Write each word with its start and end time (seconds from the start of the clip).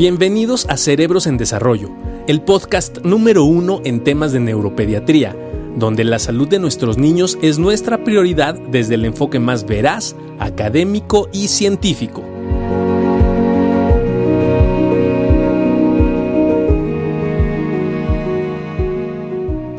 Bienvenidos 0.00 0.64
a 0.70 0.78
Cerebros 0.78 1.26
en 1.26 1.36
Desarrollo, 1.36 1.90
el 2.26 2.40
podcast 2.40 3.00
número 3.04 3.44
uno 3.44 3.82
en 3.84 4.02
temas 4.02 4.32
de 4.32 4.40
neuropediatría, 4.40 5.36
donde 5.76 6.04
la 6.04 6.18
salud 6.18 6.48
de 6.48 6.58
nuestros 6.58 6.96
niños 6.96 7.36
es 7.42 7.58
nuestra 7.58 8.02
prioridad 8.02 8.54
desde 8.54 8.94
el 8.94 9.04
enfoque 9.04 9.38
más 9.40 9.66
veraz, 9.66 10.16
académico 10.38 11.28
y 11.34 11.48
científico. 11.48 12.22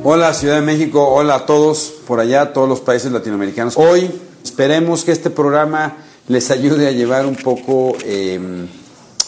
Hola 0.03 0.35
Ciudad 0.35 0.57
de 0.57 0.61
México, 0.61 1.03
hola 1.03 1.33
a 1.33 1.45
todos 1.47 1.95
por 2.05 2.19
allá, 2.19 2.53
todos 2.53 2.69
los 2.69 2.79
países 2.79 3.11
latinoamericanos. 3.11 3.75
Hoy 3.75 4.11
esperemos 4.43 5.03
que 5.03 5.13
este 5.13 5.31
programa 5.31 5.97
les 6.27 6.51
ayude 6.51 6.87
a 6.87 6.91
llevar 6.91 7.25
un 7.25 7.35
poco 7.35 7.97
eh, 8.05 8.39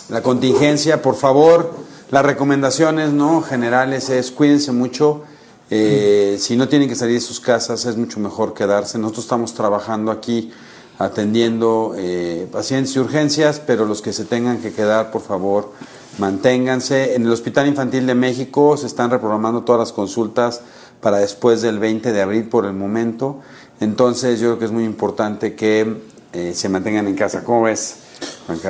la 0.09 0.21
contingencia. 0.21 1.01
Por 1.01 1.15
favor, 1.15 1.73
las 2.11 2.25
recomendaciones 2.25 3.11
no 3.11 3.41
generales 3.41 4.09
es 4.09 4.31
cuídense 4.31 4.71
mucho. 4.71 5.23
Eh, 5.69 6.37
si 6.39 6.55
no 6.55 6.67
tienen 6.67 6.87
que 6.87 6.95
salir 6.95 7.15
de 7.15 7.21
sus 7.21 7.39
casas, 7.39 7.85
es 7.85 7.97
mucho 7.97 8.19
mejor 8.19 8.53
quedarse. 8.53 8.97
Nosotros 8.99 9.25
estamos 9.25 9.53
trabajando 9.53 10.11
aquí 10.11 10.51
atendiendo 10.99 11.95
eh, 11.97 12.47
pacientes 12.51 12.95
y 12.95 12.99
urgencias, 12.99 13.59
pero 13.59 13.85
los 13.85 14.01
que 14.01 14.13
se 14.13 14.25
tengan 14.25 14.59
que 14.59 14.71
quedar, 14.71 15.11
por 15.11 15.21
favor, 15.21 15.71
manténganse. 16.19 17.15
En 17.15 17.23
el 17.23 17.31
Hospital 17.31 17.67
Infantil 17.67 18.05
de 18.05 18.15
México 18.15 18.77
se 18.77 18.87
están 18.87 19.09
reprogramando 19.09 19.63
todas 19.63 19.79
las 19.79 19.91
consultas 19.91 20.61
para 21.01 21.17
después 21.17 21.61
del 21.61 21.79
20 21.79 22.13
de 22.13 22.21
abril 22.21 22.47
por 22.47 22.65
el 22.65 22.73
momento. 22.73 23.39
Entonces 23.79 24.39
yo 24.39 24.49
creo 24.49 24.59
que 24.59 24.65
es 24.65 24.71
muy 24.71 24.83
importante 24.83 25.55
que 25.55 26.01
eh, 26.31 26.53
se 26.55 26.69
mantengan 26.69 27.07
en 27.07 27.15
casa. 27.15 27.43
¿Cómo 27.43 27.63
ves? 27.63 28.02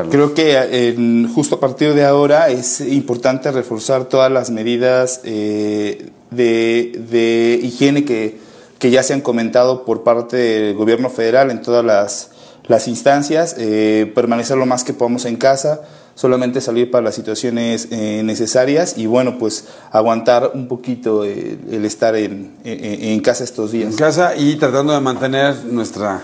Creo 0.10 0.34
que 0.34 1.28
justo 1.34 1.56
a 1.56 1.60
partir 1.60 1.94
de 1.94 2.06
ahora 2.06 2.50
es 2.50 2.82
importante 2.82 3.52
reforzar 3.52 4.06
todas 4.06 4.32
las 4.32 4.52
medidas 4.52 5.22
eh, 5.24 6.10
de, 6.32 7.04
de, 7.10 7.60
higiene 7.62 8.06
que, 8.06 8.38
que, 8.80 8.92
ya 8.92 9.04
se 9.04 9.14
han 9.14 9.22
comentado 9.22 9.86
por 9.86 10.04
parte 10.04 10.38
del 10.38 10.76
gobierno 10.76 11.10
federal 11.10 11.50
en 11.50 11.62
todas 11.62 11.84
las, 11.84 12.30
las 12.68 12.88
instancias, 12.88 13.56
eh, 13.58 14.12
permanecer 14.14 14.58
lo 14.58 14.66
más 14.66 14.84
que 14.84 14.94
podamos 14.94 15.26
en 15.26 15.38
casa, 15.38 15.82
solamente 16.16 16.62
salir 16.62 16.92
para 16.92 17.06
las 17.06 17.16
situaciones 17.16 17.88
eh, 17.92 18.22
necesarias 18.24 18.96
y 18.98 19.08
bueno, 19.08 19.40
pues 19.40 19.66
aguantar 19.92 20.52
un 20.54 20.68
poquito 20.68 21.24
el, 21.24 21.60
el 21.72 21.86
estar 21.86 22.16
en, 22.16 22.54
en, 22.64 23.04
en, 23.04 23.20
casa 23.22 23.44
estos 23.44 23.72
días. 23.72 23.92
En 23.92 23.98
casa 23.98 24.36
y 24.36 24.56
tratando 24.56 24.94
de 24.94 25.00
mantener 25.00 25.66
nuestra 25.66 26.22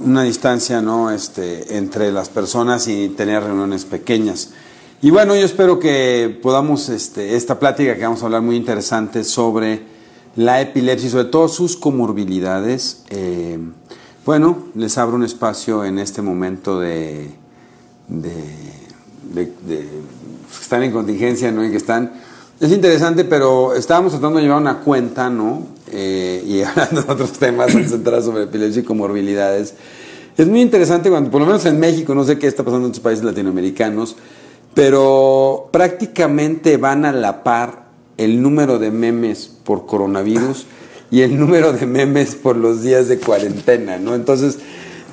una 0.00 0.22
distancia 0.22 0.80
¿no? 0.80 1.10
este, 1.10 1.76
entre 1.76 2.12
las 2.12 2.28
personas 2.28 2.88
y 2.88 3.08
tener 3.10 3.42
reuniones 3.42 3.84
pequeñas. 3.84 4.50
Y 5.02 5.10
bueno, 5.10 5.34
yo 5.34 5.44
espero 5.44 5.78
que 5.78 6.38
podamos, 6.42 6.88
este, 6.88 7.36
esta 7.36 7.58
plática 7.58 7.96
que 7.96 8.04
vamos 8.04 8.22
a 8.22 8.26
hablar 8.26 8.42
muy 8.42 8.56
interesante 8.56 9.24
sobre 9.24 9.82
la 10.36 10.60
epilepsia 10.60 11.08
y 11.08 11.10
sobre 11.10 11.24
todo 11.26 11.48
sus 11.48 11.76
comorbilidades, 11.76 13.02
eh, 13.10 13.58
bueno, 14.24 14.64
les 14.74 14.96
abro 14.96 15.16
un 15.16 15.24
espacio 15.24 15.84
en 15.84 15.98
este 15.98 16.22
momento 16.22 16.80
de, 16.80 17.30
de, 18.08 18.32
de, 19.34 19.52
de 19.66 19.88
están 20.60 20.82
en 20.82 20.92
contingencia, 20.92 21.52
¿no? 21.52 21.64
Y 21.64 21.70
que 21.70 21.76
están 21.76 22.12
es 22.60 22.70
interesante, 22.70 23.24
pero 23.24 23.74
estábamos 23.74 24.12
tratando 24.12 24.38
de 24.38 24.44
llevar 24.44 24.60
una 24.60 24.80
cuenta, 24.80 25.28
¿no? 25.28 25.66
Eh, 25.90 26.42
y 26.46 26.62
hablando 26.64 27.02
de 27.02 27.12
otros 27.12 27.32
temas 27.32 27.72
centrados 27.72 28.24
sobre 28.24 28.44
epilepsia 28.44 28.82
y 28.82 28.84
comorbilidades. 28.84 29.74
Es 30.36 30.46
muy 30.46 30.60
interesante 30.60 31.10
cuando, 31.10 31.30
por 31.30 31.40
lo 31.40 31.46
menos 31.46 31.64
en 31.66 31.78
México, 31.78 32.14
no 32.14 32.24
sé 32.24 32.38
qué 32.38 32.46
está 32.46 32.64
pasando 32.64 32.86
en 32.86 32.90
otros 32.90 33.02
países 33.02 33.24
latinoamericanos, 33.24 34.16
pero 34.74 35.68
prácticamente 35.70 36.76
van 36.76 37.04
a 37.04 37.12
la 37.12 37.44
par 37.44 37.84
el 38.16 38.42
número 38.42 38.78
de 38.78 38.90
memes 38.90 39.50
por 39.62 39.86
coronavirus 39.86 40.66
y 41.10 41.20
el 41.20 41.38
número 41.38 41.72
de 41.72 41.86
memes 41.86 42.34
por 42.34 42.56
los 42.56 42.82
días 42.82 43.06
de 43.08 43.18
cuarentena, 43.18 43.98
¿no? 43.98 44.14
Entonces, 44.16 44.58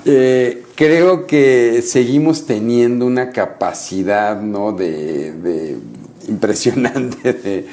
eh, 0.06 0.64
creo 0.74 1.28
que 1.28 1.84
seguimos 1.86 2.46
teniendo 2.46 3.06
una 3.06 3.30
capacidad, 3.30 4.42
¿no? 4.42 4.72
de, 4.72 5.32
de 5.34 5.78
impresionante 6.28 7.34
de, 7.34 7.68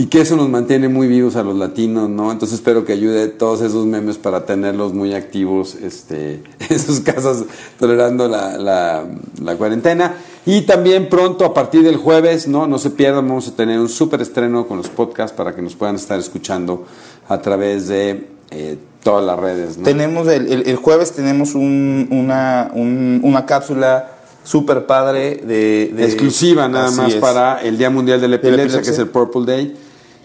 y 0.00 0.06
que 0.06 0.22
eso 0.22 0.34
nos 0.34 0.48
mantiene 0.48 0.88
muy 0.88 1.08
vivos 1.08 1.36
a 1.36 1.42
los 1.42 1.54
latinos, 1.56 2.08
¿no? 2.08 2.32
Entonces 2.32 2.58
espero 2.58 2.86
que 2.86 2.94
ayude 2.94 3.28
todos 3.28 3.60
esos 3.60 3.84
memes 3.84 4.16
para 4.16 4.46
tenerlos 4.46 4.94
muy 4.94 5.12
activos 5.12 5.74
este, 5.74 6.42
en 6.70 6.78
sus 6.78 7.00
casas, 7.00 7.44
tolerando 7.78 8.26
la, 8.26 8.56
la, 8.56 9.56
cuarentena. 9.56 10.14
Y 10.46 10.62
también 10.62 11.10
pronto, 11.10 11.44
a 11.44 11.52
partir 11.52 11.82
del 11.82 11.96
jueves, 11.96 12.48
¿no? 12.48 12.66
No 12.66 12.78
se 12.78 12.88
pierdan, 12.88 13.28
vamos 13.28 13.48
a 13.48 13.56
tener 13.56 13.78
un 13.78 13.90
súper 13.90 14.22
estreno 14.22 14.66
con 14.66 14.78
los 14.78 14.88
podcasts 14.88 15.36
para 15.36 15.54
que 15.54 15.60
nos 15.60 15.74
puedan 15.74 15.96
estar 15.96 16.18
escuchando 16.18 16.86
a 17.28 17.42
través 17.42 17.88
de 17.88 18.26
eh, 18.50 18.78
todas 19.02 19.22
las 19.22 19.38
redes, 19.38 19.76
¿no? 19.76 19.84
Tenemos, 19.84 20.26
el, 20.28 20.66
el, 20.66 20.76
jueves 20.76 21.12
tenemos 21.12 21.54
un, 21.54 22.08
una, 22.10 22.70
un, 22.72 23.20
una 23.22 23.44
cápsula 23.44 24.19
súper 24.44 24.86
padre 24.86 25.42
de, 25.44 25.92
de, 25.94 26.04
exclusiva 26.04 26.68
nada 26.68 26.90
más 26.90 27.14
es. 27.14 27.20
para 27.20 27.60
el 27.62 27.76
Día 27.78 27.90
Mundial 27.90 28.20
de 28.20 28.28
la 28.28 28.36
Epilepsia, 28.36 28.64
epilepsia, 28.64 28.82
que 28.82 28.90
es 28.90 28.98
el 28.98 29.08
Purple 29.08 29.44
Day 29.46 29.76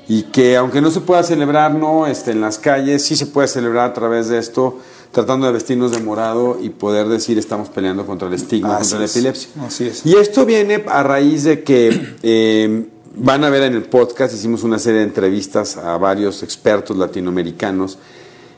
y 0.07 0.23
que 0.23 0.55
aunque 0.55 0.81
no 0.81 0.91
se 0.91 1.01
pueda 1.01 1.23
celebrar 1.23 1.73
no 1.73 2.07
este, 2.07 2.31
en 2.31 2.41
las 2.41 2.57
calles 2.59 3.03
sí 3.03 3.15
se 3.15 3.25
puede 3.25 3.47
celebrar 3.47 3.89
a 3.89 3.93
través 3.93 4.29
de 4.29 4.37
esto 4.37 4.79
tratando 5.11 5.47
de 5.47 5.53
vestirnos 5.53 5.91
de 5.91 5.99
morado 5.99 6.57
y 6.61 6.69
poder 6.69 7.07
decir 7.07 7.37
estamos 7.37 7.69
peleando 7.69 8.05
contra 8.05 8.27
el 8.27 8.33
estigma 8.35 8.77
Así 8.77 8.91
contra 8.91 9.05
es. 9.05 9.15
la 9.15 9.19
epilepsia 9.19 9.49
Así 9.65 9.87
es. 9.87 10.05
y 10.05 10.15
esto 10.15 10.45
viene 10.45 10.83
a 10.87 11.03
raíz 11.03 11.43
de 11.43 11.63
que 11.63 12.15
eh, 12.23 12.85
van 13.15 13.43
a 13.43 13.49
ver 13.49 13.63
en 13.63 13.73
el 13.73 13.83
podcast 13.83 14.33
hicimos 14.33 14.63
una 14.63 14.77
serie 14.79 14.99
de 14.99 15.05
entrevistas 15.05 15.77
a 15.77 15.97
varios 15.97 16.43
expertos 16.43 16.97
latinoamericanos 16.97 17.97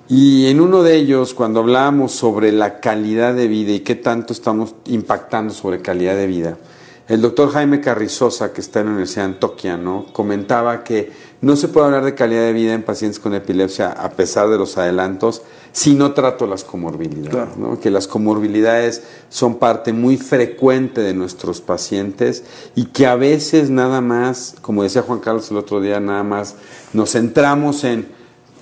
y 0.09 0.47
en 0.47 0.61
uno 0.61 0.83
de 0.83 0.95
ellos, 0.95 1.33
cuando 1.33 1.59
hablábamos 1.59 2.13
sobre 2.13 2.51
la 2.51 2.79
calidad 2.79 3.33
de 3.33 3.47
vida 3.47 3.71
y 3.73 3.81
qué 3.81 3.95
tanto 3.95 4.33
estamos 4.33 4.75
impactando 4.85 5.53
sobre 5.53 5.81
calidad 5.81 6.15
de 6.15 6.27
vida, 6.27 6.57
el 7.07 7.21
doctor 7.21 7.51
Jaime 7.51 7.79
Carrizosa, 7.79 8.51
que 8.51 8.59
está 8.59 8.81
en 8.81 8.87
la 8.87 8.91
Universidad 8.91 9.23
de 9.23 9.33
Antioquia, 9.33 9.77
¿no? 9.77 10.07
comentaba 10.11 10.83
que 10.83 11.11
no 11.39 11.55
se 11.55 11.69
puede 11.69 11.85
hablar 11.85 12.03
de 12.03 12.15
calidad 12.15 12.41
de 12.41 12.51
vida 12.51 12.73
en 12.73 12.83
pacientes 12.83 13.19
con 13.19 13.33
epilepsia 13.33 13.91
a 13.91 14.09
pesar 14.11 14.49
de 14.49 14.57
los 14.57 14.77
adelantos 14.77 15.41
si 15.71 15.93
no 15.93 16.13
trato 16.13 16.47
las 16.47 16.63
comorbilidades, 16.63 17.29
Claro. 17.29 17.51
¿no? 17.57 17.79
que 17.79 17.91
las 17.91 18.07
comorbilidades 18.07 19.03
son 19.29 19.55
parte 19.55 19.93
muy 19.93 20.17
frecuente 20.17 21.01
de 21.01 21.13
nuestros 21.13 21.61
pacientes 21.61 22.43
y 22.75 22.85
que 22.85 23.05
a 23.07 23.15
veces 23.15 23.69
nada 23.69 24.01
más, 24.01 24.55
como 24.61 24.83
decía 24.83 25.01
Juan 25.03 25.19
Carlos 25.19 25.49
el 25.51 25.57
otro 25.57 25.79
día, 25.79 25.99
nada 25.99 26.23
más 26.23 26.55
nos 26.93 27.11
centramos 27.11 27.83
en 27.83 28.16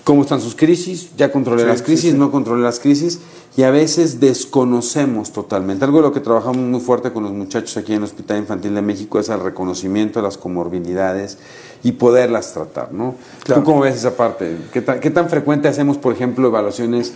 cómo 0.05 0.21
están 0.21 0.39
sus 0.39 0.55
crisis, 0.55 1.09
ya 1.17 1.31
controlé 1.31 1.63
Sí, 1.63 1.67
las 1.67 1.81
crisis, 1.81 2.01
sí, 2.01 2.11
sí. 2.11 2.17
no 2.17 2.31
controlé 2.31 2.63
las 2.63 2.79
crisis, 2.79 3.19
y 3.57 3.63
a 3.63 3.71
veces 3.71 4.19
desconocemos 4.19 5.31
totalmente. 5.31 5.83
Algo 5.83 5.97
de 5.97 6.03
lo 6.03 6.13
que 6.13 6.19
trabajamos 6.19 6.57
muy 6.57 6.79
fuerte 6.79 7.11
con 7.11 7.23
los 7.23 7.31
muchachos 7.33 7.75
aquí 7.75 7.93
en 7.93 7.97
el 7.97 8.03
Hospital 8.03 8.37
Infantil 8.37 8.75
de 8.75 8.81
México 8.81 9.19
es 9.19 9.29
el 9.29 9.39
reconocimiento 9.39 10.19
de 10.19 10.23
las 10.23 10.37
comorbilidades 10.37 11.39
y 11.83 11.93
poderlas 11.93 12.53
tratar, 12.53 12.93
¿no? 12.93 13.15
Claro. 13.43 13.61
¿Tú 13.61 13.65
cómo 13.65 13.81
ves 13.81 13.95
esa 13.95 14.15
parte? 14.15 14.57
¿Qué 14.71 14.81
tan, 14.81 14.99
qué 14.99 15.09
tan 15.09 15.27
frecuente 15.29 15.67
hacemos, 15.67 15.97
por 15.97 16.13
ejemplo, 16.13 16.47
evaluaciones 16.47 17.13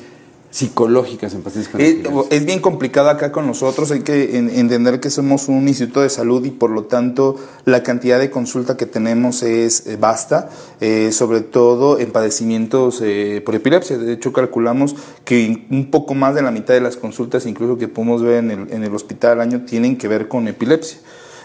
psicológicas 0.52 1.34
en 1.34 1.42
pacientes 1.42 1.72
con 1.72 1.80
Es, 1.80 1.90
epilepsia? 1.92 2.24
es 2.38 2.46
bien 2.46 2.60
complicado 2.60 3.10
acá 3.10 3.32
con 3.32 3.46
nosotros, 3.46 3.92
hay 3.92 4.02
que 4.02 4.38
en- 4.38 4.50
entender 4.50 5.00
que 5.00 5.10
somos 5.10 5.48
un 5.48 5.68
instituto 5.68 6.02
de 6.02 6.10
salud 6.10 6.44
y 6.46 6.50
por 6.52 6.72
lo 6.72 6.86
tanto 6.86 7.36
la 7.66 7.84
cantidad 7.84 8.18
de 8.20 8.30
consulta 8.32 8.76
que 8.76 8.86
tenemos 8.88 9.44
es 9.44 9.86
eh, 9.86 9.98
vasta, 10.00 10.50
eh, 10.82 11.12
sobre 11.12 11.42
todo 11.42 12.00
en 12.00 12.12
padecimientos 12.12 13.00
eh, 13.04 13.42
por 13.46 13.54
epilepsia. 13.56 13.98
De 13.98 14.14
hecho, 14.14 14.34
calculamos 14.34 14.96
que 15.24 15.66
un 15.70 15.92
poco 15.92 16.16
más 16.16 16.34
de 16.34 16.42
la 16.42 16.52
mitad 16.52 16.74
de 16.74 16.82
las 16.82 16.98
consultas, 16.98 17.46
incluso 17.46 17.78
que 17.78 17.88
podemos 17.88 18.22
ver 18.24 18.38
en 18.44 18.52
el, 18.52 18.72
en 18.74 18.84
el 18.84 18.96
hospital 18.96 19.34
al 19.34 19.42
año, 19.42 19.66
tienen 19.66 19.98
que 19.98 20.08
ver 20.08 20.28
con 20.28 20.48
epilepsia. 20.48 20.98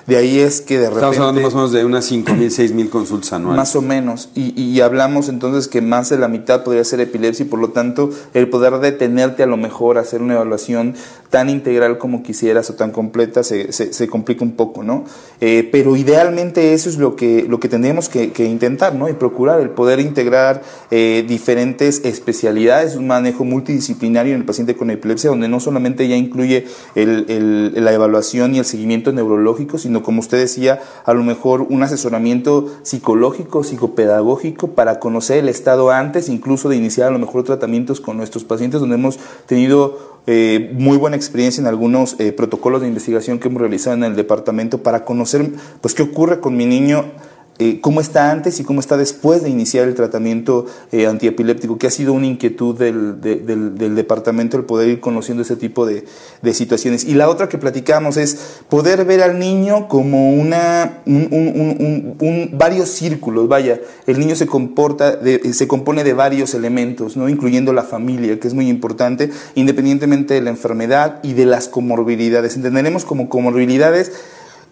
De 0.06 0.16
ahí 0.16 0.38
es 0.38 0.60
que 0.60 0.78
de 0.78 0.90
repente... 0.90 1.06
Estamos 1.06 1.18
hablando 1.18 1.40
más 1.40 1.54
o 1.54 1.56
menos 1.56 1.72
de 1.72 1.84
unas 1.84 2.12
5.000, 2.12 2.36
6.000 2.46 2.88
consultas 2.90 3.32
anuales. 3.32 3.56
Más 3.56 3.76
o 3.76 3.82
menos. 3.82 4.28
Y, 4.34 4.60
y 4.60 4.80
hablamos 4.80 5.28
entonces 5.28 5.68
que 5.68 5.80
más 5.80 6.10
de 6.10 6.18
la 6.18 6.28
mitad 6.28 6.64
podría 6.64 6.84
ser 6.84 7.00
epilepsia 7.00 7.46
y 7.46 7.48
por 7.48 7.58
lo 7.58 7.70
tanto 7.70 8.10
el 8.34 8.48
poder 8.48 8.78
detenerte 8.78 9.42
a 9.42 9.46
lo 9.46 9.56
mejor 9.56 9.98
hacer 9.98 10.20
una 10.20 10.34
evaluación 10.34 10.94
tan 11.30 11.50
integral 11.50 11.98
como 11.98 12.22
quisieras 12.22 12.70
o 12.70 12.74
tan 12.74 12.92
completa 12.92 13.42
se, 13.42 13.72
se, 13.72 13.92
se 13.92 14.08
complica 14.08 14.44
un 14.44 14.52
poco, 14.52 14.84
¿no? 14.84 15.04
Eh, 15.40 15.68
pero 15.72 15.96
idealmente 15.96 16.74
eso 16.74 16.88
es 16.88 16.96
lo 16.96 17.16
que, 17.16 17.46
lo 17.48 17.58
que 17.58 17.68
tendríamos 17.68 18.08
que, 18.08 18.30
que 18.30 18.44
intentar, 18.44 18.94
¿no? 18.94 19.08
Y 19.08 19.14
procurar 19.14 19.60
el 19.60 19.70
poder 19.70 19.98
integrar 20.00 20.62
eh, 20.90 21.24
diferentes 21.26 22.04
especialidades, 22.04 22.94
un 22.96 23.08
manejo 23.08 23.44
multidisciplinario 23.44 24.34
en 24.34 24.40
el 24.40 24.46
paciente 24.46 24.76
con 24.76 24.90
epilepsia 24.90 25.30
donde 25.30 25.48
no 25.48 25.60
solamente 25.60 26.06
ya 26.06 26.16
incluye 26.16 26.66
el, 26.94 27.26
el, 27.28 27.84
la 27.84 27.92
evaluación 27.92 28.54
y 28.54 28.58
el 28.58 28.64
seguimiento 28.64 29.12
neurológico, 29.12 29.78
sino 29.78 29.93
como 30.02 30.20
usted 30.20 30.38
decía, 30.38 30.80
a 31.04 31.14
lo 31.14 31.22
mejor 31.22 31.66
un 31.68 31.82
asesoramiento 31.82 32.72
psicológico, 32.82 33.64
psicopedagógico 33.64 34.68
para 34.68 34.98
conocer 34.98 35.38
el 35.38 35.48
estado 35.48 35.90
antes 35.90 36.28
incluso 36.28 36.68
de 36.68 36.76
iniciar 36.76 37.08
a 37.08 37.10
lo 37.10 37.18
mejor 37.18 37.44
tratamientos 37.44 38.00
con 38.00 38.16
nuestros 38.16 38.44
pacientes 38.44 38.80
donde 38.80 38.96
hemos 38.96 39.18
tenido 39.46 40.14
eh, 40.26 40.74
muy 40.78 40.96
buena 40.96 41.16
experiencia 41.16 41.60
en 41.60 41.66
algunos 41.66 42.18
eh, 42.18 42.32
protocolos 42.32 42.80
de 42.80 42.88
investigación 42.88 43.38
que 43.38 43.48
hemos 43.48 43.60
realizado 43.60 43.94
en 43.96 44.04
el 44.04 44.16
departamento 44.16 44.82
para 44.82 45.04
conocer 45.04 45.50
pues 45.80 45.94
qué 45.94 46.02
ocurre 46.02 46.40
con 46.40 46.56
mi 46.56 46.64
niño 46.64 47.04
eh, 47.60 47.78
cómo 47.80 48.00
está 48.00 48.32
antes 48.32 48.58
y 48.58 48.64
cómo 48.64 48.80
está 48.80 48.96
después 48.96 49.44
de 49.44 49.48
iniciar 49.48 49.86
el 49.86 49.94
tratamiento 49.94 50.66
eh, 50.90 51.06
antiepiléptico, 51.06 51.78
que 51.78 51.86
ha 51.86 51.90
sido 51.90 52.12
una 52.12 52.26
inquietud 52.26 52.76
del, 52.76 53.20
del, 53.20 53.94
departamento 53.94 54.56
el 54.56 54.64
poder 54.64 54.88
ir 54.88 54.98
conociendo 54.98 55.44
ese 55.44 55.54
tipo 55.54 55.86
de, 55.86 56.04
de, 56.42 56.52
situaciones. 56.52 57.04
Y 57.04 57.14
la 57.14 57.28
otra 57.28 57.48
que 57.48 57.56
platicamos 57.56 58.16
es 58.16 58.58
poder 58.68 59.04
ver 59.04 59.22
al 59.22 59.38
niño 59.38 59.86
como 59.86 60.34
una, 60.34 61.02
un, 61.06 61.28
un, 61.30 62.16
un, 62.18 62.58
varios 62.58 62.88
círculos, 62.88 63.46
vaya, 63.46 63.80
el 64.08 64.18
niño 64.18 64.34
se, 64.34 64.46
comporta 64.46 65.20
se 65.52 65.68
compone 65.68 66.02
de 66.02 66.12
varios 66.12 66.54
elementos, 66.54 67.16
¿no? 67.16 67.28
incluyendo 67.28 67.72
la 67.72 67.84
familia, 67.84 68.40
que 68.40 68.48
es 68.48 68.54
muy 68.54 68.68
importante, 68.68 69.30
independientemente 69.54 70.34
de 70.34 70.40
la 70.40 70.50
enfermedad 70.50 71.20
y 71.22 71.34
de 71.34 71.46
las 71.46 71.68
comorbilidades. 71.68 72.56
Entenderemos 72.56 73.04
como 73.04 73.28
comorbilidades 73.28 74.10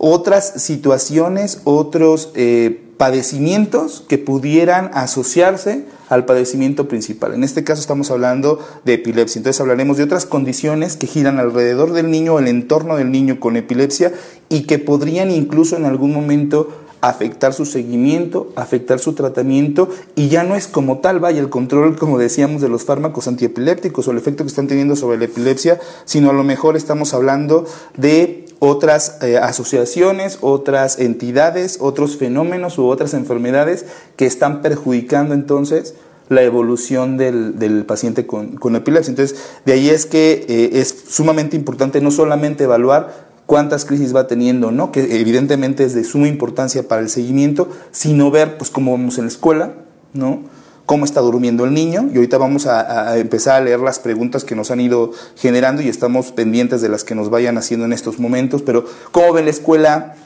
otras 0.05 0.61
situaciones, 0.61 1.61
otros 1.63 2.33
eh, 2.35 2.83
padecimientos 2.97 4.05
que 4.09 4.19
pudieran 4.19 4.91
asociarse 4.95 5.85
al 6.09 6.25
padecimiento 6.25 6.89
principal. 6.89 7.35
En 7.35 7.45
este 7.45 7.63
caso 7.63 7.81
estamos 7.81 8.11
hablando 8.11 8.59
de 8.85 8.95
epilepsia, 8.95 9.39
entonces 9.39 9.61
hablaremos 9.61 9.99
de 9.99 10.03
otras 10.03 10.27
condiciones 10.27 10.97
que 10.97 11.07
giran 11.07 11.39
alrededor 11.39 11.93
del 11.93 12.11
niño, 12.11 12.41
el 12.41 12.49
entorno 12.49 12.97
del 12.97 13.13
niño 13.13 13.39
con 13.39 13.57
epilepsia 13.57 14.13
y 14.49 14.63
que 14.63 14.81
podrían 14.81 15.31
incluso 15.31 15.77
en 15.77 15.85
algún 15.85 16.13
momento 16.13 16.69
afectar 17.01 17.53
su 17.53 17.65
seguimiento, 17.65 18.53
afectar 18.57 18.99
su 18.99 19.13
tratamiento 19.13 19.89
y 20.17 20.29
ya 20.29 20.43
no 20.43 20.57
es 20.57 20.69
como 20.69 20.99
tal, 20.99 21.21
vaya, 21.21 21.41
el 21.41 21.49
control, 21.49 21.97
como 21.97 22.17
decíamos, 22.19 22.61
de 22.61 22.69
los 22.69 22.85
fármacos 22.85 23.27
antiepilépticos 23.29 24.07
o 24.07 24.13
el 24.13 24.19
efecto 24.19 24.43
que 24.45 24.49
están 24.49 24.69
teniendo 24.69 24.97
sobre 24.97 25.19
la 25.19 25.25
epilepsia, 25.25 25.81
sino 26.05 26.31
a 26.31 26.33
lo 26.33 26.45
mejor 26.45 26.77
estamos 26.77 27.15
hablando 27.15 27.67
de 27.97 28.42
otras 28.65 29.19
eh, 29.23 29.39
asociaciones, 29.39 30.39
otras 30.41 31.01
entidades, 31.01 31.79
otros 31.81 32.17
fenómenos 32.17 32.79
u 32.79 32.87
otras 32.87 33.13
enfermedades 33.13 33.87
que 34.15 34.25
están 34.25 34.63
perjudicando 34.63 35.35
entonces 35.35 35.97
la 36.29 36.43
evolución 36.43 37.17
del, 37.17 37.85
paciente 37.89 38.25
con, 38.25 38.77
epilepsia. 38.77 39.11
Entonces, 39.11 39.37
de 39.67 39.73
ahí 39.73 39.91
es 39.91 40.07
que 40.07 40.47
eh, 40.49 40.71
es 40.75 40.95
sumamente 41.09 41.57
importante 41.57 42.01
no 42.01 42.13
solamente 42.13 42.63
evaluar 42.63 43.33
cuántas 43.47 43.85
crisis 43.85 44.15
va 44.15 44.29
teniendo, 44.29 44.71
¿no? 44.71 44.93
que 44.93 45.21
evidentemente 45.21 45.83
es 45.83 45.93
de 45.93 46.05
suma 46.05 46.29
importancia 46.29 46.87
para 46.87 47.03
el 47.03 47.11
seguimiento, 47.11 47.69
sino 47.91 48.31
ver 48.31 48.59
pues 48.59 48.71
cómo 48.71 48.93
vamos 48.93 49.19
en 49.19 49.25
la 49.25 49.31
escuela, 49.31 49.73
¿no? 50.15 50.45
Cómo 50.93 51.07
está 51.07 51.23
durmiendo 51.23 51.65
el 51.65 51.73
niño 51.73 52.11
y 52.13 52.17
ahorita 52.17 52.37
vamos 52.37 52.67
a, 52.67 53.17
empezar 53.17 53.55
a 53.55 53.65
leer 53.65 53.81
las 53.81 53.99
preguntas 53.99 54.45
que 54.45 54.55
nos 54.55 54.71
han 54.71 54.79
ido 54.79 55.11
generando 55.39 55.81
y 55.81 55.89
estamos 55.89 56.33
pendientes 56.33 56.83
de 56.83 56.91
las 56.91 57.03
que 57.03 57.15
nos 57.15 57.31
vayan 57.31 57.57
haciendo 57.57 57.87
en 57.87 57.95
estos 57.95 58.19
momentos, 58.19 58.61
pero 58.61 58.85
cómo 59.11 59.33
ve 59.33 59.43
la 59.43 59.49
escuela, 59.49 60.17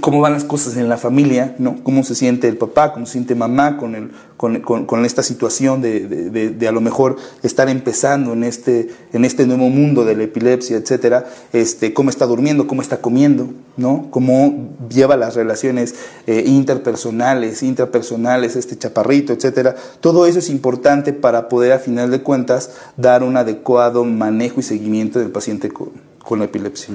cómo 0.00 0.20
van 0.20 0.32
las 0.32 0.44
cosas 0.44 0.76
en 0.76 0.88
la 0.88 0.96
familia, 0.98 1.54
¿no? 1.58 1.82
Cómo 1.82 2.04
se 2.04 2.14
siente 2.14 2.48
el 2.48 2.56
papá, 2.56 2.92
cómo 2.92 3.06
se 3.06 3.12
siente 3.12 3.34
mamá 3.34 3.76
con, 3.76 3.94
el, 3.94 4.10
con, 4.36 4.60
con, 4.60 5.04
esta 5.04 5.22
situación 5.22 5.80
de, 5.80 6.06
de, 6.06 6.50
de, 6.50 6.68
a 6.68 6.72
lo 6.72 6.80
mejor 6.80 7.16
estar 7.42 7.68
empezando 7.68 8.32
en 8.32 8.44
este, 8.44 8.88
en 9.12 9.24
este 9.24 9.46
nuevo 9.46 9.68
mundo 9.68 10.04
de 10.04 10.16
la 10.16 10.24
epilepsia, 10.24 10.76
etcétera, 10.76 11.26
este, 11.52 11.94
cómo 11.94 12.10
está 12.10 12.26
durmiendo, 12.26 12.66
cómo 12.66 12.82
está 12.82 13.00
comiendo, 13.00 13.48
¿no? 13.76 14.08
Cómo 14.10 14.76
lleva 14.88 15.16
las 15.16 15.34
relaciones 15.34 15.94
eh, 16.26 16.44
interpersonales, 16.46 17.62
intrapersonales, 17.62 18.56
este 18.56 18.76
chaparrito, 18.76 19.32
etcétera. 19.32 19.76
Todo 20.00 20.26
eso 20.26 20.38
es 20.38 20.50
importante 20.50 21.12
para 21.12 21.48
poder, 21.48 21.72
a 21.72 21.78
final 21.78 22.10
de 22.10 22.22
cuentas, 22.22 22.70
dar 22.96 23.22
un 23.22 23.36
adecuado 23.36 24.04
manejo 24.04 24.60
y 24.60 24.62
seguimiento 24.62 25.18
del 25.18 25.30
paciente 25.30 25.70
con, 25.70 26.05
con 26.26 26.40
la 26.40 26.46
epilepsia. 26.46 26.92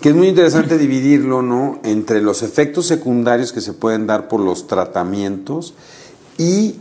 Que 0.00 0.10
es 0.10 0.14
muy 0.14 0.28
interesante 0.28 0.78
dividirlo, 0.78 1.42
¿no? 1.42 1.80
Entre 1.82 2.22
los 2.22 2.42
efectos 2.42 2.86
secundarios 2.86 3.52
que 3.52 3.60
se 3.60 3.72
pueden 3.72 4.06
dar 4.06 4.28
por 4.28 4.40
los 4.40 4.68
tratamientos 4.68 5.74
y, 6.38 6.76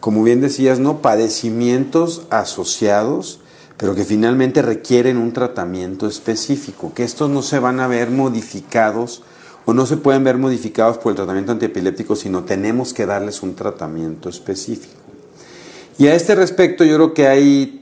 como 0.00 0.22
bien 0.22 0.40
decías, 0.40 0.78
¿no? 0.78 1.02
Padecimientos 1.02 2.22
asociados, 2.30 3.40
pero 3.76 3.96
que 3.96 4.04
finalmente 4.04 4.62
requieren 4.62 5.16
un 5.16 5.32
tratamiento 5.32 6.06
específico, 6.06 6.92
que 6.94 7.02
estos 7.02 7.28
no 7.28 7.42
se 7.42 7.58
van 7.58 7.80
a 7.80 7.88
ver 7.88 8.10
modificados 8.10 9.22
o 9.66 9.74
no 9.74 9.86
se 9.86 9.96
pueden 9.96 10.22
ver 10.22 10.38
modificados 10.38 10.98
por 10.98 11.10
el 11.10 11.16
tratamiento 11.16 11.50
antiepiléptico, 11.50 12.14
sino 12.14 12.44
tenemos 12.44 12.94
que 12.94 13.06
darles 13.06 13.42
un 13.42 13.56
tratamiento 13.56 14.28
específico. 14.28 14.94
Y 15.98 16.06
a 16.06 16.14
este 16.14 16.36
respecto 16.36 16.84
yo 16.84 16.94
creo 16.94 17.14
que 17.14 17.26
hay 17.26 17.81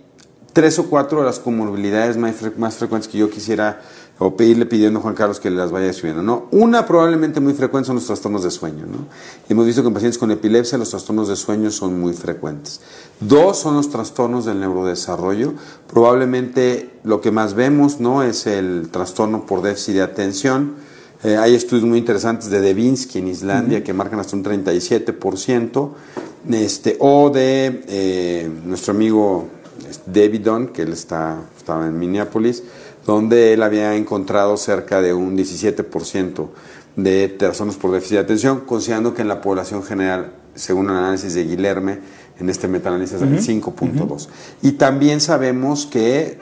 tres 0.52 0.78
o 0.78 0.86
cuatro 0.86 1.20
de 1.20 1.26
las 1.26 1.38
comorbilidades 1.38 2.16
más, 2.16 2.34
más 2.56 2.76
frecuentes 2.76 3.08
que 3.08 3.18
yo 3.18 3.30
quisiera 3.30 3.80
o 4.22 4.36
pedirle 4.36 4.66
pidiendo 4.66 4.98
a 4.98 5.02
Juan 5.02 5.14
Carlos 5.14 5.40
que 5.40 5.48
las 5.48 5.70
vaya 5.70 5.88
escribiendo. 5.88 6.22
¿no? 6.22 6.46
Una 6.50 6.84
probablemente 6.84 7.40
muy 7.40 7.54
frecuente 7.54 7.86
son 7.86 7.96
los 7.96 8.06
trastornos 8.06 8.44
de 8.44 8.50
sueño. 8.50 8.84
¿no? 8.84 9.06
Hemos 9.48 9.64
visto 9.64 9.80
que 9.80 9.88
en 9.88 9.94
pacientes 9.94 10.18
con 10.18 10.30
epilepsia 10.30 10.76
los 10.76 10.90
trastornos 10.90 11.28
de 11.28 11.36
sueño 11.36 11.70
son 11.70 11.98
muy 11.98 12.12
frecuentes. 12.12 12.82
Dos 13.18 13.58
son 13.58 13.76
los 13.76 13.88
trastornos 13.88 14.44
del 14.44 14.60
neurodesarrollo. 14.60 15.54
Probablemente 15.88 16.90
lo 17.02 17.22
que 17.22 17.30
más 17.30 17.54
vemos 17.54 17.98
¿no? 17.98 18.22
es 18.22 18.46
el 18.46 18.90
trastorno 18.90 19.46
por 19.46 19.62
déficit 19.62 19.94
de 19.94 20.02
atención. 20.02 20.74
Eh, 21.24 21.38
hay 21.38 21.54
estudios 21.54 21.86
muy 21.86 21.98
interesantes 21.98 22.50
de 22.50 22.60
Devinsky 22.60 23.20
en 23.20 23.28
Islandia 23.28 23.82
que 23.82 23.94
marcan 23.94 24.20
hasta 24.20 24.36
un 24.36 24.44
37%. 24.44 25.90
Este, 26.50 26.96
o 27.00 27.30
de 27.30 27.84
eh, 27.86 28.50
nuestro 28.64 28.92
amigo 28.92 29.48
Davidon, 30.06 30.68
que 30.68 30.82
él 30.82 30.92
está, 30.92 31.40
estaba 31.56 31.86
en 31.86 31.98
Minneapolis, 31.98 32.62
donde 33.06 33.52
él 33.52 33.62
había 33.62 33.94
encontrado 33.96 34.56
cerca 34.56 35.00
de 35.00 35.14
un 35.14 35.36
17% 35.36 36.48
de 36.96 37.28
trastornos 37.28 37.76
por 37.76 37.92
déficit 37.92 38.16
de 38.16 38.20
atención, 38.20 38.60
considerando 38.60 39.14
que 39.14 39.22
en 39.22 39.28
la 39.28 39.40
población 39.40 39.82
general, 39.82 40.32
según 40.54 40.90
el 40.90 40.96
análisis 40.96 41.34
de 41.34 41.44
Guilherme, 41.44 41.98
en 42.38 42.48
este 42.48 42.68
metaanálisis 42.68 43.16
es 43.16 43.22
el 43.22 43.62
5.2. 43.62 44.28
Y 44.62 44.72
también 44.72 45.20
sabemos 45.20 45.86
que 45.86 46.38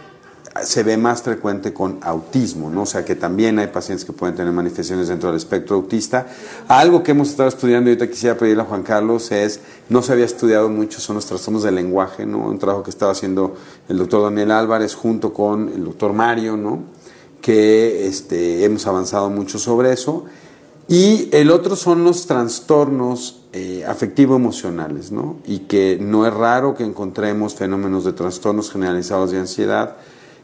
se 0.62 0.82
ve 0.82 0.96
más 0.96 1.22
frecuente 1.22 1.72
con 1.72 1.98
autismo, 2.02 2.70
¿no? 2.70 2.82
O 2.82 2.86
sea 2.86 3.04
que 3.04 3.14
también 3.14 3.58
hay 3.58 3.68
pacientes 3.68 4.04
que 4.04 4.12
pueden 4.12 4.36
tener 4.36 4.52
manifestaciones 4.52 5.08
dentro 5.08 5.28
del 5.28 5.36
espectro 5.36 5.76
autista. 5.76 6.26
Algo 6.68 7.02
que 7.02 7.12
hemos 7.12 7.30
estado 7.30 7.48
estudiando 7.48 7.90
y 7.90 7.94
ahorita 7.94 8.10
quisiera 8.10 8.36
pedirle 8.36 8.62
a 8.62 8.66
Juan 8.66 8.82
Carlos 8.82 9.30
es, 9.32 9.60
no 9.88 10.02
se 10.02 10.12
había 10.12 10.24
estudiado 10.24 10.68
mucho, 10.68 11.00
son 11.00 11.16
los 11.16 11.26
trastornos 11.26 11.62
del 11.62 11.74
lenguaje, 11.74 12.26
¿no? 12.26 12.38
Un 12.38 12.58
trabajo 12.58 12.82
que 12.82 12.90
estaba 12.90 13.12
haciendo 13.12 13.56
el 13.88 13.98
doctor 13.98 14.22
Daniel 14.22 14.50
Álvarez 14.50 14.94
junto 14.94 15.32
con 15.32 15.68
el 15.68 15.84
doctor 15.84 16.12
Mario, 16.12 16.56
¿no? 16.56 16.82
Que 17.40 18.06
este, 18.06 18.64
hemos 18.64 18.86
avanzado 18.86 19.30
mucho 19.30 19.58
sobre 19.58 19.92
eso. 19.92 20.24
Y 20.88 21.28
el 21.32 21.50
otro 21.50 21.76
son 21.76 22.02
los 22.02 22.26
trastornos 22.26 23.42
eh, 23.52 23.84
afectivo-emocionales, 23.86 25.12
¿no? 25.12 25.36
Y 25.46 25.60
que 25.60 25.98
no 26.00 26.26
es 26.26 26.32
raro 26.32 26.74
que 26.74 26.84
encontremos 26.84 27.54
fenómenos 27.54 28.04
de 28.04 28.14
trastornos 28.14 28.70
generalizados 28.70 29.30
de 29.30 29.38
ansiedad, 29.38 29.96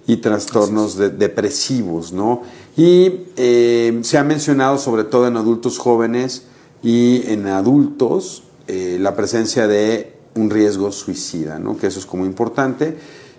y 0.07 0.19
trastornos 0.19 0.99
depresivos, 0.99 2.13
¿no? 2.13 2.43
Y 2.77 3.27
eh, 3.37 4.01
se 4.03 4.19
ha 4.19 4.25
mencionado 4.25 4.79
sobre 4.79 5.05
todo 5.05 5.27
en 5.27 5.37
adultos 5.37 5.79
jóvenes 5.79 6.45
y 6.83 7.23
en 7.27 7.47
adultos 7.47 8.45
eh, 8.67 8.99
la 9.01 9.17
presencia 9.17 9.67
de 9.67 10.15
un 10.35 10.51
riesgo 10.51 10.93
suicida, 10.93 11.59
¿no? 11.59 11.77
Que 11.77 11.87
eso 11.87 11.99
es 11.99 12.07
como 12.07 12.27
importante. 12.27 12.97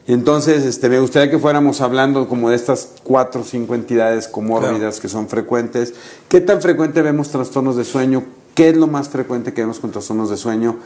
Entonces, 0.07 0.65
este, 0.65 0.87
me 0.87 0.99
gustaría 0.99 1.31
que 1.31 1.39
fuéramos 1.39 1.81
hablando 1.81 2.27
como 2.27 2.49
de 2.49 2.55
estas 2.55 2.89
cuatro 3.03 3.41
o 3.41 3.43
cinco 3.43 3.73
entidades 3.73 4.27
comórbidas 4.27 4.99
que 4.99 5.09
son 5.09 5.27
frecuentes. 5.27 5.93
¿Qué 6.27 6.41
tan 6.41 6.61
frecuente 6.61 7.01
vemos 7.01 7.29
trastornos 7.29 7.75
de 7.75 7.85
sueño? 7.85 8.23
¿Qué 8.53 8.69
es 8.69 8.77
lo 8.77 8.87
más 8.87 9.09
frecuente 9.09 9.53
que 9.53 9.61
vemos 9.61 9.79
con 9.79 9.91
trastornos 9.91 10.29
de 10.29 10.37
sueño? 10.37 10.77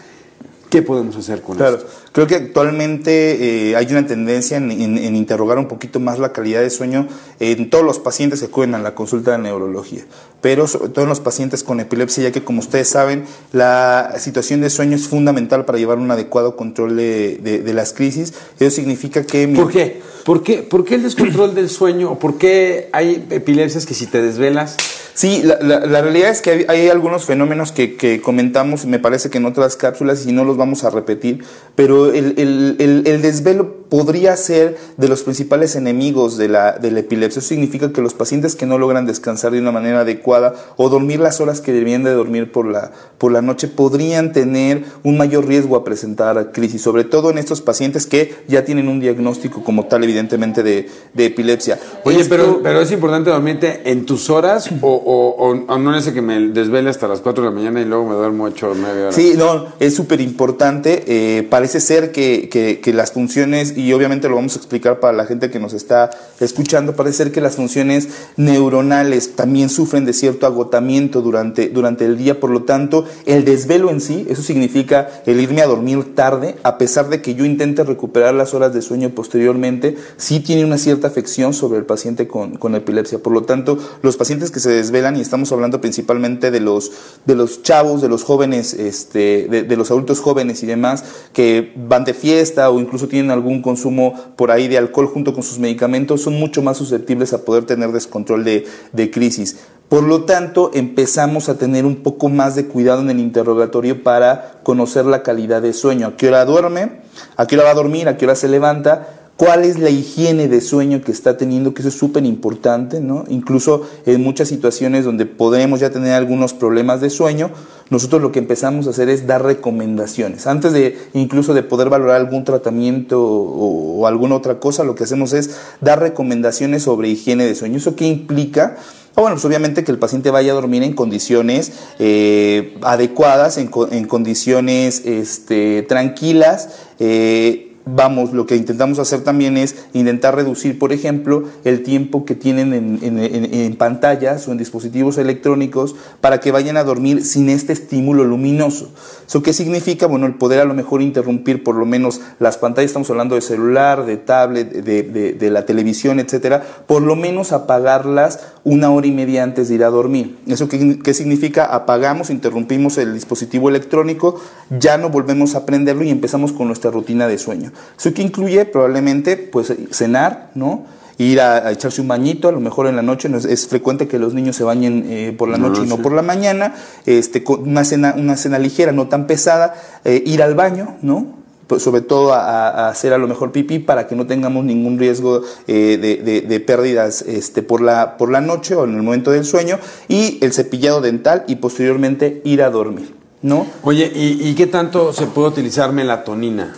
¿Qué 0.69 0.83
podemos 0.83 1.15
hacer 1.15 1.41
con 1.41 1.57
claro, 1.57 1.79
Creo 2.11 2.27
que 2.27 2.35
actualmente 2.35 3.69
eh, 3.71 3.75
hay 3.75 3.87
una 3.91 4.05
tendencia 4.05 4.57
en, 4.57 4.71
interrogar 5.15 5.57
un 5.57 5.67
poquito 5.67 5.99
más 5.99 6.19
la 6.19 6.31
calidad 6.31 6.61
de 6.61 6.69
sueño 6.69 7.07
en 7.39 7.71
todos 7.71 7.83
los 7.83 7.97
pacientes 7.97 8.39
que 8.39 8.47
acuden 8.47 8.75
a 8.75 8.79
la 8.79 8.93
consulta 8.93 9.31
de 9.31 9.39
neurología, 9.39 10.03
pero 10.41 10.67
sobre 10.67 10.89
todo 10.89 11.03
en 11.03 11.09
los 11.09 11.19
pacientes 11.19 11.63
con 11.63 11.79
epilepsia, 11.79 12.23
ya 12.23 12.31
que 12.31 12.43
como 12.43 12.59
ustedes 12.59 12.89
saben, 12.89 13.25
la 13.51 14.15
situación 14.17 14.61
de 14.61 14.69
sueño 14.69 14.95
es 14.95 15.07
fundamental 15.07 15.65
para 15.65 15.77
llevar 15.77 15.97
un 15.97 16.11
adecuado 16.11 16.55
control 16.55 16.95
de, 16.95 17.71
las 17.73 17.93
crisis. 17.93 18.33
Eso 18.59 18.75
significa 18.75 19.23
que... 19.23 19.47
¿Por 19.47 19.71
qué? 19.71 20.01
¿Por 20.23 20.43
qué? 20.43 20.57
¿Por 20.57 20.85
qué 20.85 20.95
el 20.95 21.03
descontrol 21.03 21.55
del 21.55 21.69
sueño? 21.69 22.11
¿O 22.11 22.19
por 22.19 22.37
qué 22.37 22.89
hay 22.91 23.27
epilepsias 23.29 23.85
que 23.85 23.93
si 23.93 24.07
te 24.07 24.21
desvelas 24.21 24.77
Sí, 25.19 25.41
la, 25.43 25.59
la, 25.85 26.01
realidad 26.01 26.29
es 26.29 26.41
que 26.41 26.65
hay, 26.69 26.87
algunos 26.87 27.25
fenómenos 27.25 27.73
que, 27.73 27.97
que, 27.97 28.21
comentamos, 28.21 28.85
me 28.85 28.99
parece 28.99 29.29
que 29.29 29.37
en 29.37 29.47
otras 29.47 29.75
cápsulas, 29.75 30.25
y 30.25 30.31
no 30.31 30.45
los 30.45 30.55
vamos 30.55 30.85
a 30.85 30.91
repetir, 30.91 31.43
pero 31.75 32.13
el, 32.13 32.35
el, 32.37 33.03
el, 33.05 33.21
desvelo 33.21 33.78
podría 33.89 34.35
ser 34.37 34.77
de 34.97 35.07
los 35.07 35.23
principales 35.23 35.75
enemigos 35.75 36.37
de 36.37 36.47
la, 36.47 36.73
de 36.73 36.91
la 36.91 36.99
epilepsia. 36.99 37.39
Eso 37.39 37.49
significa 37.49 37.91
que 37.91 38.01
los 38.01 38.13
pacientes 38.13 38.55
que 38.55 38.65
no 38.65 38.77
logran 38.77 39.05
descansar 39.05 39.51
de 39.51 39.59
una 39.59 39.71
manera 39.71 40.01
adecuada 40.01 40.53
o 40.77 40.89
dormir 40.89 41.19
las 41.19 41.41
horas 41.41 41.61
que 41.61 41.73
debían 41.73 42.03
de 42.03 42.11
dormir 42.11 42.51
por 42.51 42.67
la, 42.67 42.91
por 43.17 43.31
la 43.31 43.41
noche 43.41 43.67
podrían 43.67 44.31
tener 44.31 44.83
un 45.03 45.17
mayor 45.17 45.47
riesgo 45.47 45.75
a 45.75 45.83
presentar 45.83 46.51
crisis, 46.51 46.81
sobre 46.81 47.03
todo 47.03 47.31
en 47.31 47.37
estos 47.37 47.61
pacientes 47.61 48.05
que 48.05 48.35
ya 48.47 48.65
tienen 48.65 48.87
un 48.87 48.99
diagnóstico 48.99 49.63
como 49.63 49.85
tal, 49.85 50.03
evidentemente, 50.03 50.63
de, 50.63 50.89
de 51.13 51.25
epilepsia. 51.25 51.79
Oye, 52.03 52.25
pero, 52.25 52.61
pero 52.61 52.81
es 52.81 52.91
importante 52.91 53.29
dormirte 53.29 53.89
en 53.89 54.05
tus 54.05 54.29
horas 54.29 54.69
o, 54.81 54.89
o, 54.89 55.49
o, 55.67 55.77
no 55.79 55.95
es 55.95 56.07
que 56.07 56.21
me 56.21 56.39
desvele 56.49 56.89
hasta 56.89 57.07
las 57.07 57.21
4 57.21 57.43
de 57.43 57.49
la 57.49 57.55
mañana 57.55 57.81
y 57.81 57.85
luego 57.85 58.05
me 58.05 58.15
duermo 58.15 58.45
8 58.45 58.71
o 58.71 58.75
9 58.75 59.01
horas. 59.03 59.15
Sí, 59.15 59.33
no, 59.37 59.67
es 59.79 59.95
súper 59.95 60.21
importante. 60.21 61.03
Eh, 61.07 61.43
parece 61.43 61.79
ser 61.79 62.11
que, 62.11 62.49
que, 62.49 62.79
que 62.79 62.93
las 62.93 63.11
funciones, 63.11 63.73
y 63.79 63.93
obviamente 63.93 64.29
lo 64.29 64.35
vamos 64.35 64.55
a 64.55 64.59
explicar 64.59 64.99
para 64.99 65.13
la 65.13 65.25
gente 65.25 65.49
que 65.49 65.59
nos 65.59 65.73
está 65.73 66.09
escuchando, 66.39 66.95
parece 66.95 67.17
ser 67.17 67.31
que 67.31 67.41
las 67.41 67.55
funciones 67.55 68.09
neuronales 68.37 69.35
también 69.35 69.69
sufren 69.69 70.05
de 70.05 70.13
cierto 70.13 70.45
agotamiento 70.45 71.21
durante, 71.21 71.69
durante 71.69 72.05
el 72.05 72.17
día, 72.17 72.39
por 72.39 72.49
lo 72.49 72.63
tanto, 72.63 73.05
el 73.25 73.45
desvelo 73.45 73.89
en 73.89 74.01
sí, 74.01 74.25
eso 74.29 74.41
significa 74.41 75.09
el 75.25 75.39
irme 75.39 75.61
a 75.61 75.67
dormir 75.67 76.15
tarde, 76.15 76.55
a 76.63 76.77
pesar 76.77 77.09
de 77.09 77.21
que 77.21 77.35
yo 77.35 77.45
intente 77.45 77.83
recuperar 77.83 78.33
las 78.33 78.53
horas 78.53 78.73
de 78.73 78.81
sueño 78.81 79.09
posteriormente, 79.09 79.95
sí 80.17 80.39
tiene 80.39 80.65
una 80.65 80.77
cierta 80.77 81.07
afección 81.07 81.53
sobre 81.53 81.79
el 81.79 81.85
paciente 81.85 82.27
con, 82.27 82.57
con 82.57 82.75
epilepsia. 82.75 83.19
Por 83.19 83.33
lo 83.33 83.43
tanto, 83.43 83.77
los 84.01 84.17
pacientes 84.17 84.51
que 84.51 84.59
se 84.59 84.69
desvelan, 84.69 85.15
y 85.15 85.21
estamos 85.21 85.51
hablando 85.51 85.81
principalmente 85.81 86.51
de 86.51 86.59
los, 86.59 86.91
de 87.25 87.35
los 87.35 87.63
chavos, 87.63 88.01
de 88.01 88.09
los 88.09 88.23
jóvenes, 88.23 88.73
este, 88.73 89.47
de, 89.49 89.63
de 89.63 89.77
los 89.77 89.91
adultos 89.91 90.19
jóvenes 90.19 90.63
y 90.63 90.65
demás, 90.65 91.03
que 91.33 91.73
van 91.75 92.03
de 92.03 92.13
fiesta 92.13 92.69
o 92.69 92.79
incluso 92.79 93.07
tienen 93.07 93.31
algún 93.31 93.61
consumo 93.69 94.13
por 94.35 94.49
ahí 94.49 94.67
de 94.67 94.79
alcohol 94.79 95.07
junto 95.07 95.33
con 95.33 95.43
sus 95.43 95.59
medicamentos, 95.59 96.21
son 96.23 96.39
mucho 96.39 96.63
más 96.63 96.77
susceptibles 96.77 97.33
a 97.33 97.45
poder 97.45 97.65
tener 97.65 97.91
descontrol 97.91 98.43
de, 98.43 99.11
crisis. 99.11 99.57
Por 99.89 100.03
lo 100.03 100.23
tanto, 100.23 100.71
empezamos 100.73 101.49
a 101.49 101.57
tener 101.57 101.85
un 101.85 101.97
poco 101.97 102.29
más 102.29 102.55
de 102.55 102.65
cuidado 102.65 103.01
en 103.01 103.09
el 103.11 103.19
interrogatorio 103.19 104.03
para 104.03 104.59
conocer 104.63 105.05
la 105.05 105.21
calidad 105.21 105.61
de 105.61 105.73
sueño. 105.73 106.07
¿A 106.07 106.17
qué 106.17 106.27
hora 106.27 106.45
duerme? 106.45 107.01
¿A 107.37 107.45
qué 107.45 107.55
hora 107.55 107.65
va 107.65 107.71
a 107.71 107.75
dormir? 107.75 108.07
¿A 108.07 108.17
qué 108.17 108.25
hora 108.25 108.35
se 108.35 108.47
levanta? 108.47 109.18
Cuál 109.39 109.63
es 109.63 109.79
la 109.79 109.89
higiene 109.89 110.49
de 110.49 110.59
sueño 110.59 111.01
que 111.01 111.13
está 111.13 111.37
teniendo, 111.37 111.73
que 111.73 111.81
eso 111.81 111.87
es 111.87 111.95
súper 111.95 112.25
importante, 112.25 112.99
¿no? 112.99 113.23
Incluso 113.29 113.87
en 114.05 114.21
muchas 114.21 114.49
situaciones 114.49 115.05
donde 115.05 115.25
podemos 115.25 115.79
ya 115.79 115.91
tener 115.91 116.11
algunos 116.11 116.53
problemas 116.53 116.99
de 116.99 117.09
sueño, 117.09 117.49
nosotros 117.89 118.21
lo 118.21 118.33
que 118.33 118.39
empezamos 118.39 118.85
a 118.85 118.89
hacer 118.89 119.07
es 119.07 119.27
dar 119.27 119.41
recomendaciones. 119.41 120.45
Antes 120.45 120.73
de 120.73 120.97
incluso 121.13 121.53
de 121.53 121.63
poder 121.63 121.87
valorar 121.87 122.17
algún 122.17 122.43
tratamiento 122.43 123.23
o, 123.23 124.05
alguna 124.07 124.35
otra 124.35 124.59
cosa, 124.59 124.83
lo 124.83 124.95
que 124.95 125.05
hacemos 125.05 125.31
es 125.31 125.51
dar 125.79 126.01
recomendaciones 126.01 126.83
sobre 126.83 127.07
higiene 127.07 127.45
de 127.45 127.55
sueño. 127.55 127.77
¿Eso 127.77 127.95
qué 127.95 128.07
implica? 128.07 128.75
Ah, 129.15 129.21
bueno, 129.21 129.37
pues 129.37 129.45
obviamente 129.45 129.85
que 129.85 129.91
el 129.93 129.99
paciente 129.99 130.31
vaya 130.31 130.51
a 130.51 130.55
dormir 130.55 130.83
en 130.83 130.91
condiciones 130.91 131.71
eh, 131.97 132.77
adecuadas, 132.81 133.57
en, 133.57 133.71
en 133.91 134.03
condiciones 134.03 135.01
este, 135.05 135.83
tranquilas. 135.83 136.71
Eh, 136.99 137.68
vamos, 137.95 138.33
lo 138.33 138.45
que 138.45 138.55
intentamos 138.55 138.99
hacer 138.99 139.21
también 139.21 139.57
es 139.57 139.75
intentar 139.93 140.35
reducir, 140.35 140.79
por 140.79 140.93
ejemplo, 140.93 141.43
el 141.63 141.83
tiempo 141.83 142.25
que 142.25 142.35
tienen 142.35 142.73
en, 142.73 142.99
en, 143.01 143.19
en, 143.19 143.75
pantallas 143.75 144.47
o 144.47 144.51
en 144.51 144.57
dispositivos 144.57 145.17
electrónicos 145.17 145.95
para 146.21 146.39
que 146.39 146.51
vayan 146.51 146.77
a 146.77 146.83
dormir 146.83 147.23
sin 147.23 147.49
este 147.49 147.73
estímulo 147.73 148.23
luminoso. 148.23 148.91
¿Eso 149.27 149.43
qué 149.43 149.53
significa? 149.53 150.07
Bueno, 150.07 150.25
el 150.25 150.35
poder 150.35 150.59
a 150.59 150.65
lo 150.65 150.73
mejor 150.73 151.01
interrumpir 151.01 151.63
por 151.63 151.75
lo 151.75 151.85
menos 151.85 152.21
las 152.39 152.57
pantallas, 152.57 152.89
estamos 152.89 153.09
hablando 153.09 153.35
de 153.35 153.41
celular, 153.41 154.05
de 154.05 154.17
tablet, 154.17 154.71
de, 154.71 155.03
de, 155.03 155.33
de 155.33 155.51
la 155.51 155.65
televisión, 155.65 156.19
etcétera, 156.19 156.63
por 156.87 157.01
lo 157.01 157.15
menos 157.15 157.51
apagarlas 157.51 158.39
una 158.63 158.91
hora 158.91 159.07
y 159.07 159.11
media 159.11 159.43
antes 159.43 159.69
de 159.69 159.75
ir 159.75 159.83
a 159.83 159.89
dormir. 159.89 160.37
¿Eso 160.47 160.67
qué, 160.67 160.99
qué 160.99 161.13
significa? 161.13 161.65
Apagamos, 161.65 162.29
interrumpimos 162.29 162.97
el 162.97 163.13
dispositivo 163.13 163.69
electrónico, 163.69 164.39
ya 164.69 164.97
no 164.97 165.09
volvemos 165.09 165.55
a 165.55 165.65
prenderlo 165.65 166.03
y 166.03 166.09
empezamos 166.09 166.51
con 166.51 166.67
nuestra 166.67 166.91
rutina 166.91 167.27
de 167.27 167.37
sueño. 167.37 167.71
Eso 167.97 168.13
que 168.13 168.21
incluye 168.21 168.65
probablemente 168.65 169.37
pues 169.37 169.73
cenar, 169.91 170.51
¿no? 170.55 170.85
Ir 171.17 171.41
a, 171.41 171.67
a, 171.67 171.71
echarse 171.73 171.99
un 171.99 172.07
bañito, 172.07 172.47
a 172.47 172.53
lo 172.53 172.61
mejor 172.61 172.87
en 172.87 172.95
la 172.95 173.01
noche, 173.01 173.27
no 173.27 173.37
es, 173.37 173.43
es 173.43 173.67
frecuente 173.67 174.07
que 174.07 174.17
los 174.19 174.33
niños 174.33 174.55
se 174.55 174.63
bañen 174.63 175.05
eh, 175.09 175.35
por 175.37 175.49
la 175.49 175.57
noche 175.57 175.79
no, 175.81 175.85
y 175.85 175.89
no 175.89 175.97
sí. 175.97 176.01
por 176.01 176.13
la 176.13 176.21
mañana, 176.21 176.75
este, 177.05 177.43
con 177.43 177.67
una 177.67 177.83
cena, 177.83 178.15
una 178.17 178.37
cena 178.37 178.57
ligera, 178.57 178.93
no 178.93 179.09
tan 179.09 179.27
pesada, 179.27 179.75
eh, 180.05 180.23
ir 180.25 180.41
al 180.41 180.55
baño, 180.55 180.95
¿no? 181.01 181.39
Pues 181.67 181.83
sobre 181.83 181.99
todo 182.01 182.33
a, 182.33 182.69
a, 182.69 182.89
hacer 182.89 183.11
a 183.11 183.17
lo 183.17 183.27
mejor 183.27 183.51
pipí 183.51 183.79
para 183.79 184.07
que 184.07 184.15
no 184.15 184.27
tengamos 184.27 184.63
ningún 184.63 184.97
riesgo 184.97 185.41
eh, 185.67 185.99
de, 186.01 186.23
de, 186.23 186.41
de, 186.41 186.59
pérdidas 186.61 187.21
este, 187.21 187.63
por, 187.63 187.81
la, 187.81 188.17
por 188.17 188.31
la 188.31 188.39
noche 188.39 188.73
o 188.75 188.85
en 188.85 188.95
el 188.95 189.03
momento 189.03 189.29
del 189.29 189.43
sueño, 189.43 189.77
y 190.07 190.37
el 190.41 190.53
cepillado 190.53 191.01
dental 191.01 191.43
y 191.47 191.57
posteriormente 191.57 192.41
ir 192.45 192.63
a 192.63 192.69
dormir, 192.69 193.13
¿no? 193.41 193.67
Oye, 193.83 194.09
¿y, 194.15 194.49
y 194.49 194.55
qué 194.55 194.67
tanto 194.67 195.11
se 195.11 195.27
puede 195.27 195.49
utilizar 195.49 195.91
melatonina? 195.91 196.75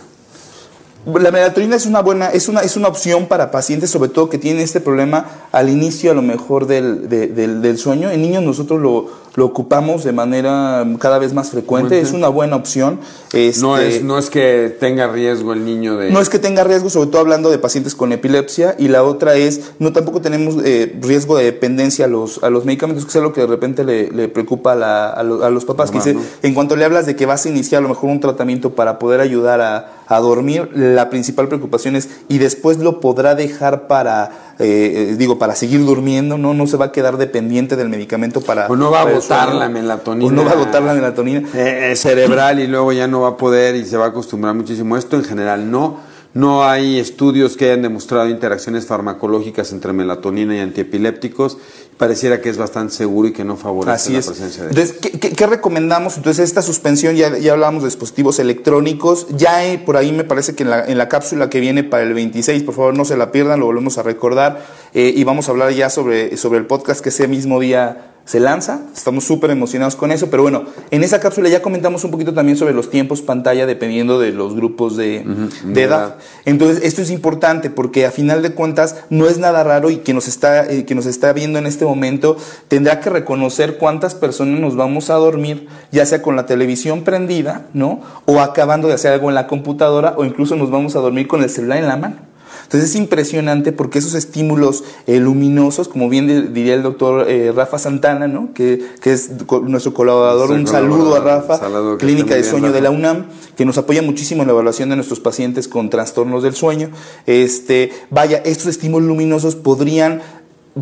La 1.04 1.32
melatonina 1.32 1.74
es 1.74 1.86
una 1.86 2.00
buena, 2.00 2.28
es 2.28 2.48
una, 2.48 2.60
es 2.60 2.76
una 2.76 2.86
opción 2.86 3.26
para 3.26 3.50
pacientes, 3.50 3.90
sobre 3.90 4.08
todo 4.08 4.28
que 4.28 4.38
tienen 4.38 4.62
este 4.62 4.80
problema 4.80 5.48
al 5.50 5.68
inicio 5.68 6.12
a 6.12 6.14
lo 6.14 6.22
mejor 6.22 6.66
del, 6.66 7.08
de, 7.08 7.26
del, 7.26 7.60
del, 7.60 7.76
sueño. 7.76 8.10
En 8.10 8.22
niños 8.22 8.44
nosotros 8.44 8.80
lo, 8.80 9.08
lo, 9.34 9.44
ocupamos 9.44 10.04
de 10.04 10.12
manera 10.12 10.86
cada 10.98 11.18
vez 11.18 11.32
más 11.32 11.50
frecuente, 11.50 12.00
es 12.00 12.12
una 12.12 12.28
buena 12.28 12.56
opción. 12.56 13.00
Este, 13.32 13.62
no, 13.62 13.78
es, 13.78 14.02
no 14.02 14.18
es 14.18 14.30
que 14.30 14.74
tenga 14.78 15.08
riesgo 15.08 15.52
el 15.52 15.64
niño 15.64 15.96
de... 15.96 16.10
No 16.10 16.20
es 16.20 16.28
que 16.28 16.38
tenga 16.38 16.64
riesgo, 16.64 16.90
sobre 16.90 17.10
todo 17.10 17.20
hablando 17.20 17.50
de 17.50 17.58
pacientes 17.58 17.94
con 17.94 18.12
epilepsia, 18.12 18.76
y 18.78 18.88
la 18.88 19.02
otra 19.02 19.34
es, 19.36 19.72
no 19.78 19.92
tampoco 19.92 20.20
tenemos 20.20 20.56
eh, 20.64 20.98
riesgo 21.00 21.36
de 21.36 21.44
dependencia 21.44 22.04
a 22.04 22.08
los, 22.08 22.42
a 22.42 22.50
los 22.50 22.64
medicamentos, 22.64 23.04
que 23.04 23.10
es 23.10 23.16
algo 23.16 23.32
que 23.32 23.40
de 23.40 23.46
repente 23.46 23.84
le, 23.84 24.10
le 24.10 24.28
preocupa 24.28 24.72
a, 24.72 24.76
la, 24.76 25.10
a, 25.10 25.22
lo, 25.22 25.44
a, 25.44 25.50
los 25.50 25.64
papás, 25.64 25.92
no, 25.92 25.92
que 25.92 25.98
dice, 25.98 26.14
no. 26.14 26.22
en 26.42 26.54
cuanto 26.54 26.76
le 26.76 26.84
hablas 26.84 27.06
de 27.06 27.16
que 27.16 27.26
vas 27.26 27.46
a 27.46 27.48
iniciar 27.48 27.78
a 27.78 27.82
lo 27.82 27.88
mejor 27.88 28.10
un 28.10 28.20
tratamiento 28.20 28.74
para 28.74 28.98
poder 28.98 29.20
ayudar 29.20 29.60
a, 29.60 30.02
a 30.06 30.20
dormir, 30.20 30.68
la 30.74 31.10
principal 31.10 31.48
preocupación 31.48 31.96
es, 31.96 32.08
y 32.28 32.38
después 32.38 32.78
lo 32.78 33.00
podrá 33.00 33.34
dejar 33.34 33.86
para, 33.86 34.51
eh, 34.58 35.14
digo, 35.18 35.38
para 35.38 35.54
seguir 35.54 35.84
durmiendo, 35.84 36.38
¿no? 36.38 36.54
No 36.54 36.66
se 36.66 36.76
va 36.76 36.86
a 36.86 36.92
quedar 36.92 37.16
dependiente 37.16 37.76
del 37.76 37.88
medicamento 37.88 38.40
para... 38.40 38.66
Pues 38.66 38.78
no 38.78 38.90
va 38.90 39.00
a 39.00 39.02
agotar 39.02 39.54
la 39.54 39.68
melatonina. 39.68 40.24
Pues 40.24 40.34
no 40.34 40.44
va 40.44 40.50
a 40.50 40.54
agotar 40.54 40.82
la 40.82 40.94
melatonina. 40.94 41.48
Eh, 41.54 41.94
cerebral 41.96 42.60
y 42.60 42.66
luego 42.66 42.92
ya 42.92 43.06
no 43.06 43.22
va 43.22 43.28
a 43.28 43.36
poder 43.36 43.74
y 43.76 43.84
se 43.84 43.96
va 43.96 44.06
a 44.06 44.08
acostumbrar 44.08 44.54
muchísimo. 44.54 44.96
Esto 44.96 45.16
en 45.16 45.24
general 45.24 45.70
no. 45.70 46.11
No 46.34 46.64
hay 46.64 46.98
estudios 46.98 47.58
que 47.58 47.66
hayan 47.66 47.82
demostrado 47.82 48.28
interacciones 48.28 48.86
farmacológicas 48.86 49.70
entre 49.72 49.92
melatonina 49.92 50.56
y 50.56 50.60
antiepilépticos. 50.60 51.58
Pareciera 51.98 52.40
que 52.40 52.48
es 52.48 52.56
bastante 52.56 52.94
seguro 52.94 53.28
y 53.28 53.32
que 53.32 53.44
no 53.44 53.56
favorece 53.56 53.92
Así 53.92 54.12
la 54.14 54.18
es. 54.20 54.26
presencia 54.26 54.62
de 54.62 54.70
Entonces, 54.70 54.96
¿qué, 54.98 55.10
qué, 55.10 55.32
qué 55.32 55.46
recomendamos? 55.46 56.16
Entonces, 56.16 56.48
esta 56.48 56.62
suspensión, 56.62 57.16
ya, 57.16 57.36
ya 57.36 57.52
hablábamos 57.52 57.82
de 57.82 57.88
dispositivos 57.88 58.38
electrónicos. 58.38 59.26
Ya 59.36 59.56
hay, 59.56 59.78
por 59.78 59.98
ahí 59.98 60.10
me 60.10 60.24
parece 60.24 60.54
que 60.54 60.62
en 60.62 60.70
la, 60.70 60.86
en 60.86 60.96
la, 60.96 61.08
cápsula 61.08 61.50
que 61.50 61.60
viene 61.60 61.84
para 61.84 62.02
el 62.02 62.14
26, 62.14 62.62
por 62.62 62.74
favor 62.74 62.96
no 62.96 63.04
se 63.04 63.18
la 63.18 63.30
pierdan, 63.30 63.60
lo 63.60 63.66
volvemos 63.66 63.98
a 63.98 64.02
recordar. 64.02 64.64
Eh, 64.94 65.12
y 65.14 65.24
vamos 65.24 65.48
a 65.48 65.50
hablar 65.52 65.70
ya 65.72 65.90
sobre, 65.90 66.36
sobre 66.38 66.58
el 66.58 66.66
podcast 66.66 67.02
que 67.02 67.10
ese 67.10 67.28
mismo 67.28 67.60
día 67.60 68.11
se 68.24 68.38
lanza, 68.38 68.80
estamos 68.94 69.24
súper 69.24 69.50
emocionados 69.50 69.96
con 69.96 70.12
eso, 70.12 70.30
pero 70.30 70.42
bueno, 70.42 70.64
en 70.90 71.02
esa 71.02 71.18
cápsula 71.18 71.48
ya 71.48 71.60
comentamos 71.60 72.04
un 72.04 72.10
poquito 72.10 72.32
también 72.32 72.56
sobre 72.56 72.72
los 72.72 72.88
tiempos 72.88 73.20
pantalla 73.20 73.66
dependiendo 73.66 74.18
de 74.20 74.30
los 74.30 74.54
grupos 74.54 74.96
de, 74.96 75.24
uh 75.26 75.30
-huh, 75.30 75.72
de 75.72 75.82
edad. 75.82 76.16
Entonces, 76.44 76.84
esto 76.84 77.02
es 77.02 77.10
importante 77.10 77.68
porque 77.68 78.06
a 78.06 78.10
final 78.10 78.42
de 78.42 78.52
cuentas 78.52 78.96
no 79.10 79.26
es 79.26 79.38
nada 79.38 79.64
raro 79.64 79.90
y 79.90 79.98
que 79.98 80.14
nos 80.14 80.28
está, 80.28 80.70
eh, 80.70 80.84
que 80.84 80.94
nos 80.94 81.06
está 81.06 81.32
viendo 81.32 81.58
en 81.58 81.66
este 81.66 81.84
momento 81.84 82.36
tendrá 82.68 83.00
que 83.00 83.10
reconocer 83.10 83.76
cuántas 83.76 84.14
personas 84.14 84.60
nos 84.60 84.76
vamos 84.76 85.10
a 85.10 85.14
dormir, 85.14 85.68
ya 85.90 86.06
sea 86.06 86.22
con 86.22 86.36
la 86.36 86.46
televisión 86.46 87.02
prendida, 87.02 87.66
¿no? 87.74 88.00
O 88.26 88.40
acabando 88.40 88.88
de 88.88 88.94
hacer 88.94 89.12
algo 89.12 89.28
en 89.28 89.34
la 89.34 89.46
computadora 89.46 90.14
o 90.16 90.24
incluso 90.24 90.56
nos 90.56 90.70
vamos 90.70 90.96
a 90.96 91.00
dormir 91.00 91.26
con 91.26 91.42
el 91.42 91.50
celular 91.50 91.78
en 91.78 91.88
la 91.88 91.96
mano. 91.96 92.31
Entonces 92.72 92.88
es 92.88 92.96
impresionante 92.96 93.70
porque 93.70 93.98
esos 93.98 94.14
estímulos 94.14 94.82
eh, 95.06 95.20
luminosos, 95.20 95.88
como 95.88 96.08
bien 96.08 96.54
diría 96.54 96.72
el 96.72 96.82
doctor 96.82 97.28
eh, 97.28 97.52
Rafa 97.54 97.78
Santana, 97.78 98.28
¿no? 98.28 98.54
que, 98.54 98.82
que 99.02 99.12
es 99.12 99.30
nuestro 99.64 99.92
colaborador, 99.92 100.52
un 100.52 100.66
saludo 100.66 101.14
a 101.14 101.20
Rafa, 101.20 101.58
saludo 101.58 101.98
Clínica 101.98 102.34
de 102.34 102.42
Sueño 102.42 102.68
bien, 102.68 102.72
de 102.72 102.80
la 102.80 102.90
UNAM, 102.90 103.26
que 103.58 103.66
nos 103.66 103.76
apoya 103.76 104.00
muchísimo 104.00 104.40
en 104.40 104.48
la 104.48 104.54
evaluación 104.54 104.88
de 104.88 104.96
nuestros 104.96 105.20
pacientes 105.20 105.68
con 105.68 105.90
trastornos 105.90 106.42
del 106.42 106.54
sueño. 106.54 106.88
Este, 107.26 107.92
vaya, 108.08 108.38
estos 108.38 108.68
estímulos 108.68 109.06
luminosos 109.06 109.54
podrían 109.54 110.22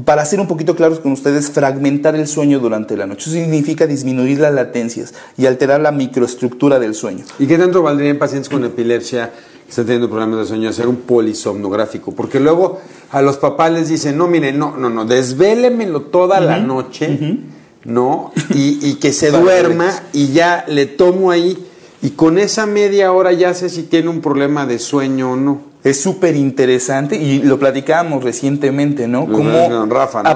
para 0.04 0.24
ser 0.24 0.40
un 0.40 0.46
poquito 0.46 0.76
claros 0.76 1.00
con 1.00 1.12
ustedes, 1.12 1.50
fragmentar 1.50 2.14
el 2.14 2.28
sueño 2.28 2.60
durante 2.60 2.96
la 2.96 3.06
noche. 3.06 3.22
Eso 3.22 3.32
significa 3.32 3.86
disminuir 3.86 4.38
las 4.38 4.54
latencias 4.54 5.14
y 5.36 5.46
alterar 5.46 5.80
la 5.80 5.90
microestructura 5.90 6.78
del 6.78 6.94
sueño. 6.94 7.24
¿Y 7.38 7.46
qué 7.46 7.58
tanto 7.58 7.82
valdría 7.82 8.10
en 8.10 8.18
pacientes 8.18 8.48
con 8.48 8.64
epilepsia 8.64 9.32
que 9.64 9.70
están 9.70 9.86
teniendo 9.86 10.08
problemas 10.08 10.40
de 10.40 10.46
sueño 10.46 10.68
hacer 10.68 10.86
un 10.86 10.96
polisomnográfico? 10.96 12.12
Porque 12.12 12.38
luego 12.38 12.80
a 13.10 13.20
los 13.20 13.38
papás 13.38 13.72
les 13.72 13.88
dicen, 13.88 14.16
no, 14.16 14.28
mire, 14.28 14.52
no, 14.52 14.76
no, 14.76 14.90
no, 14.90 15.04
desvélemelo 15.04 16.02
toda 16.02 16.38
uh 16.38 16.42
-huh. 16.42 16.46
la 16.46 16.58
noche, 16.58 17.08
uh 17.08 17.24
-huh. 17.24 17.38
¿no? 17.84 18.32
Y, 18.54 18.78
y, 18.88 18.94
que 18.94 19.12
se 19.12 19.30
duerma 19.40 19.90
y 20.12 20.28
ya 20.28 20.64
le 20.68 20.86
tomo 20.86 21.32
ahí 21.32 21.66
y 22.02 22.10
con 22.10 22.38
esa 22.38 22.64
media 22.66 23.12
hora 23.12 23.32
ya 23.32 23.54
sé 23.54 23.68
si 23.68 23.82
tiene 23.82 24.08
un 24.08 24.20
problema 24.20 24.66
de 24.66 24.78
sueño 24.78 25.32
o 25.32 25.36
no. 25.36 25.69
Es 25.82 26.00
súper 26.00 26.36
interesante 26.36 27.16
y 27.16 27.42
lo 27.42 27.58
platicábamos 27.58 28.22
recientemente, 28.22 29.08
¿no? 29.08 29.26
Como 29.26 29.86
Rafa, 29.86 30.22
¿no? 30.22 30.30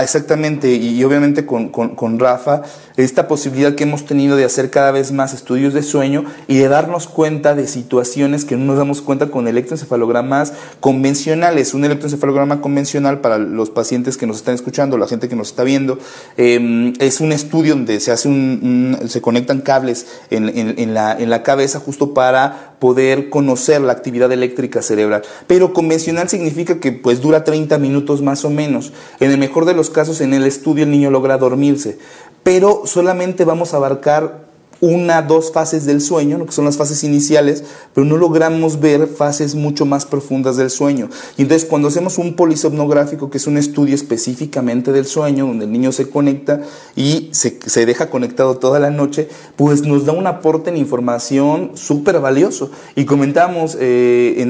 exactamente, 0.00 0.74
y, 0.74 1.02
obviamente 1.04 1.46
con, 1.46 1.70
con, 1.70 2.18
Rafa, 2.18 2.62
esta 2.96 3.26
posibilidad 3.26 3.74
que 3.74 3.84
hemos 3.84 4.04
tenido 4.04 4.36
de 4.36 4.44
hacer 4.44 4.70
cada 4.70 4.90
vez 4.90 5.10
más 5.10 5.32
estudios 5.32 5.72
de 5.72 5.82
sueño 5.82 6.24
y 6.48 6.58
de 6.58 6.68
darnos 6.68 7.08
cuenta 7.08 7.54
de 7.54 7.66
situaciones 7.66 8.44
que 8.44 8.56
no 8.56 8.64
nos 8.66 8.78
damos 8.78 9.00
cuenta 9.00 9.30
con 9.30 9.48
electroencefalogramas 9.48 10.52
convencionales. 10.80 11.72
Un 11.72 11.84
electroencefalograma 11.84 12.60
convencional 12.60 13.20
para 13.20 13.38
los 13.38 13.70
pacientes 13.70 14.16
que 14.18 14.26
nos 14.26 14.36
están 14.36 14.54
escuchando, 14.54 14.98
la 14.98 15.08
gente 15.08 15.28
que 15.28 15.36
nos 15.36 15.48
está 15.48 15.64
viendo, 15.64 15.98
em, 16.36 16.92
es 17.00 17.20
un 17.20 17.32
estudio 17.32 17.74
donde 17.74 18.00
se 18.00 18.12
hace 18.12 18.28
un, 18.28 18.98
se 19.08 19.22
conectan 19.22 19.62
cables 19.62 20.06
en, 20.30 20.50
en, 20.54 20.94
la, 20.94 21.18
en 21.18 21.30
la 21.30 21.42
cabeza 21.42 21.80
justo 21.80 22.12
para 22.12 22.73
poder 22.84 23.30
conocer 23.30 23.80
la 23.80 23.94
actividad 23.94 24.30
eléctrica 24.30 24.82
cerebral. 24.82 25.22
Pero 25.46 25.72
convencional 25.72 26.28
significa 26.28 26.80
que 26.80 26.92
pues 26.92 27.22
dura 27.22 27.42
30 27.42 27.78
minutos 27.78 28.20
más 28.20 28.44
o 28.44 28.50
menos. 28.50 28.92
En 29.20 29.30
el 29.30 29.38
mejor 29.38 29.64
de 29.64 29.72
los 29.72 29.88
casos 29.88 30.20
en 30.20 30.34
el 30.34 30.44
estudio 30.44 30.84
el 30.84 30.90
niño 30.90 31.10
logra 31.10 31.38
dormirse, 31.38 31.96
pero 32.42 32.82
solamente 32.84 33.46
vamos 33.46 33.72
a 33.72 33.78
abarcar 33.78 34.44
una, 34.84 35.22
dos 35.22 35.52
fases 35.52 35.86
del 35.86 36.00
sueño, 36.00 36.38
lo 36.38 36.46
que 36.46 36.52
son 36.52 36.64
las 36.64 36.76
fases 36.76 37.04
iniciales, 37.04 37.64
pero 37.94 38.04
no 38.04 38.16
logramos 38.16 38.80
ver 38.80 39.06
fases 39.06 39.54
mucho 39.54 39.86
más 39.86 40.04
profundas 40.04 40.56
del 40.56 40.70
sueño. 40.70 41.08
Y 41.36 41.42
entonces 41.42 41.68
cuando 41.68 41.88
hacemos 41.88 42.18
un 42.18 42.34
polisomnográfico, 42.34 43.30
que 43.30 43.38
es 43.38 43.46
un 43.46 43.56
estudio 43.56 43.94
específicamente 43.94 44.92
del 44.92 45.06
sueño, 45.06 45.46
donde 45.46 45.64
el 45.64 45.72
niño 45.72 45.92
se 45.92 46.08
conecta 46.08 46.62
y 46.96 47.30
se, 47.32 47.58
se 47.64 47.86
deja 47.86 48.10
conectado 48.10 48.58
toda 48.58 48.78
la 48.78 48.90
noche, 48.90 49.28
pues 49.56 49.82
nos 49.82 50.04
da 50.04 50.12
un 50.12 50.26
aporte 50.26 50.70
en 50.70 50.76
información 50.76 51.72
súper 51.74 52.20
valioso. 52.20 52.70
Y 52.96 53.04
comentamos 53.04 53.76
eh, 53.80 54.46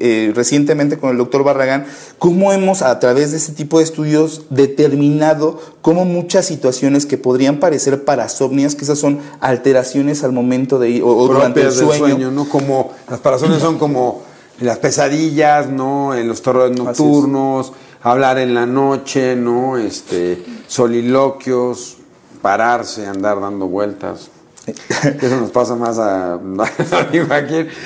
eh, 0.00 0.32
recientemente 0.34 0.98
con 0.98 1.10
el 1.10 1.18
doctor 1.18 1.44
Barragán 1.44 1.86
cómo 2.18 2.52
hemos 2.52 2.82
a 2.82 2.98
través 2.98 3.30
de 3.30 3.36
ese 3.36 3.52
tipo 3.52 3.78
de 3.78 3.84
estudios 3.84 4.46
determinado 4.50 5.60
cómo 5.86 6.04
muchas 6.04 6.44
situaciones 6.46 7.06
que 7.06 7.16
podrían 7.16 7.60
parecer 7.60 8.04
parasomnias, 8.04 8.74
que 8.74 8.82
esas 8.82 8.98
son 8.98 9.20
alteraciones 9.38 10.24
al 10.24 10.32
momento 10.32 10.80
de 10.80 10.90
ir 10.90 11.02
o, 11.04 11.28
durante 11.28 11.62
el 11.62 11.70
sueño. 11.70 12.32
¿no? 12.32 12.48
Como 12.48 12.90
las 13.08 13.20
parazones 13.20 13.60
son 13.60 13.78
como 13.78 14.22
las 14.58 14.78
pesadillas, 14.78 15.68
¿no? 15.68 16.12
En 16.12 16.26
los 16.26 16.42
terrores 16.42 16.76
nocturnos, 16.76 17.72
hablar 18.02 18.36
en 18.38 18.52
la 18.52 18.66
noche, 18.66 19.36
¿no? 19.36 19.78
Este, 19.78 20.44
soliloquios, 20.66 21.98
pararse, 22.42 23.06
andar 23.06 23.40
dando 23.40 23.68
vueltas. 23.68 24.28
Eso 25.22 25.40
nos 25.40 25.50
pasa 25.50 25.76
más 25.76 25.98
a, 25.98 26.34
a 26.34 26.38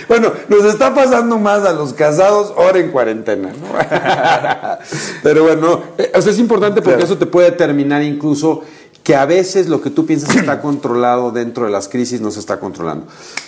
Bueno, 0.08 0.32
nos 0.48 0.64
está 0.64 0.94
pasando 0.94 1.38
más 1.38 1.64
a 1.64 1.72
los 1.72 1.92
casados 1.92 2.54
ahora 2.56 2.78
en 2.78 2.90
cuarentena, 2.90 3.52
¿no? 3.52 3.68
Pero 5.22 5.44
bueno, 5.44 5.82
eh, 5.98 6.10
o 6.14 6.22
sea, 6.22 6.32
es 6.32 6.38
importante 6.38 6.80
porque 6.80 7.04
eso 7.04 7.18
te 7.18 7.26
puede 7.26 7.50
determinar 7.50 8.02
incluso 8.02 8.62
que 9.02 9.14
a 9.14 9.24
veces 9.26 9.68
lo 9.68 9.80
que 9.80 9.90
tú 9.90 10.06
piensas 10.06 10.34
está 10.34 10.60
controlado 10.62 11.30
dentro 11.30 11.64
de 11.64 11.70
las 11.70 11.88
crisis 11.88 12.20
no 12.20 12.30
se 12.30 12.40
está 12.40 12.58
controlando. 12.58 13.06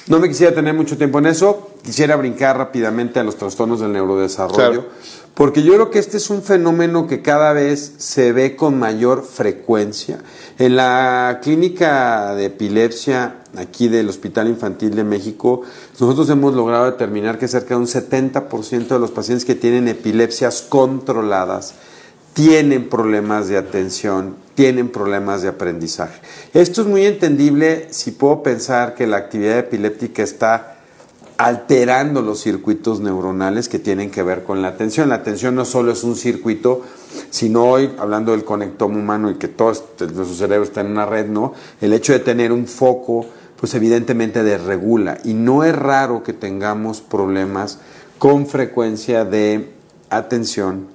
No 0.09 0.19
me 0.19 0.29
quisiera 0.29 0.55
tener 0.55 0.75
mucho 0.75 0.99
tiempo 0.99 1.19
en 1.19 1.27
eso, 1.27 1.71
quisiera 1.83 2.17
brincar 2.17 2.59
rápidamente 2.59 3.21
a 3.21 3.25
los 3.25 3.37
trastornos 3.37 3.81
del 3.81 3.93
neurodesarrollo, 3.93 4.87
porque 5.35 5.63
yo 5.63 5.73
creo 5.75 5.91
que 5.91 5.99
este 5.99 6.19
es 6.19 6.31
un 6.31 6.43
fenómeno 6.43 7.07
que 7.07 7.23
cada 7.23 7.53
vez 7.53 7.95
se 7.99 8.33
ve 8.33 8.55
con 8.55 8.79
mayor 8.79 9.25
frecuencia. 9.25 10.19
En 10.59 10.77
la 10.77 11.41
clínica 11.43 12.35
de 12.35 12.47
epilepsia 12.47 13.37
aquí 13.57 13.89
del 13.89 14.09
Hospital 14.09 14.49
Infantil 14.49 14.95
de 14.95 15.05
México, 15.05 15.63
nosotros 15.99 16.29
hemos 16.29 16.55
logrado 16.55 16.85
determinar 16.85 17.39
que 17.39 17.49
cerca 17.49 17.75
de 17.75 17.81
un 17.81 17.87
70% 17.87 18.89
de 18.89 18.99
los 18.99 19.11
pacientes 19.11 19.45
que 19.45 19.55
tienen 19.55 19.89
epilepsias 19.89 20.63
controladas 20.63 21.75
tienen 22.35 22.89
problemas 22.89 23.49
de 23.49 23.59
atención, 23.59 24.37
tienen 24.55 24.89
problemas 24.89 25.43
de 25.43 25.49
aprendizaje. 25.49 26.21
Esto 26.55 26.83
es 26.83 26.87
muy 26.87 27.05
entendible 27.05 27.89
si 27.91 28.11
puedo 28.11 28.43
pensar 28.43 28.95
que 28.95 29.07
la 29.07 29.19
actividad 29.19 29.59
epiléptica 29.59 30.23
está 30.23 30.72
alterando 31.43 32.23
los 32.23 32.41
circuitos 32.41 33.01
neuronales 33.01 33.69
que 33.69 33.81
tienen 33.81 34.13
que 34.13 34.23
ver 34.23 34.45
con 34.45 34.63
la 34.63 34.69
atención. 34.69 35.09
La 35.09 35.17
atención 35.17 35.57
no 35.57 35.65
solo 35.65 35.91
es 35.91 36.05
un 36.05 36.15
circuito, 36.15 36.83
sino 37.31 37.65
hoy, 37.65 37.91
hablando 37.99 38.31
del 38.31 38.45
conectoma 38.45 38.97
humano 38.97 39.29
y 39.29 39.35
que 39.35 39.49
todo 39.49 39.75
su 39.75 40.35
cerebro 40.37 40.63
está 40.63 40.83
en 40.83 40.93
una 40.93 41.05
red, 41.05 41.27
¿no? 41.27 41.53
El 41.81 41.95
hecho 41.95 42.13
de 42.13 42.21
tener 42.21 42.53
un 42.53 42.69
foco, 42.69 43.27
pues 43.59 43.75
evidentemente 43.75 44.45
desregula. 44.45 45.19
Y 45.25 45.35
no 45.35 45.65
es 45.65 45.75
raro 45.75 46.23
que 46.23 46.33
tengamos 46.33 47.01
problemas 47.01 47.79
con 48.19 48.47
frecuencia 48.47 49.25
de 49.25 49.73
atención, 50.11 50.87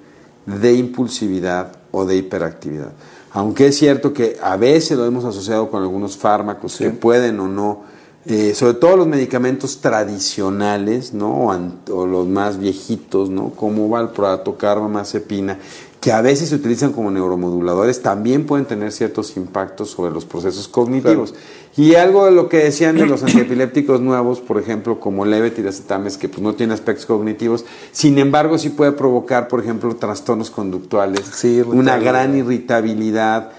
de 0.46 0.76
impulsividad 0.76 1.74
o 1.92 2.06
de 2.06 2.16
hiperactividad. 2.16 2.94
Aunque 3.34 3.68
es 3.68 3.78
cierto 3.78 4.14
que 4.14 4.38
a 4.42 4.56
veces 4.56 4.98
lo 4.98 5.06
hemos 5.06 5.26
asociado 5.26 5.70
con 5.70 5.84
algunos 5.84 6.16
fármacos 6.16 6.78
que 6.78 6.92
pueden 6.92 7.38
o 7.42 7.50
no, 7.50 7.97
eh, 8.30 8.54
sobre 8.56 8.74
todo 8.74 8.98
los 8.98 9.08
medicamentos 9.08 9.80
tradicionales, 9.80 11.13
¿no? 11.13 11.48
O, 11.90 12.06
los 12.06 12.28
más 12.28 12.60
viejitos, 12.60 13.30
¿no? 13.30 13.52
Como 13.52 13.88
valproato, 13.88 14.58
carbamazepina, 14.58 15.60
que 16.02 16.12
a 16.12 16.22
veces 16.22 16.50
se 16.50 16.56
utilizan 16.56 16.92
como 16.92 17.10
neuromoduladores, 17.10 18.02
también 18.02 18.46
pueden 18.46 18.66
tener 18.66 18.92
ciertos 18.92 19.38
impactos 19.38 19.92
sobre 19.92 20.12
los 20.12 20.26
procesos 20.26 20.68
cognitivos. 20.68 21.36
Y 21.78 21.96
algo 21.96 22.26
de 22.26 22.32
lo 22.32 22.50
que 22.50 22.58
decían 22.58 22.98
de 22.98 23.06
los 23.06 23.24
antiepilépticos 23.24 24.02
nuevos, 24.02 24.42
por 24.42 24.60
ejemplo, 24.60 25.00
como 25.00 25.24
levetiracetam, 25.26 26.06
que 26.20 26.28
pues 26.28 26.42
no 26.42 26.54
tiene 26.54 26.74
aspectos 26.74 27.06
cognitivos, 27.06 27.63
sin 27.94 28.18
embargo 28.18 28.58
sí 28.58 28.70
puede 28.70 28.92
provocar, 28.92 29.48
por 29.48 29.62
ejemplo, 29.62 29.96
trastornos 29.96 30.50
conductuales, 30.50 31.22
una 31.68 31.98
gran 31.98 32.38
irritabilidad, 32.38 33.52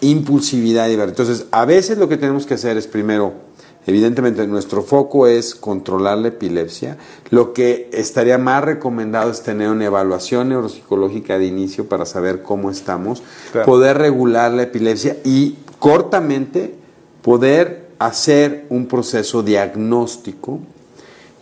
impulsividad. 0.00 0.90
Entonces, 0.90 1.46
a 1.52 1.64
veces 1.64 1.98
lo 1.98 2.08
que 2.08 2.16
tenemos 2.16 2.46
que 2.46 2.54
hacer 2.54 2.76
es 2.76 2.88
primero 2.88 3.47
Evidentemente 3.88 4.46
nuestro 4.46 4.82
foco 4.82 5.26
es 5.26 5.54
controlar 5.54 6.18
la 6.18 6.28
epilepsia. 6.28 6.98
Lo 7.30 7.54
que 7.54 7.88
estaría 7.90 8.36
más 8.36 8.62
recomendado 8.62 9.30
es 9.30 9.42
tener 9.42 9.70
una 9.70 9.86
evaluación 9.86 10.50
neuropsicológica 10.50 11.38
de 11.38 11.46
inicio 11.46 11.88
para 11.88 12.04
saber 12.04 12.42
cómo 12.42 12.70
estamos, 12.70 13.22
poder 13.64 13.96
regular 13.96 14.52
la 14.52 14.64
epilepsia 14.64 15.16
y 15.24 15.56
cortamente 15.78 16.74
poder 17.22 17.88
hacer 17.98 18.66
un 18.68 18.88
proceso 18.88 19.42
diagnóstico 19.42 20.60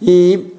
y 0.00 0.52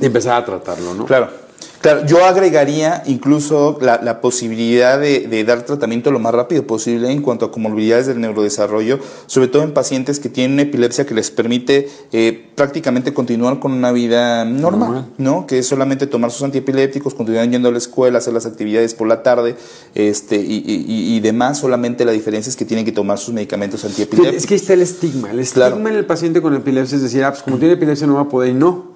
empezar 0.00 0.40
a 0.40 0.46
tratarlo, 0.46 0.94
¿no? 0.94 1.04
Claro. 1.04 1.43
Claro, 1.84 2.06
yo 2.06 2.24
agregaría 2.24 3.02
incluso 3.04 3.76
la, 3.82 4.22
posibilidad 4.22 4.98
de, 4.98 5.44
dar 5.44 5.66
tratamiento 5.66 6.10
lo 6.10 6.18
más 6.18 6.32
rápido 6.32 6.66
posible 6.66 7.12
en 7.12 7.20
cuanto 7.20 7.44
a 7.44 7.52
comorbilidades 7.52 8.06
del 8.06 8.22
neurodesarrollo, 8.22 9.00
sobre 9.26 9.48
todo 9.48 9.64
en 9.64 9.74
pacientes 9.74 10.18
que 10.18 10.30
tienen 10.30 10.54
una 10.54 10.62
epilepsia 10.62 11.04
que 11.04 11.12
les 11.12 11.30
permite 11.30 11.90
eh, 12.10 12.48
prácticamente 12.54 13.12
continuar 13.12 13.60
con 13.60 13.72
una 13.72 13.92
vida 13.92 14.46
normal, 14.46 15.10
¿no? 15.18 15.46
Que 15.46 15.58
es 15.58 15.66
solamente 15.66 16.06
tomar 16.06 16.30
sus 16.30 16.44
antiepilépticos, 16.44 17.12
continuar 17.12 17.50
yendo 17.50 17.68
a 17.68 17.72
la 17.72 17.76
escuela, 17.76 18.16
hacer 18.16 18.32
las 18.32 18.46
actividades 18.46 18.94
por 18.94 19.06
la 19.06 19.22
tarde, 19.22 19.54
este, 19.94 20.36
y, 20.42 21.20
demás, 21.20 21.58
solamente 21.58 22.06
la 22.06 22.12
diferencia 22.12 22.48
es 22.48 22.56
que 22.56 22.64
tienen 22.64 22.86
que 22.86 22.92
tomar 22.92 23.18
sus 23.18 23.34
medicamentos 23.34 23.84
antiepilépticos. 23.84 24.42
Es 24.42 24.46
que 24.46 24.54
está 24.54 24.72
el 24.72 24.80
estigma, 24.80 25.32
el 25.32 25.40
estigma 25.40 25.90
en 25.90 25.96
el 25.96 26.06
paciente 26.06 26.40
con 26.40 26.54
epilepsia 26.54 26.96
es 26.96 27.02
decir, 27.02 27.22
ah, 27.24 27.30
pues 27.32 27.42
como 27.42 27.58
tiene 27.58 27.74
epilepsia 27.74 28.06
no 28.06 28.14
va 28.14 28.22
a 28.22 28.28
poder, 28.30 28.52
y 28.52 28.54
no. 28.54 28.93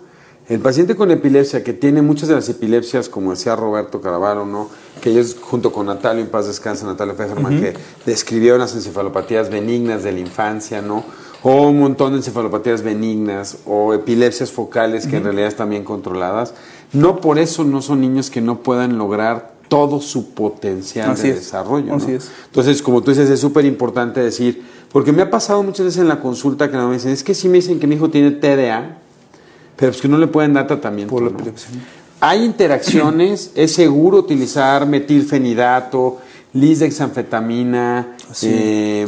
El 0.48 0.60
paciente 0.60 0.96
con 0.96 1.10
epilepsia, 1.10 1.62
que 1.62 1.74
tiene 1.74 2.00
muchas 2.00 2.28
de 2.28 2.34
las 2.34 2.48
epilepsias, 2.48 3.10
como 3.10 3.32
decía 3.32 3.54
Roberto 3.54 4.00
Caravaro, 4.00 4.46
¿no? 4.46 4.70
que 5.02 5.10
ellos, 5.10 5.36
junto 5.38 5.72
con 5.72 5.86
Natalio, 5.86 6.22
en 6.22 6.30
paz 6.30 6.46
descansa, 6.46 6.86
Natalio 6.86 7.14
Fesserman, 7.14 7.60
que 7.60 7.74
describieron 8.06 8.58
las 8.58 8.74
encefalopatías 8.74 9.50
benignas 9.50 10.02
de 10.04 10.12
la 10.12 10.20
infancia, 10.20 10.80
¿no? 10.80 11.04
o 11.42 11.68
un 11.68 11.78
montón 11.78 12.12
de 12.12 12.18
encefalopatías 12.18 12.82
benignas, 12.82 13.58
o 13.66 13.92
epilepsias 13.92 14.50
focales 14.50 15.06
que 15.06 15.18
en 15.18 15.24
realidad 15.24 15.48
están 15.48 15.70
bien 15.70 15.84
controladas, 15.84 16.54
no 16.92 17.20
por 17.20 17.38
eso 17.38 17.64
no 17.64 17.82
son 17.82 18.00
niños 18.00 18.30
que 18.30 18.40
no 18.40 18.62
puedan 18.62 18.96
lograr 18.96 19.52
todo 19.68 20.00
su 20.00 20.30
potencial 20.30 21.14
de 21.14 21.34
desarrollo. 21.34 21.94
Así 21.94 22.12
es. 22.12 22.30
Entonces, 22.46 22.80
como 22.80 23.02
tú 23.02 23.10
dices, 23.10 23.28
es 23.28 23.38
súper 23.38 23.66
importante 23.66 24.20
decir, 24.20 24.64
porque 24.90 25.12
me 25.12 25.20
ha 25.20 25.30
pasado 25.30 25.62
muchas 25.62 25.84
veces 25.84 26.00
en 26.00 26.08
la 26.08 26.20
consulta 26.20 26.70
que 26.70 26.76
me 26.78 26.94
dicen, 26.94 27.12
es 27.12 27.22
que 27.22 27.34
si 27.34 27.48
me 27.48 27.56
dicen 27.56 27.78
que 27.78 27.86
mi 27.86 27.96
hijo 27.96 28.08
tiene 28.08 28.30
TDA, 28.30 28.98
pero 29.78 29.92
es 29.92 30.00
que 30.00 30.08
no 30.08 30.18
le 30.18 30.26
pueden 30.26 30.54
dar 30.54 30.66
tratamiento. 30.66 31.16
Hay 32.20 32.44
interacciones, 32.44 33.52
es 33.54 33.72
seguro 33.72 34.18
utilizar 34.18 34.86
metilfenidato, 34.86 36.18
lisdexanfetamina, 36.52 38.16
eh, 38.42 39.06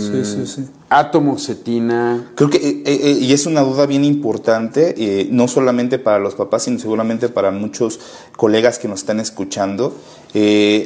atomoxetina. 0.89 2.33
Creo 2.35 2.51
que, 2.51 2.59
eh, 2.59 2.83
eh, 2.85 3.19
y 3.21 3.33
es 3.33 3.47
una 3.47 3.63
duda 3.63 3.87
bien 3.87 4.05
importante, 4.05 4.95
eh, 4.97 5.29
no 5.31 5.49
solamente 5.49 5.99
para 5.99 6.19
los 6.19 6.35
papás, 6.35 6.65
sino 6.65 6.79
seguramente 6.79 7.29
para 7.29 7.51
muchos 7.51 8.01
colegas 8.37 8.79
que 8.79 8.89
nos 8.89 9.01
están 9.01 9.21
escuchando. 9.21 9.95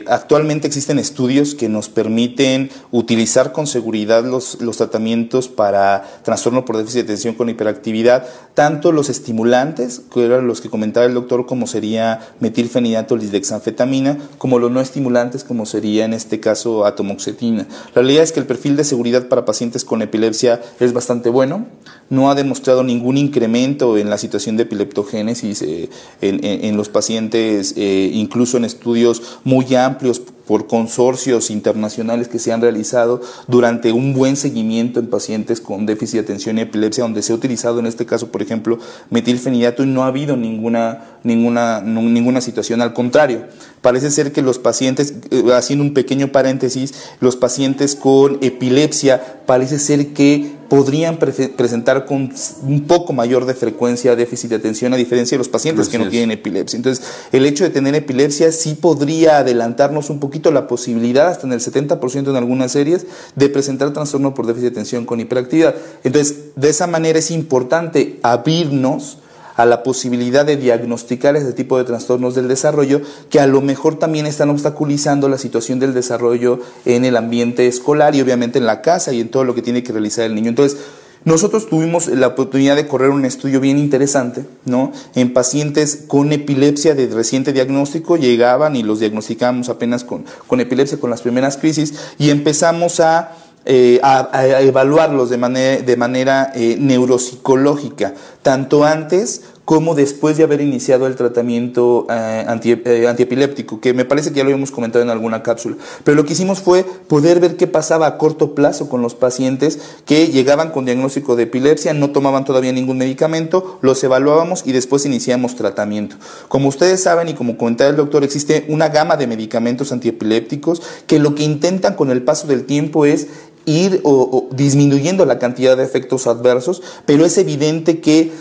Actualmente 0.07 0.67
existen 0.67 0.99
estudios 0.99 1.55
que 1.55 1.69
nos 1.69 1.89
permiten 1.89 2.71
utilizar 2.91 3.53
con 3.53 3.67
seguridad 3.67 4.25
los, 4.25 4.61
los 4.61 4.77
tratamientos 4.77 5.49
para 5.49 6.05
trastorno 6.23 6.65
por 6.65 6.77
déficit 6.77 6.99
de 6.99 7.13
atención 7.13 7.35
con 7.35 7.49
hiperactividad, 7.49 8.27
tanto 8.53 8.93
los 8.93 9.09
estimulantes, 9.09 10.03
que 10.13 10.27
eran 10.27 10.47
los 10.47 10.61
que 10.61 10.71
comentaba 10.71 11.07
el 11.07 11.15
doctor, 11.15 11.47
como 11.47 11.67
sería 11.67 12.21
metilfenidato, 12.41 13.17
lisdexanfetamina, 13.17 14.19
como 14.39 14.59
los 14.59 14.71
no 14.71 14.81
estimulantes, 14.81 15.45
como 15.45 15.65
sería 15.65 16.05
en 16.05 16.13
este 16.13 16.41
caso 16.41 16.85
atomoxetina. 16.85 17.67
La 17.95 18.03
realidad 18.03 18.23
es 18.23 18.33
que 18.33 18.41
el 18.41 18.47
perfil 18.47 18.77
de 18.77 18.85
seguridad 18.85 19.29
para 19.29 19.45
pacientes 19.45 19.85
con 19.85 19.95
con 19.95 20.03
epilepsia 20.03 20.61
es 20.81 20.93
bastante 20.93 21.29
bueno. 21.29 21.67
No 22.11 22.29
ha 22.29 22.35
demostrado 22.35 22.83
ningún 22.83 23.17
incremento 23.17 23.97
en 23.97 24.11
la 24.11 24.19
situación 24.19 24.57
de 24.57 24.65
epileptogénesis 24.65 25.63
eh, 25.63 25.89
en, 26.21 26.77
los 26.77 26.89
pacientes, 26.89 27.75
eh, 27.77 28.11
incluso 28.13 28.57
en 28.57 28.65
estudios 28.65 29.34
muy 29.43 29.75
amplios 29.75 30.21
por 30.47 30.67
consorcios 30.67 31.51
internacionales 31.51 32.29
que 32.29 32.39
se 32.39 32.53
han 32.53 32.61
realizado 32.61 33.21
durante 33.49 33.93
un 33.93 34.13
buen 34.13 34.37
seguimiento 34.37 35.01
en 35.01 35.09
pacientes 35.09 35.61
con 35.61 35.87
déficit 35.87 36.15
de 36.15 36.21
atención 36.21 36.59
y 36.59 36.63
epilepsia, 36.63 37.05
donde 37.05 37.23
se 37.23 37.33
ha 37.33 37.37
utilizado 37.37 37.81
en 37.81 37.87
este 37.87 38.07
caso, 38.07 38.31
por 38.31 38.43
ejemplo, 38.43 38.79
metilfenidato 39.11 39.83
y 39.83 39.87
no 39.87 40.05
ha 40.05 40.09
habido 40.09 40.37
ninguna, 40.37 41.19
ninguna, 41.23 41.81
ninguna 41.81 42.41
situación. 42.41 42.83
Al 42.83 42.93
contrario, 42.93 43.47
parece 43.81 44.11
ser 44.11 44.33
que 44.33 44.43
los 44.43 44.59
pacientes, 44.59 45.15
eh, 45.31 45.45
haciendo 45.55 45.85
un 45.85 45.95
pequeño 45.95 46.29
paréntesis, 46.29 46.95
los 47.21 47.37
pacientes 47.37 47.97
con 47.97 48.39
epilepsia 48.43 49.43
parece 49.47 49.79
ser 49.79 50.09
que 50.09 50.54
podrían 50.75 51.19
presentar 51.19 52.05
con 52.05 52.33
un 52.63 52.85
poco 52.89 53.13
mayor 53.13 53.47
de 53.47 53.55
frecuencia 53.55 54.17
déficit 54.17 54.51
de 54.51 54.57
atención 54.57 54.93
a 54.93 54.97
diferencia 54.97 55.37
de 55.37 55.39
los 55.39 55.49
pacientes 55.49 55.89
que 55.89 56.01
no 56.01 56.09
tienen 56.09 56.33
epilepsia. 56.33 56.77
Entonces, 56.77 57.07
el 57.31 57.47
hecho 57.47 57.63
de 57.63 57.71
tener 57.71 57.95
epilepsia 57.95 58.51
sí 58.51 58.75
podría 58.75 59.39
adelantarnos 59.39 60.11
un 60.11 60.19
poquito 60.19 60.51
la 60.51 60.67
posibilidad, 60.67 61.29
hasta 61.29 61.47
en 61.47 61.53
el 61.53 61.61
70% 61.61 62.29
en 62.29 62.35
algunas 62.35 62.73
series, 62.73 63.07
de 63.37 63.49
presentar 63.51 63.93
trastorno 63.93 64.35
por 64.35 64.49
déficit 64.49 64.71
de 64.71 64.73
atención 64.73 65.07
con 65.07 65.21
hiperactividad. 65.21 65.77
Entonces, 66.03 66.39
de 66.57 66.71
esa 66.71 66.89
manera 66.89 67.21
es 67.21 67.31
importante 67.31 68.19
abrirnos 68.25 69.19
a 69.57 69.67
la 69.67 69.83
posibilidad 69.83 70.45
de 70.45 70.57
diagnosticar 70.57 71.37
ese 71.37 71.53
tipo 71.53 71.79
de 71.79 71.85
trastornos 71.85 72.35
del 72.35 72.49
desarrollo 72.49 73.01
que 73.31 73.41
a 73.41 73.47
lo 73.47 73.61
mejor 73.61 73.99
también 73.99 74.27
están 74.27 74.51
obstaculizando 74.51 75.29
la 75.29 75.39
situación 75.39 75.79
del 75.79 75.95
desarrollo 75.95 76.61
en 76.85 77.05
el 77.05 77.17
ambiente 77.17 77.67
escolar 77.67 78.15
y 78.15 78.21
obviamente 78.21 78.59
en 78.59 78.67
la 78.67 78.83
casa 78.83 79.13
y 79.13 79.21
en 79.21 79.31
todo 79.31 79.45
lo 79.45 79.55
que 79.55 79.63
tiene 79.63 79.83
que 79.83 79.93
realizar 79.93 80.25
el 80.25 80.35
niño. 80.35 80.49
Entonces, 80.49 80.79
nosotros 81.25 81.69
tuvimos 81.71 82.09
la 82.09 82.27
oportunidad 82.27 82.77
de 82.77 82.87
correr 82.87 83.09
un 83.09 83.25
estudio 83.25 83.59
bien 83.59 83.79
interesante, 83.79 84.45
¿no? 84.67 84.93
En 85.15 85.33
pacientes 85.33 86.05
con 86.07 86.33
epilepsia 86.33 86.95
de 86.95 87.07
reciente 87.07 87.55
diagnóstico, 87.55 88.19
llegaban 88.19 88.77
y 88.77 88.83
los 88.83 89.01
diagnosticábamos 89.01 89.71
apenas 89.71 90.05
con, 90.05 90.27
con 90.47 90.61
epilepsia, 90.61 91.01
con 91.01 91.09
las 91.09 91.23
primeras 91.23 91.57
crisis, 91.57 91.95
y 92.19 92.29
empezamos 92.29 93.01
a 93.01 93.33
eh, 93.67 93.99
a, 94.03 94.61
evaluarlos 94.61 95.31
de 95.31 95.39
manera, 95.39 95.83
de 95.83 95.97
manera 95.97 96.53
eh, 96.55 96.77
neuropsicológica, 96.79 98.13
tanto 98.43 98.85
antes 98.85 99.43
como 99.65 99.95
después 99.95 100.37
de 100.37 100.45
haber 100.45 100.61
iniciado 100.61 101.07
el 101.07 101.17
tratamiento 101.17 102.07
eh, 102.11 103.07
antiepiléptico, 103.09 103.81
que 103.81 103.95
me 103.95 104.05
parece 104.05 104.31
que 104.31 104.37
ya 104.37 104.45
lo 104.45 104.51
habíamos 104.51 104.71
comentado 104.71 105.03
en 105.03 105.11
alguna 105.11 105.43
cápsula. 105.43 105.77
Pero 106.05 106.17
lo 106.17 106.27
que 106.27 106.35
hicimos 106.35 106.61
fue 106.61 106.85
poder 106.85 107.41
ver 107.41 107.57
qué 107.57 107.67
pasaba 107.67 108.07
a 108.07 108.19
corto 108.19 108.55
plazo 108.55 108.89
con 108.89 109.01
los 109.01 109.15
pacientes 109.15 109.79
que 110.05 110.29
llegaban 110.29 110.71
con 110.71 110.85
diagnóstico 110.85 111.35
de 111.35 111.45
epilepsia, 111.45 111.95
no 111.95 112.11
tomaban 112.11 112.45
todavía 112.45 112.73
ningún 112.73 112.99
medicamento, 112.99 113.79
los 113.81 114.05
evaluábamos 114.05 114.65
y 114.67 114.73
después 114.73 115.07
iniciamos 115.07 115.57
tratamiento. 115.57 116.17
Como 116.49 116.69
ustedes 116.69 117.03
saben 117.03 117.29
y 117.29 117.35
como 117.35 117.57
comentaba 117.57 117.89
el 117.89 117.97
doctor, 117.97 118.23
existe 118.23 118.67
una 118.69 118.91
gama 118.91 119.17
de 119.17 119.27
medicamentos 119.27 119.93
antiepilépticos 119.93 120.83
que 121.07 121.19
lo 121.19 121.35
que 121.35 121.45
intentan 121.45 121.95
con 121.95 122.11
el 122.11 122.23
paso 122.23 122.47
del 122.47 122.65
tiempo 122.65 123.07
es 123.07 123.29
ir 123.67 124.01
o, 124.05 124.49
disminuyendo 124.53 125.25
la 125.25 125.39
cantidad 125.39 125.77
de 125.77 125.85
efectos 125.85 126.27
adversos, 126.27 126.83
pero 127.07 127.25
es 127.25 127.39
evidente 127.39 128.01
que 128.01 128.33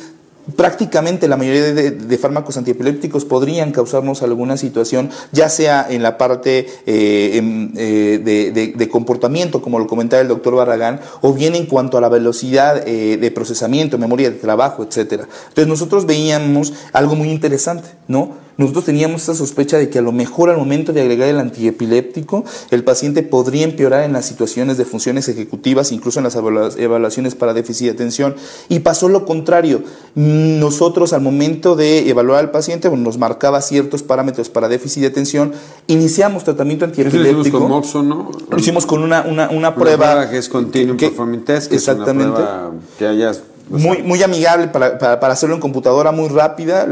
prácticamente 0.55 1.27
la 1.27 1.37
mayoría 1.37 1.73
de, 1.73 2.17
fármacos 2.17 2.57
antiepilépticos 2.57 3.25
podrían 3.25 3.71
causarnos 3.71 4.23
alguna 4.23 4.57
situación, 4.57 5.09
ya 5.31 5.49
sea 5.49 5.87
en 5.89 6.03
la 6.03 6.17
parte 6.17 6.67
eh, 6.85 7.69
eh, 7.77 8.73
de, 8.75 8.89
comportamiento, 8.89 9.61
como 9.61 9.79
lo 9.79 9.87
comentaba 9.87 10.21
el 10.21 10.27
doctor 10.27 10.55
Barragán, 10.55 10.99
o 11.21 11.33
bien 11.33 11.55
en 11.55 11.65
cuanto 11.65 11.97
a 11.97 12.01
la 12.01 12.09
velocidad 12.09 12.87
eh, 12.87 13.17
de 13.17 13.31
procesamiento, 13.31 13.97
memoria 13.97 14.29
de 14.29 14.37
trabajo, 14.37 14.83
etcétera. 14.83 15.27
Entonces 15.49 15.67
nosotros 15.67 16.05
veíamos 16.05 16.73
algo 16.91 17.15
muy 17.15 17.29
interesante, 17.29 17.89
¿no? 18.07 18.43
Nosotros 18.57 18.85
teníamos 18.85 19.23
esa 19.23 19.35
sospecha 19.35 19.77
de 19.77 19.89
que 19.89 19.99
a 19.99 20.01
lo 20.01 20.11
mejor 20.11 20.49
al 20.49 20.57
momento 20.57 20.93
de 20.93 21.01
agregar 21.01 21.29
el 21.29 21.39
antiepiléptico, 21.39 22.43
el 22.71 22.83
paciente 22.83 23.23
podría 23.23 23.63
empeorar 23.63 24.03
en 24.03 24.13
las 24.13 24.25
situaciones 24.25 24.77
de 24.77 24.85
funciones 24.85 25.27
ejecutivas, 25.27 25.91
incluso 25.91 26.19
en 26.19 26.25
las 26.25 26.35
evaluaciones 26.35 27.35
para 27.35 27.53
déficit 27.53 27.87
de 27.87 27.91
atención. 27.93 28.35
Y 28.69 28.79
pasó 28.79 29.09
lo 29.09 29.25
contrario. 29.25 29.83
Nosotros 30.15 31.13
al 31.13 31.21
momento 31.21 31.75
de 31.75 32.09
evaluar 32.09 32.39
al 32.39 32.51
paciente, 32.51 32.87
bueno, 32.87 33.03
nos 33.03 33.17
marcaba 33.17 33.61
ciertos 33.61 34.03
parámetros 34.03 34.49
para 34.49 34.67
déficit 34.67 35.01
de 35.01 35.07
atención, 35.07 35.53
iniciamos 35.87 36.43
tratamiento 36.43 36.85
antiepiléptico. 36.85 37.33
Lo 37.33 37.41
hicimos 37.41 37.61
con 37.61 37.69
Moxo, 37.69 38.03
¿no? 38.03 38.31
Lo 38.49 38.57
hicimos 38.57 38.85
con 38.85 39.03
una, 39.03 39.23
una, 39.23 39.49
una, 39.49 39.75
prueba, 39.75 40.29
que 40.29 40.37
es 40.37 40.49
Continuum 40.49 40.97
Performance 40.97 41.45
Test, 41.45 41.69
que 41.69 41.75
exactamente. 41.75 42.33
es 42.33 42.39
una 42.39 42.59
prueba 42.59 42.71
que 42.99 43.07
hayas 43.07 43.41
muy, 43.69 44.03
muy 44.03 44.21
amigable 44.23 44.67
para, 44.67 44.99
para, 44.99 45.33
hacerlo 45.33 45.55
en 45.55 45.61
computadora, 45.61 46.11
muy 46.11 46.29
rápida. 46.29 46.85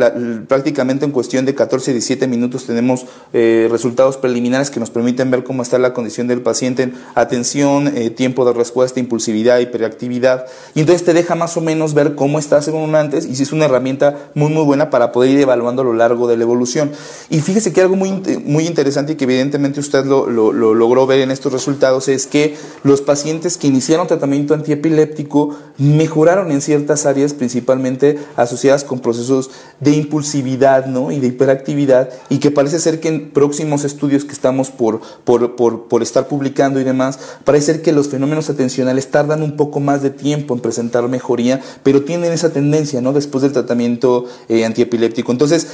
prácticamente 0.48 1.06
en 1.06 1.12
cuestión 1.12 1.46
de 1.46 1.54
14, 1.54 1.92
17 1.92 2.28
minutos 2.28 2.66
tenemos 2.66 3.06
eh, 3.34 3.68
resultados 3.70 4.18
preliminares 4.18 4.70
que 4.70 4.80
nos 4.80 4.90
permiten 4.90 5.32
ver 5.32 5.44
cómo 5.44 5.64
está 5.64 5.78
la 5.80 5.94
condición 5.94 6.28
del 6.28 6.42
paciente 6.42 6.84
en 6.84 6.94
atención, 7.16 7.92
eh, 7.96 8.10
tiempo 8.10 8.46
de 8.46 8.54
respuesta, 8.54 9.00
impulsividad, 9.00 9.60
hiperactividad. 9.60 10.46
Y 10.74 10.82
entonces 10.82 11.04
te 11.04 11.14
deja 11.14 11.36
más 11.36 11.58
o 11.58 11.62
menos 11.62 11.94
ver 11.94 12.16
cómo 12.16 12.40
está 12.40 12.62
según 12.62 12.96
antes 12.96 13.26
y 13.26 13.36
si 13.36 13.44
es 13.44 13.52
una 13.52 13.66
herramienta 13.66 14.30
muy, 14.34 14.52
muy 14.52 14.64
buena 14.64 14.90
para 14.90 15.12
poder 15.12 15.32
ir 15.32 15.40
evaluando 15.40 15.82
a 15.82 15.86
lo 15.86 15.94
largo 15.94 16.28
de 16.28 16.38
la 16.38 16.44
evolución. 16.44 16.92
Y 17.30 17.42
fíjese 17.42 17.74
que 17.74 17.82
algo 17.82 17.96
muy, 17.96 18.12
muy 18.46 18.66
interesante 18.66 19.14
y 19.14 19.16
que 19.16 19.26
evidentemente 19.26 19.80
usted 19.80 20.06
lo, 20.06 20.30
lo, 20.30 20.54
lo 20.54 20.74
logró 20.74 21.06
ver 21.06 21.20
en 21.20 21.32
estos 21.32 21.52
resultados 21.52 22.08
es 22.08 22.28
que 22.28 22.56
los 22.84 23.02
pacientes 23.02 23.58
que 23.58 23.68
iniciaron 23.68 24.08
tratamiento 24.08 24.54
antiepiléptico 24.54 25.58
mejoraron 25.78 26.52
en 26.52 26.61
ciertas 26.62 27.06
áreas 27.06 27.34
principalmente 27.34 28.20
asociadas 28.36 28.84
con 28.84 29.00
procesos 29.00 29.52
de 29.80 29.92
impulsividad 29.92 30.86
¿no? 30.86 31.12
y 31.12 31.20
de 31.20 31.28
hiperactividad 31.28 32.10
y 32.30 32.40
que 32.40 32.52
parece 32.52 32.80
ser 32.80 33.00
que 33.00 33.10
en 33.10 33.32
próximos 33.32 33.84
estudios 33.84 34.26
que 34.26 34.32
estamos 34.32 34.70
por, 34.70 35.02
por, 35.24 35.56
por, 35.56 36.02
estar 36.02 36.28
publicando 36.28 36.80
y 36.80 36.84
demás, 36.84 37.20
parece 37.44 37.74
ser 37.74 37.82
que 37.82 37.92
los 37.92 38.10
fenómenos 38.10 38.50
atencionales 38.50 39.12
tardan 39.12 39.44
un 39.44 39.58
poco 39.58 39.80
más 39.80 40.02
de 40.02 40.10
tiempo 40.10 40.54
en 40.54 40.60
presentar 40.60 41.08
mejoría, 41.08 41.62
pero 41.84 42.04
tienen 42.04 42.32
esa 42.32 42.52
tendencia 42.52 43.02
¿no? 43.02 43.14
después 43.14 43.42
del 43.42 43.52
tratamiento 43.52 44.26
eh, 44.50 44.66
antiepiléptico. 44.66 45.32
Entonces, 45.32 45.68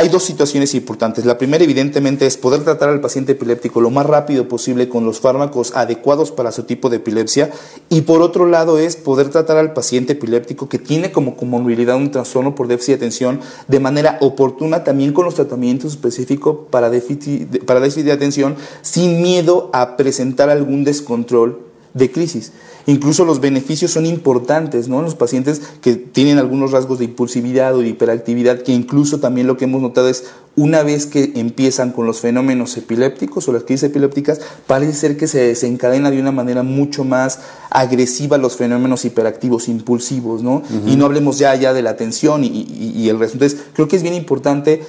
hay 0.00 0.08
dos 0.08 0.24
situaciones 0.24 0.74
importantes. 0.74 1.26
La 1.26 1.36
primera, 1.36 1.62
evidentemente, 1.62 2.24
es 2.24 2.38
poder 2.38 2.64
tratar 2.64 2.88
al 2.88 3.02
paciente 3.02 3.32
epiléptico 3.32 3.82
lo 3.82 3.90
más 3.90 4.06
rápido 4.06 4.48
posible 4.48 4.88
con 4.88 5.04
los 5.04 5.20
fármacos 5.20 5.72
adecuados 5.76 6.32
para 6.32 6.52
su 6.52 6.62
tipo 6.62 6.88
de 6.88 6.96
epilepsia. 6.96 7.50
Y 7.90 8.00
por 8.00 8.22
otro 8.22 8.46
lado, 8.46 8.78
es 8.78 8.96
poder 8.96 9.28
tratar 9.28 9.58
al 9.58 9.74
paciente 9.74 10.14
epiléptico 10.14 10.70
que 10.70 10.78
tiene 10.78 11.12
como 11.12 11.36
comorbilidad 11.36 11.96
un 11.96 12.10
trastorno 12.10 12.54
por 12.54 12.66
déficit 12.66 12.92
de 12.92 12.94
atención 12.94 13.40
de 13.68 13.78
manera 13.78 14.16
oportuna 14.22 14.84
también 14.84 15.12
con 15.12 15.26
los 15.26 15.34
tratamientos 15.34 15.92
específicos 15.92 16.56
para 16.70 16.88
déficit, 16.88 17.66
para 17.66 17.80
déficit 17.80 18.06
de 18.06 18.12
atención 18.12 18.56
sin 18.80 19.20
miedo 19.20 19.68
a 19.74 19.98
presentar 19.98 20.48
algún 20.48 20.82
descontrol 20.82 21.60
de 21.92 22.10
crisis. 22.10 22.52
Incluso 22.86 23.24
los 23.24 23.40
beneficios 23.40 23.90
son 23.90 24.06
importantes, 24.06 24.88
¿no? 24.88 25.02
Los 25.02 25.14
pacientes 25.14 25.60
que 25.80 25.94
tienen 25.96 26.38
algunos 26.38 26.72
rasgos 26.72 26.98
de 26.98 27.04
impulsividad 27.06 27.74
o 27.74 27.80
de 27.80 27.88
hiperactividad, 27.88 28.62
que 28.62 28.72
incluso 28.72 29.20
también 29.20 29.46
lo 29.46 29.56
que 29.56 29.64
hemos 29.64 29.82
notado 29.82 30.08
es 30.08 30.24
una 30.56 30.82
vez 30.82 31.06
que 31.06 31.32
empiezan 31.36 31.92
con 31.92 32.06
los 32.06 32.20
fenómenos 32.20 32.76
epilépticos 32.76 33.48
o 33.48 33.52
las 33.52 33.62
crisis 33.62 33.84
epilépticas, 33.84 34.40
parece 34.66 34.94
ser 34.94 35.16
que 35.16 35.28
se 35.28 35.38
desencadena 35.40 36.10
de 36.10 36.20
una 36.20 36.32
manera 36.32 36.62
mucho 36.62 37.04
más 37.04 37.40
agresiva 37.70 38.36
los 38.36 38.56
fenómenos 38.56 39.04
hiperactivos, 39.04 39.68
impulsivos, 39.68 40.42
¿no? 40.42 40.62
Y 40.86 40.96
no 40.96 41.06
hablemos 41.06 41.38
ya, 41.38 41.54
ya 41.54 41.72
de 41.72 41.82
la 41.82 41.90
atención 41.90 42.44
y, 42.44 42.48
y 42.48 43.08
el 43.08 43.18
resto. 43.18 43.34
Entonces, 43.36 43.60
creo 43.74 43.88
que 43.88 43.96
es 43.96 44.02
bien 44.02 44.14
importante 44.14 44.82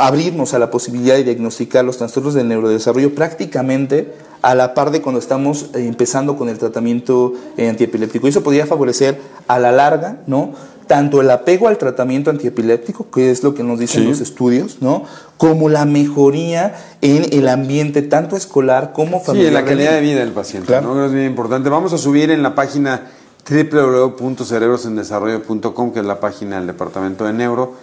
abrirnos 0.00 0.54
a 0.54 0.58
la 0.58 0.70
posibilidad 0.70 1.16
de 1.16 1.24
diagnosticar 1.24 1.84
los 1.84 1.98
trastornos 1.98 2.34
del 2.34 2.48
neurodesarrollo 2.48 3.14
prácticamente 3.14 4.14
a 4.42 4.54
la 4.54 4.74
par 4.74 4.90
de 4.90 5.02
cuando 5.02 5.18
estamos 5.18 5.70
eh, 5.74 5.86
empezando 5.86 6.36
con 6.36 6.48
el 6.48 6.58
tratamiento 6.58 7.32
eh, 7.56 7.68
antiepiléptico. 7.68 8.28
Eso 8.28 8.42
podría 8.42 8.66
favorecer 8.66 9.20
a 9.48 9.58
la 9.58 9.72
larga, 9.72 10.18
¿no? 10.26 10.52
tanto 10.88 11.20
el 11.20 11.30
apego 11.30 11.68
al 11.68 11.78
tratamiento 11.78 12.30
antiepiléptico, 12.30 13.08
que 13.10 13.30
es 13.30 13.44
lo 13.44 13.54
que 13.54 13.62
nos 13.62 13.78
dicen 13.78 14.08
los 14.08 14.20
estudios, 14.20 14.78
¿no? 14.80 15.04
Como 15.36 15.68
la 15.68 15.84
mejoría 15.84 16.74
en 17.02 17.26
el 17.32 17.48
ambiente 17.48 18.02
tanto 18.02 18.36
escolar 18.36 18.92
como 18.92 19.20
familiar. 19.20 19.52
Sí, 19.52 19.56
en 19.56 19.62
la 19.62 19.64
calidad 19.64 19.92
de 19.92 20.00
vida 20.00 20.18
del 20.20 20.32
paciente, 20.32 20.80
¿no? 20.80 21.04
Es 21.04 21.12
bien 21.12 21.26
importante. 21.26 21.68
Vamos 21.68 21.92
a 21.92 21.98
subir 21.98 22.32
en 22.32 22.42
la 22.42 22.56
página 22.56 23.02
www.cerebrosendesarrollo.com, 23.48 25.92
que 25.92 26.00
es 26.00 26.06
la 26.06 26.18
página 26.18 26.56
del 26.56 26.66
Departamento 26.66 27.24
de 27.24 27.34
Neuro, 27.34 27.74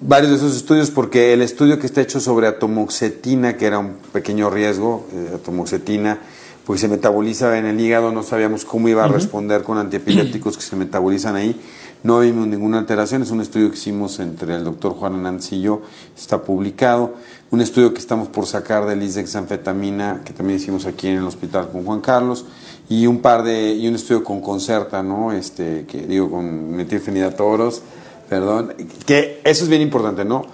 varios 0.00 0.30
de 0.30 0.36
esos 0.36 0.56
estudios 0.56 0.90
porque 0.90 1.32
el 1.32 1.42
estudio 1.42 1.78
que 1.78 1.86
está 1.86 2.00
hecho 2.00 2.20
sobre 2.20 2.46
atomoxetina, 2.46 3.56
que 3.56 3.66
era 3.66 3.78
un 3.78 3.94
pequeño 4.12 4.50
riesgo, 4.50 5.06
eh, 5.12 5.32
atomoxetina, 5.36 6.18
pues 6.66 6.80
se 6.80 6.88
metaboliza 6.88 7.58
en 7.58 7.66
el 7.66 7.78
hígado, 7.78 8.10
no 8.10 8.22
sabíamos 8.22 8.64
cómo 8.64 8.88
iba 8.88 9.04
a 9.04 9.08
responder 9.08 9.62
con 9.62 9.76
antiepilépticos 9.76 10.56
que 10.56 10.62
se 10.62 10.76
metabolizan 10.76 11.36
ahí, 11.36 11.60
no 12.02 12.20
vimos 12.20 12.46
ninguna 12.46 12.78
alteración, 12.78 13.22
es 13.22 13.30
un 13.30 13.40
estudio 13.40 13.70
que 13.70 13.76
hicimos 13.76 14.18
entre 14.18 14.54
el 14.54 14.64
doctor 14.64 14.92
Juan 14.94 15.14
Hernández 15.14 15.52
y 15.52 15.60
yo, 15.60 15.82
está 16.16 16.42
publicado, 16.42 17.14
un 17.50 17.60
estudio 17.60 17.92
que 17.92 18.00
estamos 18.00 18.28
por 18.28 18.46
sacar 18.46 18.86
del 18.86 19.02
anfetamina, 19.02 20.22
que 20.24 20.32
también 20.32 20.58
hicimos 20.58 20.86
aquí 20.86 21.08
en 21.08 21.18
el 21.18 21.24
hospital 21.24 21.70
con 21.70 21.84
Juan 21.84 22.00
Carlos, 22.00 22.46
y 22.88 23.06
un 23.06 23.20
par 23.20 23.42
de, 23.42 23.74
y 23.74 23.86
un 23.88 23.94
estudio 23.94 24.24
con 24.24 24.40
Concerta, 24.40 25.02
¿no? 25.02 25.32
Este, 25.32 25.84
que 25.86 26.06
digo, 26.06 26.30
con 26.30 26.72
metilfenidatos, 26.72 27.82
perdón, 28.28 28.74
que 29.06 29.40
eso 29.44 29.64
es 29.64 29.68
bien 29.68 29.82
importante, 29.82 30.24
¿no? 30.24 30.46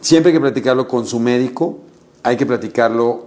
Siempre 0.00 0.30
hay 0.30 0.36
que 0.36 0.40
platicarlo 0.40 0.86
con 0.86 1.06
su 1.06 1.18
médico, 1.18 1.78
hay 2.22 2.36
que 2.36 2.46
platicarlo, 2.46 3.26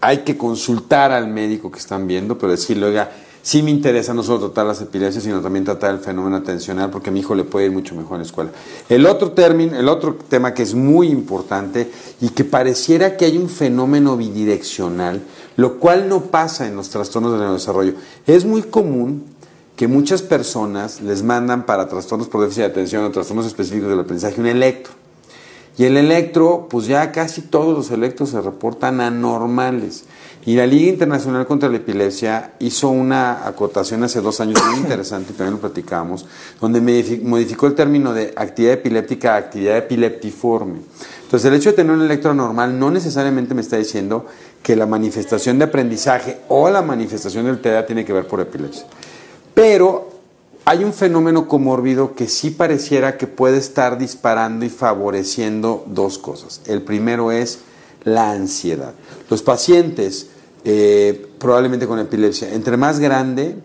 hay 0.00 0.18
que 0.18 0.36
consultar 0.36 1.12
al 1.12 1.28
médico 1.28 1.70
que 1.70 1.78
están 1.78 2.06
viendo, 2.06 2.38
pero 2.38 2.52
decirle, 2.52 2.86
oiga, 2.86 3.10
sí 3.42 3.62
me 3.62 3.70
interesa 3.70 4.14
no 4.14 4.22
solo 4.22 4.40
tratar 4.40 4.66
las 4.66 4.80
epilepsias, 4.80 5.24
sino 5.24 5.40
también 5.40 5.64
tratar 5.64 5.92
el 5.92 6.00
fenómeno 6.00 6.36
atencional, 6.36 6.90
porque 6.90 7.10
a 7.10 7.12
mi 7.12 7.20
hijo 7.20 7.34
le 7.34 7.44
puede 7.44 7.66
ir 7.66 7.72
mucho 7.72 7.94
mejor 7.94 8.16
en 8.16 8.20
la 8.20 8.26
escuela. 8.26 8.50
El 8.88 9.06
otro 9.06 9.32
término, 9.32 9.78
el 9.78 9.88
otro 9.88 10.16
tema 10.28 10.54
que 10.54 10.62
es 10.62 10.74
muy 10.74 11.08
importante 11.08 11.90
y 12.20 12.28
que 12.30 12.44
pareciera 12.44 13.16
que 13.16 13.24
hay 13.24 13.38
un 13.38 13.48
fenómeno 13.48 14.16
bidireccional, 14.16 15.22
lo 15.56 15.78
cual 15.78 16.08
no 16.08 16.24
pasa 16.26 16.66
en 16.66 16.76
los 16.76 16.90
trastornos 16.90 17.32
del 17.32 17.40
neurodesarrollo. 17.40 17.94
Es 18.26 18.44
muy 18.44 18.62
común 18.62 19.24
que 19.78 19.86
muchas 19.86 20.22
personas 20.22 21.00
les 21.02 21.22
mandan 21.22 21.64
para 21.64 21.88
trastornos 21.88 22.26
por 22.26 22.40
déficit 22.40 22.62
de 22.62 22.66
atención 22.66 23.04
o 23.04 23.12
trastornos 23.12 23.46
específicos 23.46 23.88
del 23.88 24.00
aprendizaje 24.00 24.40
un 24.40 24.48
electro. 24.48 24.92
Y 25.78 25.84
el 25.84 25.96
electro, 25.96 26.66
pues 26.68 26.88
ya 26.88 27.12
casi 27.12 27.42
todos 27.42 27.76
los 27.76 27.92
electros 27.92 28.30
se 28.30 28.40
reportan 28.40 29.00
anormales. 29.00 30.06
Y 30.44 30.56
la 30.56 30.66
Liga 30.66 30.90
Internacional 30.90 31.46
contra 31.46 31.68
la 31.68 31.76
Epilepsia 31.76 32.54
hizo 32.58 32.88
una 32.88 33.46
acotación 33.46 34.02
hace 34.02 34.20
dos 34.20 34.40
años 34.40 34.60
muy 34.68 34.78
interesante, 34.82 35.32
también 35.32 35.52
lo 35.52 35.60
platicamos, 35.60 36.26
donde 36.60 36.80
modificó 37.22 37.68
el 37.68 37.76
término 37.76 38.12
de 38.12 38.32
actividad 38.34 38.74
epiléptica 38.74 39.34
a 39.34 39.36
actividad 39.36 39.76
epileptiforme. 39.76 40.80
Entonces, 41.22 41.48
el 41.48 41.54
hecho 41.54 41.70
de 41.70 41.76
tener 41.76 41.92
un 41.94 42.02
electro 42.02 42.32
anormal 42.32 42.76
no 42.76 42.90
necesariamente 42.90 43.54
me 43.54 43.60
está 43.60 43.76
diciendo 43.76 44.26
que 44.60 44.74
la 44.74 44.86
manifestación 44.86 45.56
de 45.60 45.66
aprendizaje 45.66 46.40
o 46.48 46.68
la 46.68 46.82
manifestación 46.82 47.44
del 47.46 47.60
TDA 47.60 47.86
tiene 47.86 48.04
que 48.04 48.12
ver 48.12 48.26
por 48.26 48.40
epilepsia. 48.40 48.84
Pero 49.58 50.10
hay 50.66 50.84
un 50.84 50.92
fenómeno 50.92 51.48
comórbido 51.48 52.14
que 52.14 52.28
sí 52.28 52.50
pareciera 52.50 53.16
que 53.18 53.26
puede 53.26 53.58
estar 53.58 53.98
disparando 53.98 54.64
y 54.64 54.68
favoreciendo 54.68 55.82
dos 55.88 56.16
cosas. 56.16 56.60
El 56.66 56.82
primero 56.82 57.32
es 57.32 57.58
la 58.04 58.30
ansiedad. 58.30 58.92
Los 59.28 59.42
pacientes, 59.42 60.28
eh, 60.64 61.26
probablemente 61.40 61.88
con 61.88 61.98
epilepsia, 61.98 62.54
entre 62.54 62.76
más 62.76 63.00
grande, 63.00 63.56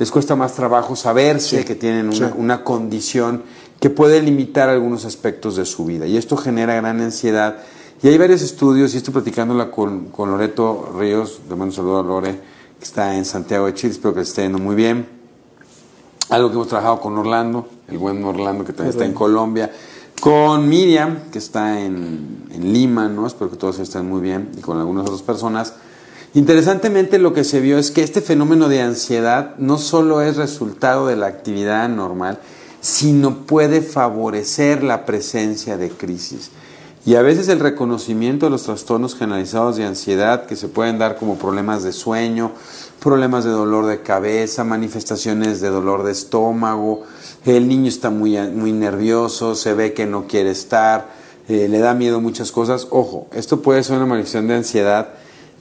les 0.00 0.10
cuesta 0.10 0.34
más 0.34 0.54
trabajo 0.54 0.96
saberse 0.96 1.64
que 1.64 1.76
tienen 1.76 2.10
una, 2.36 2.64
condición 2.64 3.44
que 3.78 3.90
puede 3.90 4.20
limitar 4.20 4.68
algunos 4.68 5.04
aspectos 5.04 5.54
de 5.54 5.64
su 5.64 5.84
vida. 5.84 6.08
Y 6.08 6.16
esto 6.16 6.36
genera 6.36 6.74
gran 6.74 7.00
ansiedad. 7.00 7.58
Y 8.02 8.08
hay 8.08 8.18
varios 8.18 8.42
estudios, 8.42 8.94
y 8.94 8.96
estoy 8.96 9.14
platicándola 9.14 9.70
con, 9.70 10.06
con 10.06 10.32
Loreto 10.32 10.92
Ríos, 10.98 11.40
le 11.48 11.50
mando 11.50 11.66
un 11.66 11.72
saludo 11.72 12.00
a 12.00 12.02
Lore, 12.02 12.53
está 12.84 13.16
en 13.16 13.24
Santiago 13.24 13.66
de 13.66 13.74
Chile, 13.74 13.92
espero 13.94 14.14
que 14.14 14.20
esté 14.20 14.42
yendo 14.42 14.58
muy 14.58 14.76
bien. 14.76 15.08
Algo 16.28 16.48
que 16.48 16.54
hemos 16.54 16.68
trabajado 16.68 17.00
con 17.00 17.16
Orlando, 17.16 17.66
el 17.88 17.98
buen 17.98 18.22
Orlando 18.22 18.64
que 18.64 18.72
también 18.72 18.90
está 18.90 19.06
en 19.06 19.14
Colombia, 19.14 19.72
con 20.20 20.68
Miriam, 20.68 21.30
que 21.32 21.38
está 21.38 21.80
en, 21.80 22.46
en, 22.50 22.72
Lima, 22.72 23.08
¿no? 23.08 23.26
espero 23.26 23.50
que 23.50 23.56
todos 23.56 23.78
estén 23.78 24.08
muy 24.08 24.20
bien, 24.20 24.50
y 24.56 24.60
con 24.60 24.78
algunas 24.78 25.06
otras 25.06 25.22
personas. 25.22 25.74
Interesantemente 26.34 27.18
lo 27.18 27.32
que 27.32 27.44
se 27.44 27.60
vio 27.60 27.78
es 27.78 27.90
que 27.90 28.02
este 28.02 28.20
fenómeno 28.20 28.68
de 28.68 28.82
ansiedad 28.82 29.56
no 29.56 29.78
solo 29.78 30.20
es 30.20 30.36
resultado 30.36 31.06
de 31.06 31.16
la 31.16 31.26
actividad 31.26 31.88
normal, 31.88 32.38
sino 32.80 33.46
puede 33.46 33.80
favorecer 33.80 34.82
la 34.82 35.06
presencia 35.06 35.78
de 35.78 35.88
crisis. 35.88 36.50
Y 37.06 37.16
a 37.16 37.22
veces 37.22 37.48
el 37.48 37.60
reconocimiento 37.60 38.46
de 38.46 38.50
los 38.50 38.62
trastornos 38.62 39.14
generalizados 39.14 39.76
de 39.76 39.84
ansiedad 39.84 40.46
que 40.46 40.56
se 40.56 40.68
pueden 40.68 40.98
dar 40.98 41.16
como 41.16 41.36
problemas 41.36 41.82
de 41.82 41.92
sueño, 41.92 42.52
problemas 42.98 43.44
de 43.44 43.50
dolor 43.50 43.84
de 43.84 44.00
cabeza, 44.00 44.64
manifestaciones 44.64 45.60
de 45.60 45.68
dolor 45.68 46.02
de 46.02 46.12
estómago, 46.12 47.02
el 47.44 47.68
niño 47.68 47.88
está 47.88 48.08
muy, 48.08 48.38
muy 48.48 48.72
nervioso, 48.72 49.54
se 49.54 49.74
ve 49.74 49.92
que 49.92 50.06
no 50.06 50.26
quiere 50.26 50.50
estar, 50.50 51.08
eh, 51.46 51.68
le 51.68 51.78
da 51.78 51.92
miedo 51.92 52.22
muchas 52.22 52.50
cosas. 52.52 52.86
Ojo, 52.88 53.26
esto 53.34 53.60
puede 53.60 53.82
ser 53.82 53.98
una 53.98 54.06
manifestación 54.06 54.48
de 54.48 54.54
ansiedad 54.54 55.08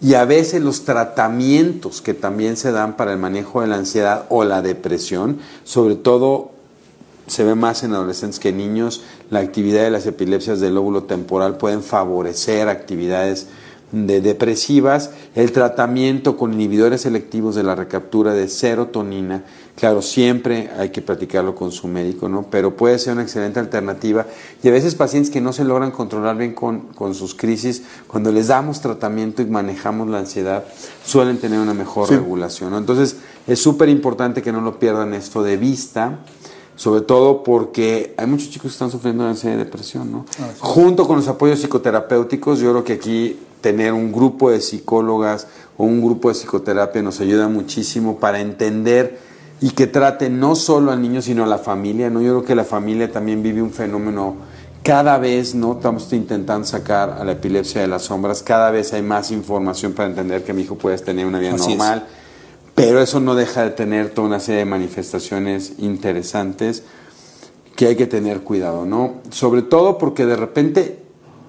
y 0.02 0.14
a 0.14 0.24
veces 0.24 0.62
los 0.62 0.86
tratamientos 0.86 2.02
que 2.02 2.14
también 2.14 2.56
se 2.56 2.72
dan 2.72 2.96
para 2.96 3.12
el 3.12 3.20
manejo 3.20 3.60
de 3.60 3.68
la 3.68 3.76
ansiedad 3.76 4.28
o 4.30 4.46
la 4.46 4.62
depresión, 4.62 5.40
sobre 5.66 5.96
todo 5.96 6.53
se 7.28 7.44
ve 7.44 7.56
más 7.56 7.84
en 7.84 7.94
adolescentes 7.94 8.40
que 8.40 8.50
en 8.50 8.58
niños, 8.58 9.04
la 9.30 9.40
actividad 9.40 9.84
de 9.84 9.92
las 9.92 10.06
epilepsias 10.06 10.60
del 10.60 10.76
lóbulo 10.76 11.04
temporal 11.04 11.58
pueden 11.58 11.82
favorecer 11.82 12.68
actividades 12.68 13.48
de 13.94 14.22
depresivas, 14.22 15.12
el 15.36 15.52
tratamiento 15.52 16.36
con 16.36 16.52
inhibidores 16.52 17.02
selectivos 17.02 17.54
de 17.54 17.62
la 17.62 17.76
recaptura 17.76 18.34
de 18.34 18.48
serotonina, 18.48 19.44
claro, 19.76 20.02
siempre 20.02 20.72
hay 20.80 20.90
que 20.90 21.04
practicarlo 21.04 21.54
con 21.54 21.72
su 21.72 21.88
médico, 21.88 22.28
¿no? 22.28 22.48
Pero 22.50 22.76
puede 22.76 22.98
ser 22.98 23.14
una 23.14 23.22
excelente 23.22 23.60
alternativa. 23.60 24.26
Y 24.64 24.68
a 24.68 24.72
veces 24.72 24.96
pacientes 24.96 25.32
que 25.32 25.42
no 25.42 25.54
se 25.54 25.64
logran 25.64 25.92
controlar 25.92 26.38
bien 26.38 26.56
con, 26.56 26.88
con 26.96 27.14
sus 27.14 27.36
crisis, 27.36 27.84
cuando 28.08 28.32
les 28.32 28.48
damos 28.48 28.82
tratamiento 28.82 29.44
y 29.44 29.46
manejamos 29.46 30.08
la 30.08 30.18
ansiedad, 30.18 30.66
suelen 31.06 31.38
tener 31.38 31.60
una 31.60 31.76
mejor 31.76 32.10
regulación, 32.10 32.74
Entonces, 32.74 33.18
es 33.46 33.60
súper 33.60 33.90
importante 33.90 34.42
que 34.42 34.52
no 34.52 34.62
lo 34.62 34.80
pierdan 34.80 35.14
esto 35.14 35.44
de 35.44 35.58
vista 35.58 36.18
sobre 36.84 37.00
todo 37.00 37.44
porque 37.44 38.14
hay 38.18 38.28
muchos 38.28 38.50
chicos 38.50 38.64
que 38.64 38.74
están 38.74 38.92
sufriendo 38.92 39.24
de 39.24 39.30
ansiedad 39.30 39.56
y 39.56 39.60
depresión, 39.60 40.12
¿no? 40.12 40.26
Ah, 40.42 40.50
Junto 40.60 41.08
con 41.08 41.16
los 41.16 41.30
apoyos 41.30 41.60
psicoterapéuticos, 41.62 42.60
yo 42.60 42.72
creo 42.72 42.84
que 42.84 42.94
aquí 42.94 43.40
tener 43.62 43.94
un 43.94 44.12
grupo 44.12 44.52
de 44.52 44.60
psicólogas 44.60 45.48
o 45.78 45.86
un 45.86 46.02
grupo 46.02 46.28
de 46.28 46.36
psicoterapia 46.36 47.02
nos 47.02 47.22
ayuda 47.22 47.48
muchísimo 47.48 48.18
para 48.18 48.42
entender 48.42 49.18
y 49.62 49.70
que 49.70 49.88
trate 49.88 50.30
no 50.30 50.58
solo 50.58 50.92
al 50.92 51.02
niño, 51.02 51.22
sino 51.22 51.46
a 51.46 51.48
la 51.48 51.58
familia, 51.58 52.10
¿no? 52.10 52.22
Yo 52.22 52.32
creo 52.32 52.44
que 52.44 52.54
la 52.54 52.66
familia 52.66 53.10
también 53.10 53.42
vive 53.42 53.62
un 53.62 53.72
fenómeno 53.72 54.36
cada 54.84 55.18
vez, 55.20 55.56
¿no? 55.56 55.76
Estamos 55.76 56.12
intentando 56.12 56.68
sacar 56.68 57.12
a 57.12 57.24
la 57.24 57.32
epilepsia 57.32 57.80
de 57.80 57.88
las 57.88 58.02
sombras, 58.02 58.44
cada 58.44 58.72
vez 58.72 58.92
hay 58.92 59.04
más 59.04 59.32
información 59.32 59.94
para 59.94 60.10
entender 60.10 60.44
que 60.44 60.52
mi 60.52 60.64
hijo 60.64 60.76
puede 60.76 60.98
tener 60.98 61.26
una 61.26 61.40
vida 61.40 61.56
normal 61.56 62.08
pero 62.76 63.02
eso 63.02 63.20
no 63.20 63.36
deja 63.36 63.64
de 63.64 63.70
tener 63.72 64.10
toda 64.10 64.28
una 64.28 64.40
serie 64.40 64.60
de 64.60 64.66
manifestaciones 64.66 65.74
interesantes 65.78 66.84
que 67.76 67.88
hay 67.88 67.96
que 67.96 68.08
tener 68.08 68.42
cuidado, 68.42 68.86
¿no? 68.86 69.16
Sobre 69.30 69.62
todo 69.62 69.98
porque 69.98 70.26
de 70.26 70.36
repente 70.36 71.00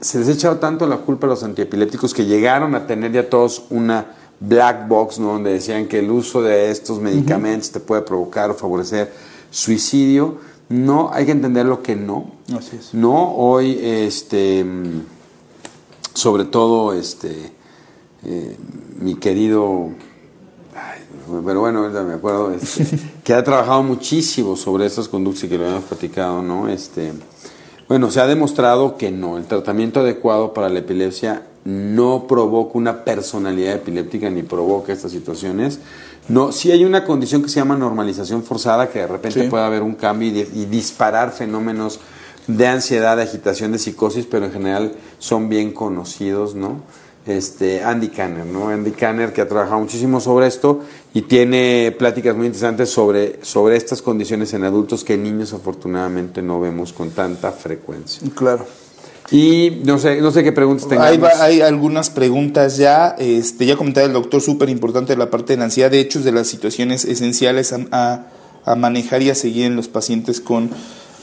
se 0.01 0.19
les 0.19 0.29
ha 0.29 0.33
echado 0.33 0.57
tanto 0.59 0.87
la 0.87 0.99
culpa 0.99 1.27
a 1.27 1.31
los 1.31 1.43
antiepilépticos 1.43 2.13
que 2.13 2.27
llegaron 2.27 2.75
a 2.75 2.87
tener 2.87 3.13
ya 3.13 3.29
todos 3.29 3.65
una 3.71 4.17
black 4.41 4.89
box, 4.89 5.19
¿no? 5.19 5.29
Donde 5.33 5.53
decían 5.53 5.87
que 5.87 6.01
el 6.01 6.11
uso 6.11 6.43
de 6.43 6.71
estos 6.71 7.01
medicamentos 7.01 7.71
te 7.71 7.81
puede 7.81 8.03
provocar 8.03 8.51
o 8.51 8.55
favorecer 8.55 9.13
suicidio. 9.51 10.37
No, 10.69 11.11
hay 11.13 11.27
que 11.27 11.33
entender 11.33 11.67
lo 11.67 11.83
que 11.83 11.97
no. 11.97 12.33
Así 12.57 12.77
es. 12.77 12.93
No, 12.93 13.35
hoy, 13.35 13.79
este, 13.83 14.65
sobre 16.13 16.45
todo, 16.45 16.93
este, 16.93 17.53
eh, 18.25 18.57
mi 18.99 19.15
querido 19.15 19.91
pero 21.45 21.61
bueno, 21.61 21.89
me 21.89 22.15
acuerdo 22.15 22.53
este, 22.53 22.87
que 23.25 23.35
ha 23.35 23.43
trabajado 23.43 23.83
muchísimo 23.83 24.57
sobre 24.57 24.87
estas 24.87 25.09
conductas 25.09 25.45
y 25.45 25.49
que 25.49 25.59
lo 25.59 25.65
habíamos 25.65 25.85
platicado, 25.85 26.43
¿no? 26.43 26.69
Este, 26.69 27.13
bueno, 27.89 28.11
se 28.11 28.21
ha 28.21 28.27
demostrado 28.27 28.97
que 28.97 29.11
no, 29.11 29.37
el 29.37 29.45
tratamiento 29.45 30.01
adecuado 30.01 30.53
para 30.53 30.69
la 30.69 30.81
epilepsia 30.81 31.43
no 31.65 32.27
provoca 32.27 32.79
una 32.79 33.05
personalidad 33.05 33.75
epiléptica 33.75 34.29
ni 34.29 34.43
provoca 34.43 34.93
estas 34.93 35.13
situaciones. 35.13 35.81
No, 36.29 36.53
sí 36.53 36.71
hay 36.71 36.85
una 36.85 37.05
condición 37.05 37.43
que 37.43 37.49
se 37.49 37.57
llama 37.57 37.77
normalización 37.77 38.43
forzada, 38.43 38.89
que 38.89 39.01
de 39.01 39.07
repente 39.07 39.49
puede 39.49 39.65
haber 39.65 39.83
un 39.83 39.95
cambio 39.95 40.29
y, 40.29 40.41
y 40.41 40.67
disparar 40.67 41.33
fenómenos 41.33 42.01
de 42.47 42.67
ansiedad, 42.67 43.17
de 43.17 43.23
agitación, 43.23 43.73
de 43.73 43.79
psicosis, 43.79 44.27
pero 44.27 44.47
en 44.47 44.53
general 44.53 44.93
son 45.19 45.49
bien 45.49 45.73
conocidos, 45.73 46.55
¿no? 46.55 46.81
Este, 47.27 47.83
Andy 47.83 48.09
Kanner, 48.09 48.45
¿no? 48.47 48.69
Andy 48.69 48.91
Kanner 48.91 49.33
que 49.33 49.41
ha 49.41 49.49
trabajado 49.49 49.81
muchísimo 49.81 50.21
sobre 50.21 50.47
esto 50.47 50.81
y 51.15 51.23
tiene 51.23 51.95
pláticas 51.99 52.37
muy 52.37 52.47
interesantes 52.47 52.91
sobre, 52.91 53.39
sobre 53.43 53.77
estas 53.77 54.03
condiciones 54.03 54.53
en 54.53 54.65
adultos 54.65 55.05
que 55.05 55.15
en 55.15 55.23
niños 55.23 55.53
afortunadamente 55.55 56.43
no 56.43 56.61
vemos 56.61 56.93
con 56.93 57.11
tanta 57.11 57.51
frecuencia. 57.53 58.29
Claro. 58.35 58.67
Y 59.31 59.81
no 59.85 59.99
sé, 59.99 60.21
no 60.21 60.31
sé 60.33 60.45
qué 60.45 60.53
preguntas 60.53 60.87
tengamos. 60.87 61.31
Hay, 61.41 61.63
algunas 61.63 62.11
preguntas 62.11 62.77
ya. 62.77 63.17
Este, 63.19 63.65
ya 63.65 63.75
comentaba 63.75 64.07
el 64.07 64.13
doctor, 64.13 64.43
súper 64.43 64.69
importante 64.69 65.17
la 65.17 65.31
parte 65.31 65.55
de 65.55 65.57
la 65.61 65.65
ansiedad. 65.65 65.91
De 65.91 65.99
hecho, 66.01 66.19
es 66.19 66.27
de 66.27 66.33
las 66.33 66.47
situaciones 66.47 67.07
esenciales 67.07 67.73
a, 67.73 67.79
a- 67.91 68.27
a 68.67 68.75
manejar 68.77 69.23
y 69.23 69.31
a 69.31 69.35
seguir 69.35 69.65
en 69.65 69.77
los 69.77 69.89
pacientes 69.89 70.41
con 70.43 70.69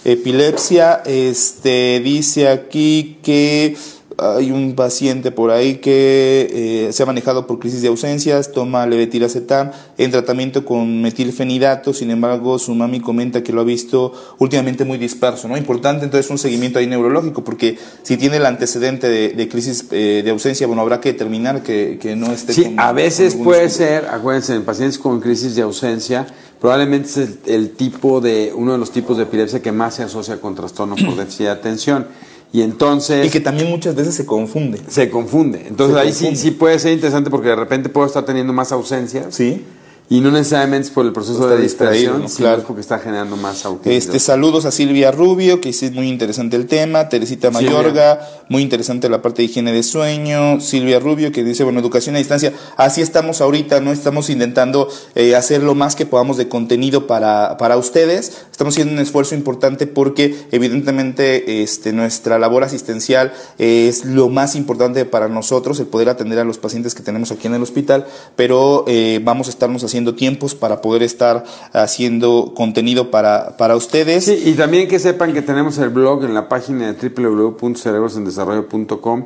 epilepsia. 0.05 1.01
Este, 1.05 2.01
dice 2.03 2.47
aquí 2.47 3.19
que 3.23 3.77
hay 4.21 4.51
un 4.51 4.75
paciente 4.75 5.31
por 5.31 5.51
ahí 5.51 5.75
que 5.77 6.87
eh, 6.87 6.93
se 6.93 7.03
ha 7.03 7.05
manejado 7.05 7.47
por 7.47 7.59
crisis 7.59 7.81
de 7.81 7.87
ausencias, 7.87 8.51
toma 8.51 8.85
levetiracetam 8.85 9.71
en 9.97 10.11
tratamiento 10.11 10.63
con 10.63 11.01
metilfenidato, 11.01 11.93
sin 11.93 12.11
embargo 12.11 12.59
su 12.59 12.75
mami 12.75 12.99
comenta 12.99 13.41
que 13.43 13.51
lo 13.51 13.61
ha 13.61 13.63
visto 13.63 14.13
últimamente 14.39 14.85
muy 14.85 14.97
disperso, 14.97 15.47
¿no? 15.47 15.57
Importante 15.57 16.05
entonces 16.05 16.29
un 16.29 16.37
seguimiento 16.37 16.79
ahí 16.79 16.87
neurológico, 16.87 17.43
porque 17.43 17.77
si 18.03 18.17
tiene 18.17 18.37
el 18.37 18.45
antecedente 18.45 19.09
de, 19.09 19.29
de 19.29 19.47
crisis 19.49 19.85
eh, 19.91 20.21
de 20.23 20.29
ausencia, 20.31 20.67
bueno, 20.67 20.81
habrá 20.83 20.99
que 21.01 21.13
determinar 21.13 21.63
que, 21.63 21.97
que 22.01 22.15
no 22.15 22.31
esté 22.31 22.53
Sí, 22.53 22.63
con- 22.65 22.79
a 22.79 22.91
veces 22.93 23.33
con 23.35 23.43
puede 23.45 23.69
síntomas. 23.69 24.03
ser, 24.03 24.05
acuérdense, 24.13 24.55
en 24.55 24.63
pacientes 24.63 24.99
con 24.99 25.19
crisis 25.19 25.55
de 25.55 25.63
ausencia, 25.63 26.27
probablemente 26.59 27.09
es 27.09 27.17
el, 27.17 27.39
el 27.45 27.69
tipo 27.71 28.21
de, 28.21 28.51
uno 28.55 28.73
de 28.73 28.77
los 28.77 28.91
tipos 28.91 29.17
de 29.17 29.23
epilepsia 29.23 29.61
que 29.61 29.71
más 29.71 29.95
se 29.95 30.03
asocia 30.03 30.39
con 30.39 30.53
trastorno 30.53 30.95
por 30.95 31.15
déficit 31.17 31.45
de 31.45 31.49
atención. 31.49 32.07
Y 32.53 32.61
entonces 32.63 33.25
Y 33.25 33.29
que 33.29 33.39
también 33.39 33.69
muchas 33.69 33.95
veces 33.95 34.13
se 34.15 34.25
confunde. 34.25 34.79
se 34.87 35.09
confunde. 35.09 35.65
Entonces 35.67 35.95
Se 35.95 36.01
ahí 36.01 36.09
confunde. 36.09 36.35
sí, 36.35 36.41
sí 36.43 36.51
puede 36.51 36.79
ser 36.79 36.91
interesante 36.93 37.29
porque 37.29 37.47
de 37.49 37.55
repente 37.55 37.87
puedo 37.89 38.07
estar 38.07 38.25
teniendo 38.25 38.51
más 38.53 38.71
ausencias. 38.71 39.33
Sí. 39.33 39.63
Y 40.11 40.19
no 40.19 40.29
necesariamente 40.29 40.89
es 40.89 40.93
por 40.93 41.05
el 41.05 41.13
proceso 41.13 41.47
de 41.47 41.57
distracción, 41.61 42.23
¿no? 42.23 42.27
sino 42.27 42.39
Claro. 42.39 42.59
es 42.59 42.67
porque 42.67 42.81
está 42.81 42.99
generando 42.99 43.37
más 43.37 43.63
autismo. 43.63 43.93
Este, 43.93 44.19
saludos 44.19 44.65
a 44.65 44.71
Silvia 44.71 45.09
Rubio, 45.09 45.61
que 45.61 45.69
dice 45.69 45.85
es 45.85 45.93
muy 45.93 46.09
interesante 46.09 46.57
el 46.57 46.67
tema. 46.67 47.07
Teresita 47.07 47.49
Silvia. 47.49 47.71
Mayorga, 47.71 48.19
muy 48.49 48.61
interesante 48.61 49.07
la 49.07 49.21
parte 49.21 49.41
de 49.41 49.45
higiene 49.45 49.71
de 49.71 49.83
sueño. 49.83 50.59
Silvia 50.59 50.99
Rubio, 50.99 51.31
que 51.31 51.45
dice, 51.45 51.63
bueno, 51.63 51.79
educación 51.79 52.15
a 52.15 52.17
distancia. 52.17 52.51
Así 52.75 52.99
estamos 52.99 53.39
ahorita, 53.39 53.79
¿no? 53.79 53.93
Estamos 53.93 54.29
intentando 54.29 54.89
eh, 55.15 55.33
hacer 55.33 55.63
lo 55.63 55.75
más 55.75 55.95
que 55.95 56.05
podamos 56.05 56.35
de 56.35 56.49
contenido 56.49 57.07
para, 57.07 57.55
para 57.55 57.77
ustedes. 57.77 58.33
Estamos 58.51 58.73
haciendo 58.73 58.93
un 58.93 58.99
esfuerzo 58.99 59.33
importante 59.33 59.87
porque, 59.87 60.35
evidentemente, 60.51 61.63
este, 61.63 61.93
nuestra 61.93 62.37
labor 62.37 62.65
asistencial 62.65 63.31
es 63.57 64.03
lo 64.03 64.27
más 64.27 64.57
importante 64.57 65.05
para 65.05 65.29
nosotros, 65.29 65.79
el 65.79 65.85
poder 65.85 66.09
atender 66.09 66.37
a 66.39 66.43
los 66.43 66.57
pacientes 66.57 66.95
que 66.95 67.01
tenemos 67.01 67.31
aquí 67.31 67.47
en 67.47 67.55
el 67.55 67.63
hospital. 67.63 68.05
Pero 68.35 68.83
eh, 68.89 69.21
vamos 69.23 69.47
a 69.47 69.51
estarnos 69.51 69.85
haciendo 69.85 70.00
tiempos 70.15 70.55
para 70.55 70.81
poder 70.81 71.03
estar 71.03 71.43
haciendo 71.73 72.53
contenido 72.55 73.11
para, 73.11 73.55
para 73.57 73.75
ustedes. 73.75 74.25
Sí, 74.25 74.41
y 74.45 74.53
también 74.53 74.87
que 74.87 74.99
sepan 74.99 75.33
que 75.33 75.41
tenemos 75.41 75.77
el 75.77 75.89
blog 75.89 76.23
en 76.25 76.33
la 76.33 76.49
página 76.49 76.91
de 76.91 77.09
www.cerebrosendesarrollo.com 77.09 79.25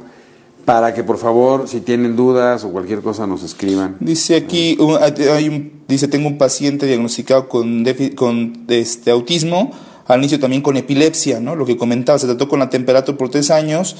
para 0.65 0.93
que 0.95 1.03
por 1.03 1.17
favor, 1.19 1.67
si 1.67 1.79
tienen 1.81 2.15
dudas 2.15 2.63
o 2.63 2.71
cualquier 2.71 3.01
cosa, 3.01 3.27
nos 3.27 3.43
escriban. 3.43 3.97
Dice 3.99 4.35
aquí, 4.35 4.75
un- 4.79 4.97
hay 4.99 5.47
un- 5.47 5.71
dice, 5.87 6.07
tengo 6.07 6.27
un 6.27 6.39
paciente 6.39 6.87
diagnosticado 6.87 7.47
con, 7.47 7.85
con 8.15 8.65
este, 8.67 9.11
autismo, 9.11 9.71
al 10.05 10.19
inicio 10.19 10.39
también 10.39 10.61
con 10.61 10.77
epilepsia, 10.77 11.39
¿no? 11.39 11.55
Lo 11.55 11.65
que 11.65 11.77
comentaba, 11.77 12.19
se 12.19 12.27
trató 12.27 12.47
con 12.47 12.59
la 12.59 12.69
temperatura 12.69 13.17
por 13.17 13.29
tres 13.29 13.51
años, 13.51 13.95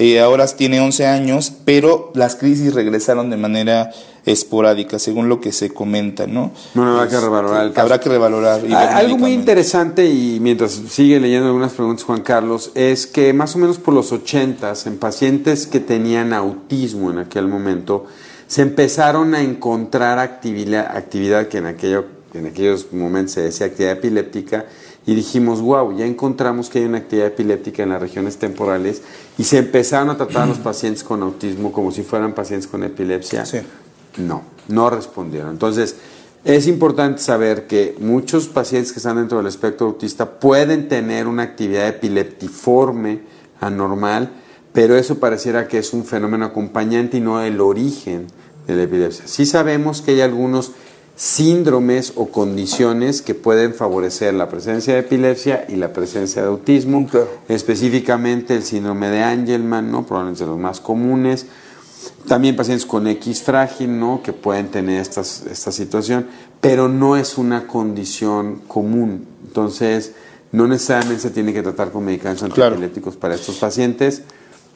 eh, 0.00 0.20
ahora 0.20 0.46
tiene 0.46 0.80
11 0.80 1.06
años, 1.06 1.52
pero 1.64 2.12
las 2.14 2.36
crisis 2.36 2.72
regresaron 2.72 3.30
de 3.30 3.36
manera 3.36 3.90
esporádica, 4.26 5.00
según 5.00 5.28
lo 5.28 5.40
que 5.40 5.50
se 5.50 5.70
comenta, 5.70 6.28
¿no? 6.28 6.52
Bueno, 6.74 6.92
habrá 6.92 7.08
que 7.08 7.18
revalorar 7.18 7.66
el 7.66 7.72
caso. 7.72 7.82
Habrá 7.82 8.00
que 8.00 8.08
revalorar. 8.08 8.60
Algo 8.94 9.18
muy 9.18 9.32
interesante, 9.32 10.06
y 10.06 10.38
mientras 10.40 10.70
sigue 10.88 11.18
leyendo 11.18 11.48
algunas 11.48 11.72
preguntas 11.72 12.04
Juan 12.04 12.20
Carlos, 12.20 12.70
es 12.76 13.08
que 13.08 13.32
más 13.32 13.56
o 13.56 13.58
menos 13.58 13.78
por 13.78 13.92
los 13.92 14.12
80 14.12 14.72
en 14.86 14.98
pacientes 14.98 15.66
que 15.66 15.80
tenían 15.80 16.32
autismo 16.32 17.10
en 17.10 17.18
aquel 17.18 17.48
momento, 17.48 18.06
se 18.46 18.62
empezaron 18.62 19.34
a 19.34 19.42
encontrar 19.42 20.20
actividad, 20.20 20.96
actividad 20.96 21.48
que 21.48 21.58
en, 21.58 21.66
aquello, 21.66 22.04
en 22.34 22.46
aquellos 22.46 22.92
momentos 22.92 23.32
se 23.32 23.42
decía 23.42 23.66
actividad 23.66 23.94
epiléptica, 23.94 24.66
y 25.08 25.14
dijimos, 25.14 25.62
wow, 25.62 25.96
ya 25.96 26.04
encontramos 26.04 26.68
que 26.68 26.80
hay 26.80 26.84
una 26.84 26.98
actividad 26.98 27.28
epiléptica 27.28 27.82
en 27.82 27.88
las 27.88 28.02
regiones 28.02 28.36
temporales, 28.36 29.00
y 29.38 29.44
se 29.44 29.56
empezaron 29.56 30.10
a 30.10 30.18
tratar 30.18 30.42
a 30.42 30.46
los 30.46 30.58
pacientes 30.68 31.02
con 31.02 31.22
autismo 31.22 31.72
como 31.72 31.92
si 31.92 32.02
fueran 32.02 32.34
pacientes 32.34 32.66
con 32.66 32.84
epilepsia. 32.84 33.46
Sí. 33.46 33.60
No, 34.18 34.42
no 34.68 34.90
respondieron. 34.90 35.48
Entonces, 35.48 35.96
es 36.44 36.66
importante 36.66 37.22
saber 37.22 37.66
que 37.66 37.96
muchos 38.00 38.48
pacientes 38.48 38.92
que 38.92 38.98
están 38.98 39.16
dentro 39.16 39.38
del 39.38 39.46
espectro 39.46 39.86
autista 39.86 40.38
pueden 40.38 40.88
tener 40.88 41.26
una 41.26 41.44
actividad 41.44 41.88
epileptiforme 41.88 43.20
anormal, 43.62 44.28
pero 44.74 44.94
eso 44.94 45.18
pareciera 45.18 45.68
que 45.68 45.78
es 45.78 45.94
un 45.94 46.04
fenómeno 46.04 46.44
acompañante 46.44 47.16
y 47.16 47.20
no 47.20 47.40
el 47.40 47.62
origen 47.62 48.26
de 48.66 48.76
la 48.76 48.82
epilepsia. 48.82 49.26
Sí 49.26 49.46
sabemos 49.46 50.02
que 50.02 50.10
hay 50.10 50.20
algunos 50.20 50.72
síndromes 51.18 52.12
o 52.14 52.28
condiciones 52.28 53.22
que 53.22 53.34
pueden 53.34 53.74
favorecer 53.74 54.34
la 54.34 54.48
presencia 54.48 54.94
de 54.94 55.00
epilepsia 55.00 55.66
y 55.68 55.74
la 55.74 55.92
presencia 55.92 56.42
de 56.42 56.48
autismo, 56.48 57.08
específicamente 57.48 58.54
el 58.54 58.62
síndrome 58.62 59.08
de 59.08 59.24
Angelman, 59.24 59.90
¿no? 59.90 60.06
probablemente 60.06 60.44
de 60.44 60.50
los 60.50 60.60
más 60.60 60.80
comunes, 60.80 61.46
también 62.28 62.54
pacientes 62.54 62.86
con 62.86 63.08
X 63.08 63.42
frágil, 63.42 63.98
¿no? 63.98 64.22
Que 64.22 64.32
pueden 64.32 64.68
tener 64.68 65.00
estas, 65.00 65.44
esta 65.50 65.72
situación, 65.72 66.28
pero 66.60 66.88
no 66.88 67.16
es 67.16 67.36
una 67.36 67.66
condición 67.66 68.60
común. 68.68 69.26
Entonces, 69.44 70.12
no 70.52 70.68
necesariamente 70.68 71.20
se 71.20 71.30
tiene 71.30 71.52
que 71.52 71.62
tratar 71.62 71.90
con 71.90 72.04
medicamentos 72.04 72.48
Claro. 72.54 72.76
antiepilépticos 72.76 73.16
para 73.16 73.34
estos 73.34 73.56
pacientes. 73.56 74.22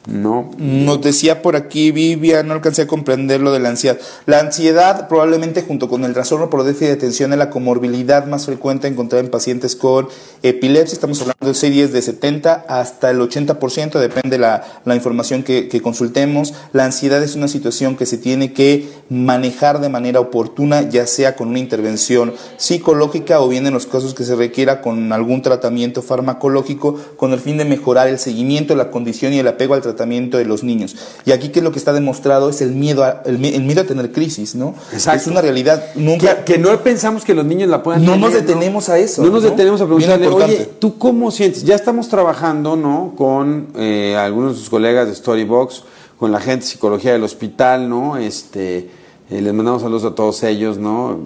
No. 0.05 0.51
Nos 0.57 1.01
decía 1.01 1.41
por 1.41 1.55
aquí 1.55 1.91
Vivian, 1.91 2.47
no 2.47 2.53
alcancé 2.53 2.81
a 2.81 2.87
comprender 2.87 3.39
lo 3.39 3.53
de 3.53 3.59
la 3.61 3.69
ansiedad. 3.69 3.97
La 4.25 4.39
ansiedad 4.39 5.07
probablemente 5.07 5.61
junto 5.61 5.87
con 5.87 6.03
el 6.03 6.13
trastorno 6.13 6.49
por 6.49 6.63
déficit 6.63 6.87
de 6.87 6.93
atención 6.93 7.31
es 7.31 7.39
la 7.39 7.49
comorbilidad 7.49 8.25
más 8.25 8.45
frecuente 8.45 8.89
encontrada 8.89 9.23
en 9.23 9.31
pacientes 9.31 9.77
con 9.77 10.09
epilepsia. 10.41 10.95
Estamos 10.95 11.21
hablando 11.21 11.47
de 11.47 11.53
series 11.53 11.93
de 11.93 12.01
70 12.01 12.65
hasta 12.67 13.11
el 13.11 13.19
80%, 13.21 13.97
depende 13.97 14.37
la, 14.37 14.81
la 14.83 14.95
información 14.95 15.41
que, 15.41 15.69
que 15.69 15.81
consultemos. 15.81 16.53
La 16.73 16.83
ansiedad 16.83 17.23
es 17.23 17.35
una 17.35 17.47
situación 17.47 17.95
que 17.95 18.05
se 18.05 18.17
tiene 18.17 18.51
que 18.51 18.89
manejar 19.09 19.79
de 19.79 19.87
manera 19.87 20.19
oportuna, 20.19 20.81
ya 20.81 21.07
sea 21.07 21.37
con 21.37 21.47
una 21.47 21.59
intervención 21.59 22.33
psicológica 22.57 23.39
o 23.39 23.47
bien 23.47 23.67
en 23.67 23.73
los 23.73 23.85
casos 23.85 24.13
que 24.13 24.25
se 24.25 24.35
requiera 24.35 24.81
con 24.81 25.13
algún 25.13 25.41
tratamiento 25.41 26.01
farmacológico 26.01 26.99
con 27.15 27.31
el 27.31 27.39
fin 27.39 27.57
de 27.57 27.63
mejorar 27.63 28.09
el 28.09 28.19
seguimiento, 28.19 28.75
la 28.75 28.91
condición 28.91 29.31
y 29.31 29.39
el 29.39 29.47
apego 29.47 29.75
al 29.75 29.81
tratamiento 29.81 29.92
de 29.93 30.45
los 30.45 30.63
niños. 30.63 30.95
Y 31.25 31.31
aquí 31.31 31.49
que 31.49 31.59
es 31.59 31.63
lo 31.63 31.71
que 31.71 31.79
está 31.79 31.93
demostrado 31.93 32.49
es 32.49 32.61
el 32.61 32.71
miedo 32.71 33.03
a, 33.03 33.21
el, 33.25 33.39
mi- 33.39 33.53
el 33.53 33.63
miedo 33.63 33.81
a 33.81 33.83
tener 33.85 34.11
crisis, 34.11 34.55
¿no? 34.55 34.75
Exacto. 34.91 35.21
Es 35.21 35.27
una 35.27 35.41
realidad. 35.41 35.83
Nunca, 35.95 36.43
Que, 36.43 36.53
que 36.53 36.59
no 36.59 36.77
pensamos 36.81 37.23
que 37.23 37.33
los 37.33 37.45
niños 37.45 37.69
la 37.69 37.81
puedan 37.83 38.03
No 38.03 38.13
tener, 38.13 38.19
nos 38.29 38.33
detenemos 38.33 38.89
a 38.89 38.97
eso, 38.99 39.23
No 39.23 39.29
nos 39.31 39.43
¿no? 39.43 39.49
detenemos 39.51 39.81
a 39.81 39.85
preguntarle, 39.85 40.27
oye, 40.27 40.69
¿tú 40.79 40.97
cómo 40.97 41.31
sientes? 41.31 41.63
Ya 41.63 41.75
estamos 41.75 42.07
trabajando, 42.09 42.75
¿no? 42.75 43.13
Con 43.17 43.67
eh, 43.77 44.15
algunos 44.17 44.53
de 44.53 44.59
sus 44.59 44.69
colegas 44.69 45.07
de 45.07 45.15
Storybox, 45.15 45.83
con 46.17 46.31
la 46.31 46.39
gente 46.39 46.65
de 46.65 46.71
psicología 46.71 47.11
del 47.13 47.23
hospital, 47.23 47.89
¿no? 47.89 48.17
Este, 48.17 48.89
eh, 49.29 49.41
les 49.41 49.53
mandamos 49.53 49.81
saludos 49.81 50.03
a 50.05 50.15
todos 50.15 50.43
ellos, 50.43 50.77
¿no? 50.77 51.19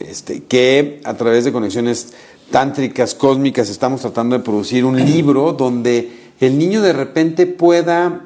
Este, 0.00 0.44
que 0.44 1.00
a 1.04 1.14
través 1.14 1.44
de 1.44 1.52
conexiones 1.52 2.08
tántricas, 2.50 3.14
cósmicas, 3.14 3.68
estamos 3.68 4.00
tratando 4.00 4.38
de 4.38 4.42
producir 4.42 4.84
un 4.86 4.96
libro 5.04 5.52
donde 5.52 6.27
el 6.40 6.58
niño 6.58 6.82
de 6.82 6.92
repente 6.92 7.46
pueda 7.46 8.22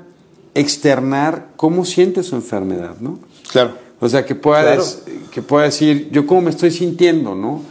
externar 0.55 1.49
cómo 1.57 1.85
siente 1.85 2.23
su 2.23 2.37
enfermedad, 2.37 2.97
¿no? 3.01 3.19
Claro. 3.51 3.73
O 4.01 4.09
sea, 4.09 4.27
que 4.27 4.35
pueda, 4.35 4.63
Claro. 4.63 4.85
que 5.31 5.43
pueda 5.43 5.65
decir, 5.65 6.09
yo 6.13 6.27
cómo 6.27 6.43
me 6.43 6.51
estoy 6.51 6.71
sintiendo, 6.71 7.35
¿no? 7.35 7.63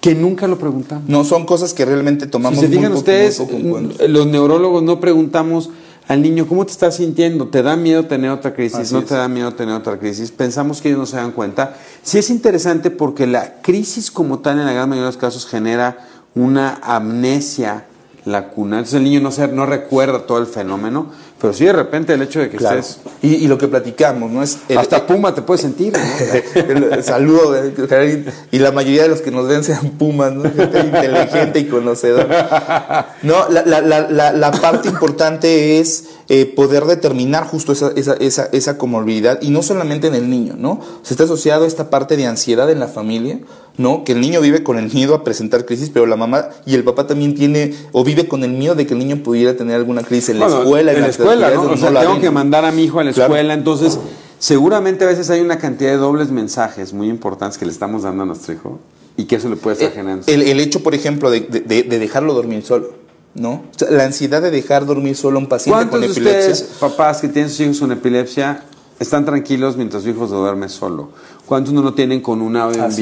Que 0.00 0.14
nunca 0.14 0.46
lo 0.46 0.58
preguntamos. 0.58 1.08
No, 1.08 1.24
son 1.24 1.46
cosas 1.46 1.74
que 1.74 1.84
realmente 1.84 2.26
tomamos 2.26 2.58
si 2.60 2.66
se 2.66 2.68
fijan 2.72 2.92
muy 2.92 3.00
poco- 3.00 3.00
ustedes, 3.00 3.38
muy 3.40 3.62
poco 3.62 4.06
los 4.08 4.26
neurólogos 4.26 4.82
no 4.82 4.98
preguntamos 5.00 5.70
al 6.08 6.22
niño, 6.22 6.46
¿cómo 6.46 6.64
te 6.64 6.70
estás 6.72 6.96
sintiendo? 6.96 7.48
¿Te 7.48 7.62
da 7.62 7.76
miedo 7.76 8.06
tener 8.06 8.30
otra 8.30 8.54
crisis? 8.54 8.78
Así 8.78 8.94
¿No 8.94 9.00
es. 9.00 9.06
te 9.06 9.14
da 9.16 9.26
miedo 9.28 9.52
tener 9.54 9.74
otra 9.74 9.98
crisis? 9.98 10.30
Pensamos 10.30 10.80
que 10.80 10.88
ellos 10.88 11.00
no 11.00 11.06
se 11.06 11.16
dan 11.16 11.32
cuenta. 11.32 11.76
Sí 12.02 12.18
es 12.18 12.30
interesante 12.30 12.90
porque 12.92 13.26
la 13.26 13.60
crisis 13.60 14.10
como 14.12 14.38
tal 14.38 14.58
en 14.60 14.66
la 14.66 14.72
gran 14.72 14.88
mayoría 14.88 15.06
de 15.06 15.12
los 15.12 15.16
casos 15.20 15.46
genera 15.46 15.98
una 16.36 16.78
amnesia 16.82 17.86
la 18.26 18.48
cuna. 18.48 18.76
Entonces 18.78 18.94
el 18.98 19.04
niño 19.04 19.20
no, 19.20 19.30
se, 19.32 19.48
no 19.48 19.64
recuerda 19.66 20.26
todo 20.26 20.38
el 20.38 20.46
fenómeno, 20.46 21.10
pero 21.40 21.52
sí 21.52 21.64
de 21.64 21.72
repente 21.72 22.12
el 22.12 22.22
hecho 22.22 22.40
de 22.40 22.50
que 22.50 22.56
Claro. 22.56 22.80
estés... 22.80 22.98
Y, 23.22 23.34
y 23.36 23.46
lo 23.48 23.56
que 23.56 23.68
platicamos, 23.68 24.30
¿no? 24.30 24.42
Es 24.42 24.58
el- 24.68 24.78
hasta 24.78 25.06
Puma 25.06 25.34
te 25.34 25.42
puedes 25.42 25.60
sentir. 25.60 25.92
¿no? 25.92 26.00
El 26.94 27.04
saludo 27.04 27.52
de- 27.52 28.32
y 28.50 28.58
la 28.58 28.72
mayoría 28.72 29.02
de 29.04 29.08
los 29.10 29.20
que 29.22 29.30
nos 29.30 29.46
ven 29.48 29.62
sean 29.64 29.90
pumas, 29.90 30.32
¿no? 30.32 30.42
Gente 30.42 30.80
inteligente 30.80 31.58
y 31.60 31.64
conocedora. 31.66 33.16
No, 33.22 33.48
la, 33.48 33.62
la- 33.64 33.80
la- 33.80 34.10
la- 34.10 34.32
la 34.32 34.50
parte 34.50 34.88
importante 34.88 35.78
es 35.78 36.04
eh, 36.28 36.46
poder 36.46 36.84
determinar 36.84 37.44
justo 37.46 37.72
esa, 37.72 37.92
esa, 37.94 38.14
esa, 38.14 38.48
esa 38.52 38.76
comorbilidad 38.78 39.38
y 39.40 39.50
no 39.50 39.62
solamente 39.62 40.08
en 40.08 40.14
el 40.16 40.28
niño, 40.28 40.54
¿no? 40.58 40.80
Se 41.02 41.14
está 41.14 41.24
asociado 41.24 41.64
a 41.64 41.68
esta 41.68 41.90
parte 41.90 42.16
de 42.16 42.26
ansiedad 42.26 42.68
en 42.70 42.80
la 42.80 42.88
familia, 42.88 43.38
¿no? 43.78 44.04
Que 44.04 44.12
el 44.12 44.20
niño 44.20 44.40
vive 44.40 44.62
con 44.62 44.78
el 44.78 44.92
miedo 44.92 45.14
a 45.14 45.22
presentar 45.24 45.64
crisis, 45.66 45.90
pero 45.92 46.06
la 46.06 46.16
mamá 46.16 46.48
y 46.64 46.74
el 46.74 46.84
papá 46.84 47.06
también 47.06 47.34
tiene 47.34 47.74
o 47.92 48.04
vive 48.04 48.26
con 48.28 48.42
el 48.44 48.50
miedo 48.52 48.74
de 48.74 48.86
que 48.86 48.94
el 48.94 48.98
niño 49.00 49.22
pudiera 49.22 49.56
tener 49.56 49.76
alguna 49.76 50.02
crisis 50.02 50.30
en 50.30 50.38
la 50.40 50.46
escuela, 50.46 50.92
en 50.92 51.00
la 51.02 51.08
escuela, 51.08 51.50
¿no? 51.50 51.62
actividades 51.62 51.78
O 51.78 51.80
sea, 51.80 51.88
no 51.90 51.94
la 51.94 52.00
tengo 52.00 52.12
ven. 52.14 52.22
que 52.22 52.30
mandar 52.30 52.64
a 52.64 52.72
mi 52.72 52.84
hijo 52.84 53.00
a 53.00 53.04
la 53.04 53.12
Claro. 53.12 53.34
escuela, 53.34 53.54
entonces 53.54 53.98
seguramente 54.38 55.04
a 55.04 55.08
veces 55.08 55.30
hay 55.30 55.40
una 55.40 55.58
cantidad 55.58 55.90
de 55.90 55.96
dobles 55.96 56.30
mensajes 56.30 56.92
muy 56.92 57.08
importantes 57.08 57.58
que 57.58 57.64
le 57.66 57.72
estamos 57.72 58.02
dando 58.02 58.22
a 58.22 58.26
nuestro 58.26 58.54
hijo 58.54 58.78
y 59.16 59.24
que 59.24 59.36
eso 59.36 59.48
le 59.48 59.56
puede 59.56 59.76
estar 59.76 59.92
generando. 59.92 60.24
El, 60.26 60.42
el 60.42 60.60
hecho, 60.60 60.82
por 60.82 60.94
ejemplo, 60.94 61.30
de, 61.30 61.40
de- 61.40 61.60
de- 61.60 61.82
de 61.84 61.98
dejarlo 61.98 62.34
dormir 62.34 62.62
solo, 62.64 62.90
¿no? 63.34 63.50
O 63.74 63.78
sea, 63.78 63.90
la 63.90 64.04
ansiedad 64.04 64.42
de 64.42 64.50
dejar 64.50 64.84
dormir 64.86 65.16
solo 65.16 65.38
a 65.38 65.40
un 65.40 65.48
paciente 65.48 65.74
¿Cuántos 65.76 65.90
con 65.92 66.00
de 66.02 66.06
epilepsia. 66.12 66.52
ustedes, 66.52 66.76
papás 66.78 67.20
que 67.20 67.28
tienen 67.28 67.50
sus 67.50 67.60
hijos 67.60 67.78
con 67.80 67.92
epilepsia, 67.92 68.62
están 69.00 69.24
tranquilos 69.24 69.76
mientras 69.76 70.02
su 70.02 70.10
hijo 70.10 70.26
se 70.28 70.34
duerme 70.34 70.68
solo? 70.68 71.10
¿Cuántos 71.46 71.72
no 71.72 71.80
lo 71.82 71.94
tienen 71.94 72.20
con 72.20 72.42
un 72.42 72.56
audio, 72.56 72.84
un 72.84 72.90
es. 72.90 72.96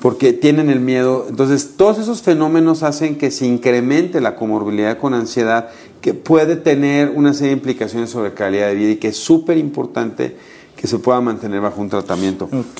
Porque 0.00 0.32
tienen 0.32 0.70
el 0.70 0.80
miedo. 0.80 1.26
Entonces, 1.28 1.76
todos 1.76 1.98
esos 1.98 2.22
fenómenos 2.22 2.82
hacen 2.82 3.16
que 3.16 3.30
se 3.30 3.46
incremente 3.46 4.20
la 4.20 4.36
comorbilidad 4.36 4.98
con 4.98 5.14
ansiedad, 5.14 5.70
que 6.00 6.12
puede 6.12 6.56
tener 6.56 7.10
una 7.10 7.32
serie 7.32 7.48
de 7.48 7.56
implicaciones 7.56 8.10
sobre 8.10 8.34
calidad 8.34 8.68
de 8.68 8.74
vida 8.74 8.90
y 8.90 8.96
que 8.96 9.08
es 9.08 9.16
súper 9.16 9.56
importante 9.56 10.36
que 10.84 10.88
se 10.88 10.98
pueda 10.98 11.18
mantener 11.22 11.62
bajo 11.62 11.80
un 11.80 11.88
tratamiento. 11.88 12.44
Ok. 12.52 12.78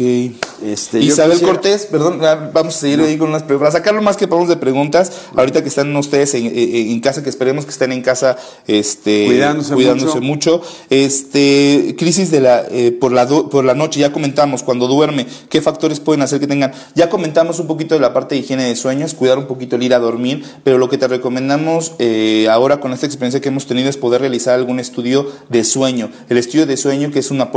Este, 0.63 1.01
Isabel 1.01 1.33
quisiera- 1.39 1.55
Cortés, 1.55 1.87
perdón, 1.87 2.21
ya 2.21 2.51
vamos 2.53 2.77
a 2.77 2.79
seguir 2.81 3.01
ahí 3.01 3.17
con 3.17 3.31
unas 3.31 3.45
preguntas. 3.45 3.71
Para 3.73 3.83
sacar 3.83 3.95
lo 3.95 4.03
más 4.03 4.19
que 4.19 4.29
podamos 4.29 4.51
de 4.51 4.59
preguntas, 4.59 5.11
ahorita 5.35 5.63
que 5.63 5.71
están 5.71 5.97
ustedes 5.97 6.35
en, 6.35 6.45
en- 6.45 6.55
en 6.91 7.01
casa, 7.01 7.23
que 7.23 7.31
esperemos 7.31 7.65
que 7.65 7.71
estén 7.71 7.93
en 7.93 8.03
casa 8.03 8.37
este, 8.67 9.25
Cuidándose 9.75 10.21
mucho. 10.21 10.61
Este, 10.91 11.95
crisis 11.99 12.31
de 12.31 12.41
la, 12.41 12.67
eh, 12.71 12.93
por, 12.93 13.11
la 13.11 13.27
por 13.27 13.65
la 13.65 13.75
noche, 13.75 14.01
ya 14.01 14.13
comentamos, 14.13 14.63
cuando 14.63 14.87
duerme, 14.87 15.27
qué 15.49 15.63
factores 15.63 15.99
pueden 15.99 16.21
hacer 16.21 16.41
que 16.41 16.47
tengan. 16.47 16.73
Ya 16.95 17.09
comentamos 17.09 17.59
un 17.59 17.67
poquito 17.67 17.95
de 17.95 18.03
la 18.03 18.13
parte 18.13 18.35
de 18.35 18.43
higiene 18.43 18.65
de 18.65 18.77
sueños, 18.77 19.15
cuidar 19.15 19.39
un 19.39 19.47
poquito 19.47 19.77
el 19.77 19.83
ir 19.83 19.95
a 19.95 19.99
dormir, 19.99 20.45
pero 20.63 20.77
lo 20.77 20.91
que 20.91 20.99
te 20.99 21.09
recomendamos 21.09 21.93
eh, 21.99 22.49
ahora 22.51 22.81
con 22.81 22.93
esta 22.93 23.07
experiencia 23.07 23.41
que 23.41 23.49
hemos 23.49 23.67
tenido 23.67 23.89
es 23.89 23.97
poder 23.97 24.21
realizar 24.21 24.55
algún 24.57 24.79
estudio 24.79 25.27
de 25.49 25.65
sueño. 25.65 26.11
El 26.29 26.37
estudio 26.37 26.67
de 26.67 26.77
sueño, 26.77 27.11
que 27.11 27.21
es 27.21 27.31
una 27.31 27.51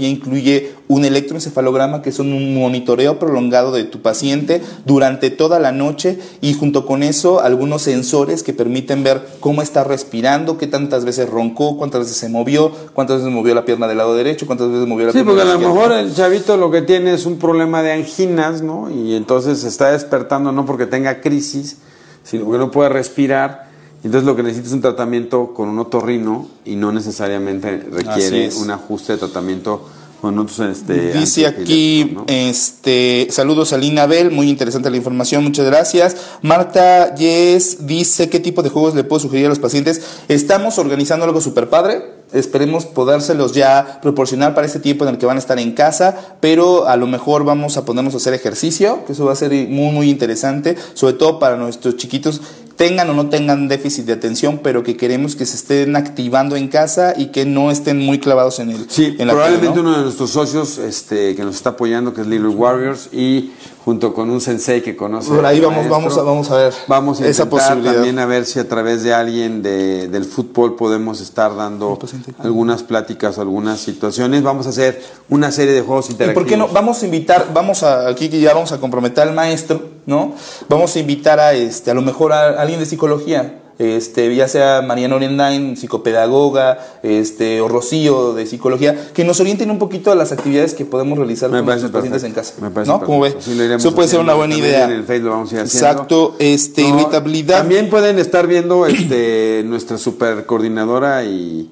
incluye 0.00 0.72
un 0.88 1.04
electroencefalograma, 1.04 2.02
que 2.02 2.10
es 2.10 2.18
un 2.18 2.54
monitoreo 2.54 3.18
prolongado 3.18 3.72
de 3.72 3.84
tu 3.84 4.00
paciente 4.00 4.60
durante 4.84 5.30
toda 5.30 5.58
la 5.60 5.72
noche 5.72 6.18
y 6.40 6.54
junto 6.54 6.86
con 6.86 7.02
eso 7.02 7.40
algunos 7.40 7.82
sensores 7.82 8.42
que 8.42 8.52
permiten 8.52 9.02
ver 9.02 9.22
cómo 9.40 9.62
está 9.62 9.84
respirando, 9.84 10.58
qué 10.58 10.66
tantas 10.66 11.04
veces 11.04 11.28
roncó, 11.28 11.76
cuántas 11.76 12.00
veces 12.00 12.16
se 12.16 12.28
movió, 12.28 12.72
cuántas 12.94 13.18
veces 13.18 13.32
movió 13.32 13.54
la 13.54 13.64
pierna 13.64 13.86
del 13.86 13.98
lado 13.98 14.14
derecho, 14.14 14.46
cuántas 14.46 14.68
veces 14.68 14.86
movió 14.86 15.06
la 15.06 15.12
Sí, 15.12 15.18
pierna 15.22 15.32
porque 15.32 15.48
a 15.48 15.54
lo 15.54 15.58
mejor 15.58 15.92
el 15.92 16.14
chavito 16.14 16.56
lo 16.56 16.70
que 16.70 16.82
tiene 16.82 17.14
es 17.14 17.26
un 17.26 17.38
problema 17.38 17.82
de 17.82 17.92
anginas, 17.92 18.62
¿no? 18.62 18.90
Y 18.90 19.14
entonces 19.14 19.60
se 19.60 19.68
está 19.68 19.92
despertando 19.92 20.52
no 20.52 20.66
porque 20.66 20.86
tenga 20.86 21.20
crisis, 21.20 21.78
sino 22.24 22.44
porque 22.44 22.58
no 22.58 22.70
puede 22.70 22.90
respirar. 22.90 23.69
Entonces 24.02 24.24
lo 24.24 24.34
que 24.34 24.42
necesita 24.42 24.68
es 24.68 24.74
un 24.74 24.80
tratamiento 24.80 25.52
con 25.52 25.68
un 25.68 25.78
otorrino 25.78 26.48
y 26.64 26.76
no 26.76 26.90
necesariamente 26.92 27.84
requiere 27.90 28.50
un 28.56 28.70
ajuste 28.70 29.12
de 29.12 29.18
tratamiento 29.18 29.86
con 30.20 30.38
otros 30.38 30.60
este, 30.60 31.12
Dice 31.14 31.46
aquí, 31.46 32.14
este, 32.26 33.28
saludos 33.30 33.72
a 33.72 33.78
Lina 33.78 34.06
Bell, 34.06 34.30
muy 34.30 34.50
interesante 34.50 34.90
la 34.90 34.98
información, 34.98 35.42
muchas 35.42 35.64
gracias. 35.64 36.16
Marta 36.42 37.14
Yes 37.14 37.86
dice, 37.86 38.28
¿qué 38.28 38.38
tipo 38.38 38.62
de 38.62 38.68
juegos 38.68 38.94
le 38.94 39.02
puedo 39.02 39.20
sugerir 39.20 39.46
a 39.46 39.48
los 39.48 39.58
pacientes? 39.58 40.02
Estamos 40.28 40.78
organizando 40.78 41.24
algo 41.24 41.40
súper 41.40 41.70
padre, 41.70 42.02
esperemos 42.32 42.84
podérselos 42.84 43.54
ya 43.54 43.98
proporcionar 44.02 44.54
para 44.54 44.66
este 44.66 44.78
tiempo 44.78 45.04
en 45.04 45.10
el 45.14 45.18
que 45.18 45.26
van 45.26 45.36
a 45.36 45.40
estar 45.40 45.58
en 45.58 45.72
casa, 45.72 46.36
pero 46.40 46.86
a 46.86 46.96
lo 46.96 47.06
mejor 47.06 47.44
vamos 47.44 47.78
a 47.78 47.86
ponernos 47.86 48.12
a 48.12 48.18
hacer 48.18 48.34
ejercicio, 48.34 49.04
que 49.06 49.12
eso 49.14 49.24
va 49.24 49.32
a 49.32 49.36
ser 49.36 49.52
muy, 49.68 49.90
muy 49.92 50.10
interesante, 50.10 50.76
sobre 50.92 51.14
todo 51.14 51.38
para 51.38 51.56
nuestros 51.56 51.96
chiquitos 51.96 52.42
tengan 52.80 53.10
o 53.10 53.12
no 53.12 53.28
tengan 53.28 53.68
déficit 53.68 54.06
de 54.06 54.14
atención, 54.14 54.60
pero 54.62 54.82
que 54.82 54.96
queremos 54.96 55.36
que 55.36 55.44
se 55.44 55.56
estén 55.56 55.96
activando 55.96 56.56
en 56.56 56.68
casa 56.68 57.12
y 57.14 57.26
que 57.26 57.44
no 57.44 57.70
estén 57.70 57.98
muy 57.98 58.18
clavados 58.20 58.58
en 58.58 58.70
el 58.70 58.88
Sí, 58.88 59.16
en 59.18 59.26
la 59.26 59.34
probablemente 59.34 59.68
tele, 59.68 59.82
¿no? 59.82 59.88
uno 59.90 59.98
de 59.98 60.04
nuestros 60.04 60.30
socios 60.30 60.78
este, 60.78 61.36
que 61.36 61.42
nos 61.42 61.56
está 61.56 61.70
apoyando, 61.70 62.14
que 62.14 62.22
es 62.22 62.26
Little 62.26 62.48
Warriors, 62.48 63.10
y 63.12 63.52
junto 63.84 64.12
con 64.12 64.28
un 64.30 64.40
sensei 64.40 64.82
que 64.82 64.94
conoce. 64.94 65.30
Por 65.30 65.44
ahí 65.46 65.58
vamos, 65.60 65.88
vamos 65.88 66.16
a- 66.18 66.22
vamos 66.22 66.50
a 66.50 66.56
ver 66.56 66.74
Vamos 66.86 67.20
a 67.20 67.26
esa 67.26 67.48
posibilidad. 67.48 67.94
también 67.94 68.18
a 68.18 68.26
ver 68.26 68.44
si 68.44 68.58
a 68.58 68.68
través 68.68 69.02
de 69.02 69.14
alguien 69.14 69.62
de- 69.62 70.08
del 70.08 70.24
fútbol 70.26 70.76
podemos 70.76 71.20
estar 71.20 71.56
dando 71.56 71.98
paciente. 71.98 72.34
algunas 72.38 72.82
pláticas, 72.82 73.38
algunas 73.38 73.80
situaciones. 73.80 74.42
Vamos 74.42 74.66
a 74.66 74.70
hacer 74.70 75.02
una 75.30 75.50
serie 75.50 75.72
de 75.74 75.80
juegos 75.80 76.08
¿Y 76.08 76.12
interactivos. 76.12 76.42
por 76.44 76.48
qué 76.50 76.56
no? 76.56 76.68
Vamos 76.68 77.02
a 77.02 77.04
invitar, 77.06 77.46
vamos 77.54 77.82
a, 77.82 78.06
aquí 78.08 78.28
que 78.28 78.38
ya 78.40 78.52
vamos 78.52 78.70
a 78.72 78.78
comprometer 78.78 79.26
al 79.26 79.34
maestro, 79.34 79.80
¿no? 80.06 80.34
Vamos 80.68 80.94
a 80.94 80.98
invitar 80.98 81.40
a 81.40 81.52
este, 81.54 81.90
a 81.90 81.94
lo 81.94 82.02
mejor 82.02 82.32
a 82.32 82.60
alguien 82.60 82.80
de 82.80 82.86
psicología, 82.86 83.59
este, 83.80 84.34
ya 84.36 84.46
sea 84.46 84.82
Mariano 84.82 85.16
Orendain, 85.16 85.74
psicopedagoga, 85.74 86.78
este, 87.02 87.62
o 87.62 87.68
Rocío 87.68 88.34
de 88.34 88.44
psicología, 88.44 89.08
que 89.14 89.24
nos 89.24 89.40
orienten 89.40 89.70
un 89.70 89.78
poquito 89.78 90.12
a 90.12 90.14
las 90.14 90.32
actividades 90.32 90.74
que 90.74 90.84
podemos 90.84 91.16
realizar 91.16 91.50
Me 91.50 91.58
con 91.58 91.66
nuestros 91.66 91.90
pacientes 91.90 92.22
en 92.24 92.32
casa. 92.32 92.54
Me 92.60 92.70
parece 92.70 92.92
¿No? 92.92 93.00
¿Cómo 93.00 93.20
ve? 93.20 93.34
Sí, 93.40 93.58
Eso 93.58 93.94
puede 93.94 94.08
ser 94.08 94.20
una 94.20 94.34
buena 94.34 94.54
idea. 94.54 94.84
En 94.84 94.90
el 94.90 95.04
Facebook 95.04 95.28
lo 95.28 95.32
vamos 95.32 95.52
a 95.52 95.54
ir. 95.54 95.60
Exacto, 95.62 96.36
este, 96.38 96.82
No, 96.82 97.00
irritabilidad. 97.00 97.58
También 97.60 97.88
pueden 97.88 98.18
estar 98.18 98.46
viendo 98.46 98.84
este, 98.86 99.62
nuestra 99.64 99.96
super 99.96 100.44
coordinadora 100.44 101.24
y 101.24 101.70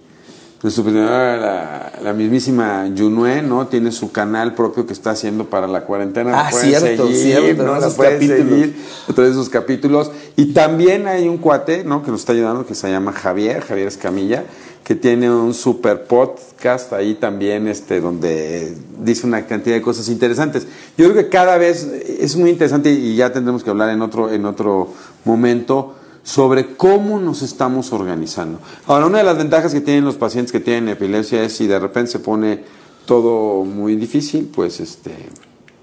nuestra 0.63 0.83
coordinadora, 0.83 1.37
la, 1.37 1.93
la 2.03 2.13
mismísima 2.13 2.89
Junue, 2.97 3.43
¿no? 3.43 3.69
Tiene 3.69 3.93
su 3.93 4.11
canal 4.11 4.55
propio 4.55 4.87
que 4.87 4.93
está 4.93 5.11
haciendo 5.11 5.45
para 5.45 5.69
la 5.69 5.83
cuarentena. 5.83 6.33
Ah, 6.35 6.51
cierto, 6.53 7.07
seguir, 7.07 7.17
cierto, 7.17 7.63
¿no? 7.63 7.73
La 7.73 7.79
esos 7.79 7.95
pueden 7.95 8.15
capítulos. 8.15 8.49
seguir 8.49 8.77
a 9.09 9.13
través 9.13 9.33
de 9.33 9.39
sus 9.39 9.49
capítulos. 9.49 10.11
Y 10.35 10.53
también 10.53 11.07
hay 11.07 11.29
un 11.29 11.39
cuate, 11.39 11.85
¿no? 11.85 12.03
Que 12.03 12.11
nos 12.11 12.21
está 12.21 12.33
ayudando, 12.33 12.67
que 12.67 12.75
se 12.75 12.91
llama 12.91 13.13
Javier, 13.13 13.61
Javier 13.63 13.87
Escamilla, 13.87 14.45
que 14.83 14.97
tiene 14.97 15.31
un 15.31 15.55
super 15.55 16.05
podcast 16.05 16.93
ahí 16.93 17.15
también, 17.15 17.69
este, 17.69 18.01
donde 18.01 18.75
dice 18.99 19.29
una 19.29 19.47
cantidad 19.47 19.77
de 19.77 19.83
cosas 19.83 20.09
interesantes. 20.09 20.67
Yo 20.97 21.05
creo 21.09 21.15
que 21.15 21.29
cada 21.29 21.57
vez 21.57 21.85
es 21.85 22.35
muy 22.35 22.51
interesante 22.51 22.91
y 22.91 23.15
ya 23.15 23.33
tendremos 23.33 23.63
que 23.63 23.71
hablar 23.71 23.91
en 23.91 24.03
otro, 24.03 24.33
en 24.33 24.45
otro 24.45 24.89
momento 25.25 25.95
sobre 26.29 26.75
cómo 26.77 27.19
nos 27.19 27.41
estamos 27.41 27.91
organizando. 27.91 28.59
Ahora, 28.87 29.07
una 29.07 29.17
de 29.19 29.25
las 29.25 29.39
ventajas 29.39 29.73
que 29.73 29.81
tienen 29.81 30.05
los 30.05 30.17
pacientes 30.17 30.53
que 30.53 30.61
tienen 30.61 30.91
epilepsia 30.91 31.43
es 31.43 31.55
si 31.55 31.67
de 31.67 31.79
repente 31.79 32.11
se 32.13 32.19
pone 32.19 32.65
todo 33.07 33.65
muy 33.65 33.97
difícil, 33.97 34.51
pues 34.55 34.79
este... 34.81 35.11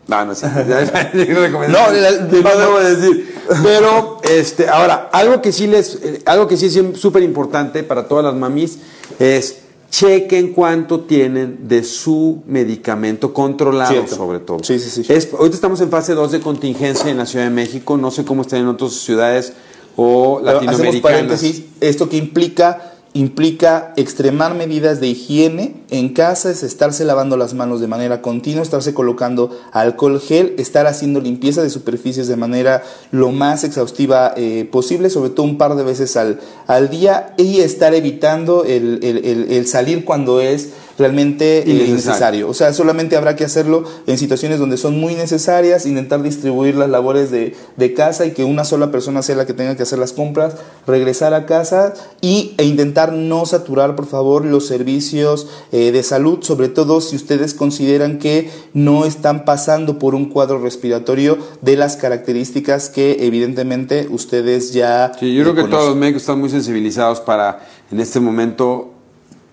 No, 0.08 0.24
no 0.24 0.36
sé. 0.36 0.46
No, 0.48 0.54
no 0.64 2.58
debo 2.60 2.80
decir. 2.80 3.36
Pero, 3.64 4.20
este, 4.22 4.70
ahora, 4.70 5.10
algo 5.12 5.42
que 5.42 5.52
sí 5.52 5.66
les, 5.66 5.96
eh, 5.96 6.22
algo 6.28 6.48
que 6.48 6.58
sí 6.58 6.68
es 6.68 7.00
súper 7.00 7.24
importante 7.24 7.82
para 7.82 8.08
todas 8.08 8.24
las 8.24 8.36
mamis 8.36 8.78
es 9.18 9.62
chequen 9.90 10.54
cuánto 10.54 11.00
tienen 11.02 11.68
de 11.68 11.84
su 11.84 12.44
medicamento 12.46 13.34
controlado, 13.34 13.92
Cierto. 13.94 14.16
sobre 14.16 14.40
todo. 14.40 14.60
Sí, 14.62 14.78
sí, 14.78 14.92
sí. 15.04 15.12
Es- 15.12 15.34
ahorita 15.34 15.56
estamos 15.56 15.82
en 15.82 15.90
fase 15.90 16.14
2 16.14 16.34
de 16.34 16.40
contingencia 16.40 17.10
en 17.10 17.18
la 17.18 17.26
Ciudad 17.26 17.46
de 17.46 17.52
México. 17.52 17.98
No 17.98 18.12
sé 18.12 18.26
cómo 18.26 18.44
están 18.44 18.60
en 18.60 18.68
otras 18.68 18.92
ciudades 18.94 19.54
o 19.96 20.40
Hacemos 20.70 20.96
paréntesis, 21.02 21.64
esto 21.82 22.10
que 22.10 22.18
implica 22.18 22.92
implica 23.18 23.94
extremar 23.96 24.56
medidas 24.56 25.00
de 25.00 25.08
higiene 25.08 25.78
en 25.90 26.10
casa, 26.10 26.52
es 26.52 26.64
estarse 26.64 27.06
lavando 27.06 27.38
las 27.38 27.54
manos 27.54 27.80
de 27.80 27.88
manera 27.88 28.22
continua, 28.22 28.62
estarse 28.62 28.94
colocando 28.94 29.58
alcohol 29.72 30.20
gel, 30.20 30.54
estar 30.58 30.86
haciendo 30.86 31.22
limpieza 31.22 31.64
de 31.64 31.70
superficies 31.70 32.28
de 32.28 32.36
manera 32.36 32.84
lo 33.12 33.32
más 33.32 33.64
exhaustiva 33.64 34.34
eh, 34.36 34.68
posible, 34.70 35.10
sobre 35.10 35.30
todo 35.30 35.46
un 35.46 35.58
par 35.58 35.76
de 35.78 35.84
veces 35.84 36.18
al, 36.18 36.42
al 36.68 36.90
día, 36.90 37.34
y 37.38 37.62
estar 37.62 37.94
evitando 37.94 38.66
el, 38.66 39.00
el- 39.02 39.24
el- 39.26 39.50
el 39.50 39.66
salir 39.66 40.04
cuando 40.04 40.42
es 40.42 40.72
realmente 40.98 41.60
eh, 41.60 41.88
Innecesario. 41.88 42.50
O 42.50 42.54
sea, 42.54 42.74
solamente 42.74 43.16
habrá 43.16 43.36
que 43.36 43.44
hacerlo 43.44 43.84
en 44.08 44.18
situaciones 44.18 44.60
donde 44.60 44.78
son 44.78 45.00
muy 45.00 45.16
necesarias, 45.16 45.86
intentar 45.86 46.22
distribuir 46.22 46.76
las 46.76 46.90
labores 46.90 47.32
de, 47.32 47.56
de 47.76 47.94
casa 47.94 48.26
y 48.26 48.32
que 48.32 48.44
una 48.44 48.64
sola 48.64 48.92
persona 48.92 49.22
sea 49.22 49.36
la 49.36 49.46
que 49.46 49.54
tenga 49.54 49.76
que 49.76 49.84
hacer 49.84 50.00
las 50.00 50.14
compras, 50.14 50.56
regresar 50.88 51.34
a 51.34 51.46
casa 51.46 51.94
y, 52.22 52.54
e 52.58 52.64
intentar 52.64 53.14
no 53.14 53.46
saturar, 53.46 53.96
por 53.96 54.06
favor, 54.06 54.46
los 54.46 54.68
servicios 54.68 55.48
eh, 55.72 55.92
de 55.92 56.04
salud, 56.04 56.40
sobre 56.42 56.70
todo 56.70 57.02
si 57.02 57.16
ustedes 57.16 57.54
consideran 57.54 58.20
que 58.20 58.50
no 58.74 59.06
están 59.06 59.46
pasando 59.46 60.00
por 60.00 60.16
un 60.16 60.30
cuadro 60.30 60.60
respiratorio 60.60 61.38
de 61.62 61.76
las 61.76 61.98
características 61.98 62.90
que 62.90 63.26
evidentemente 63.26 64.08
ustedes 64.10 64.74
ya... 64.74 65.12
Sí, 65.20 65.34
yo 65.34 65.44
creo 65.44 65.54
eh, 65.54 65.64
que 65.64 65.70
todos 65.70 65.90
los 65.90 65.96
médicos 65.96 66.24
están 66.24 66.40
muy 66.40 66.50
sensibilizados 66.50 67.20
para 67.20 67.66
en 67.92 68.00
este 68.00 68.20
momento 68.20 68.95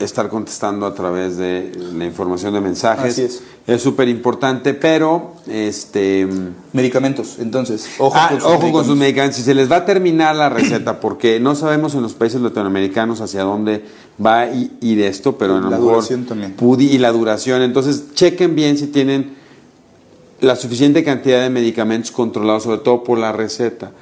estar 0.04 0.28
contestando 0.28 0.86
a 0.86 0.94
través 0.94 1.36
de 1.36 1.72
la 1.94 2.04
información 2.04 2.52
de 2.54 2.60
mensajes. 2.60 3.12
Así 3.12 3.22
es. 3.22 3.42
Es 3.66 3.80
súper 3.82 4.08
importante, 4.08 4.74
pero 4.74 5.34
este 5.46 6.26
Medicamentos, 6.72 7.36
entonces, 7.38 7.86
ojo, 7.98 8.12
ah, 8.16 8.28
con, 8.30 8.38
sus 8.40 8.44
ojo 8.46 8.52
con 8.54 8.60
medicamentos. 8.62 8.86
sus 8.86 8.96
medicamentos. 8.96 9.36
Si 9.36 9.42
se 9.42 9.54
les 9.54 9.70
va 9.70 9.76
a 9.76 9.84
terminar 9.84 10.34
la 10.34 10.48
receta, 10.48 10.98
porque 11.00 11.38
no 11.38 11.54
sabemos 11.54 11.94
en 11.94 12.02
los 12.02 12.14
países 12.14 12.40
latinoamericanos 12.40 13.20
hacia 13.20 13.42
dónde 13.44 13.84
va 14.24 14.40
a 14.40 14.50
ir 14.52 15.00
esto, 15.02 15.38
pero 15.38 15.54
lo 15.60 15.70
La 15.70 15.76
mejor 15.76 15.94
duración 15.94 16.24
también. 16.26 16.56
pudi- 16.56 16.90
y 16.90 16.98
la 16.98 17.12
duración. 17.12 17.62
Entonces, 17.62 18.12
chequen 18.14 18.54
bien 18.56 18.76
si 18.78 18.88
tienen 18.88 19.34
la 20.40 20.56
suficiente 20.56 21.04
cantidad 21.04 21.40
de 21.40 21.50
medicamentos 21.50 22.10
controlados, 22.10 22.64
sobre 22.64 22.78
todo 22.78 23.04
por 23.04 23.16
la 23.18 23.30
receta, 23.30 23.92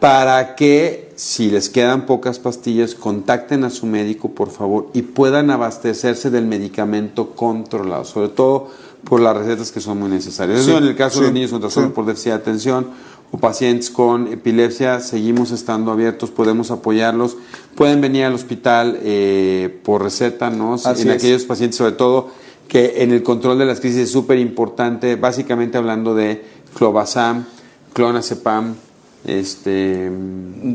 para 0.00 0.54
que 0.54 1.07
si 1.18 1.50
les 1.50 1.68
quedan 1.68 2.06
pocas 2.06 2.38
pastillas, 2.38 2.94
contacten 2.94 3.64
a 3.64 3.70
su 3.70 3.86
médico, 3.86 4.30
por 4.30 4.52
favor, 4.52 4.86
y 4.94 5.02
puedan 5.02 5.50
abastecerse 5.50 6.30
del 6.30 6.46
medicamento 6.46 7.30
controlado, 7.30 8.04
sobre 8.04 8.28
todo 8.28 8.68
por 9.02 9.18
las 9.18 9.36
recetas 9.36 9.72
que 9.72 9.80
son 9.80 9.98
muy 9.98 10.10
necesarias. 10.10 10.62
Sí, 10.62 10.70
Eso 10.70 10.78
en 10.78 10.84
el 10.84 10.94
caso 10.94 11.18
de 11.18 11.24
los 11.24 11.34
niños 11.34 11.50
con 11.50 11.60
trastornos 11.60 11.90
sí. 11.90 11.94
por 11.96 12.06
déficit 12.06 12.26
de 12.26 12.34
atención 12.34 12.86
o 13.32 13.38
pacientes 13.38 13.90
con 13.90 14.28
epilepsia, 14.28 15.00
seguimos 15.00 15.50
estando 15.50 15.90
abiertos, 15.90 16.30
podemos 16.30 16.70
apoyarlos. 16.70 17.36
Pueden 17.74 18.00
venir 18.00 18.22
al 18.22 18.34
hospital 18.34 19.00
eh, 19.02 19.76
por 19.82 20.04
receta, 20.04 20.50
¿no? 20.50 20.74
Así 20.74 21.02
en 21.02 21.08
es. 21.08 21.16
aquellos 21.16 21.42
pacientes, 21.46 21.78
sobre 21.78 21.92
todo, 21.92 22.28
que 22.68 23.02
en 23.02 23.10
el 23.10 23.24
control 23.24 23.58
de 23.58 23.66
las 23.66 23.80
crisis 23.80 24.02
es 24.02 24.12
súper 24.12 24.38
importante, 24.38 25.16
básicamente 25.16 25.78
hablando 25.78 26.14
de 26.14 26.44
clobazam, 26.76 27.44
clonazepam, 27.92 28.76
este... 29.24 30.10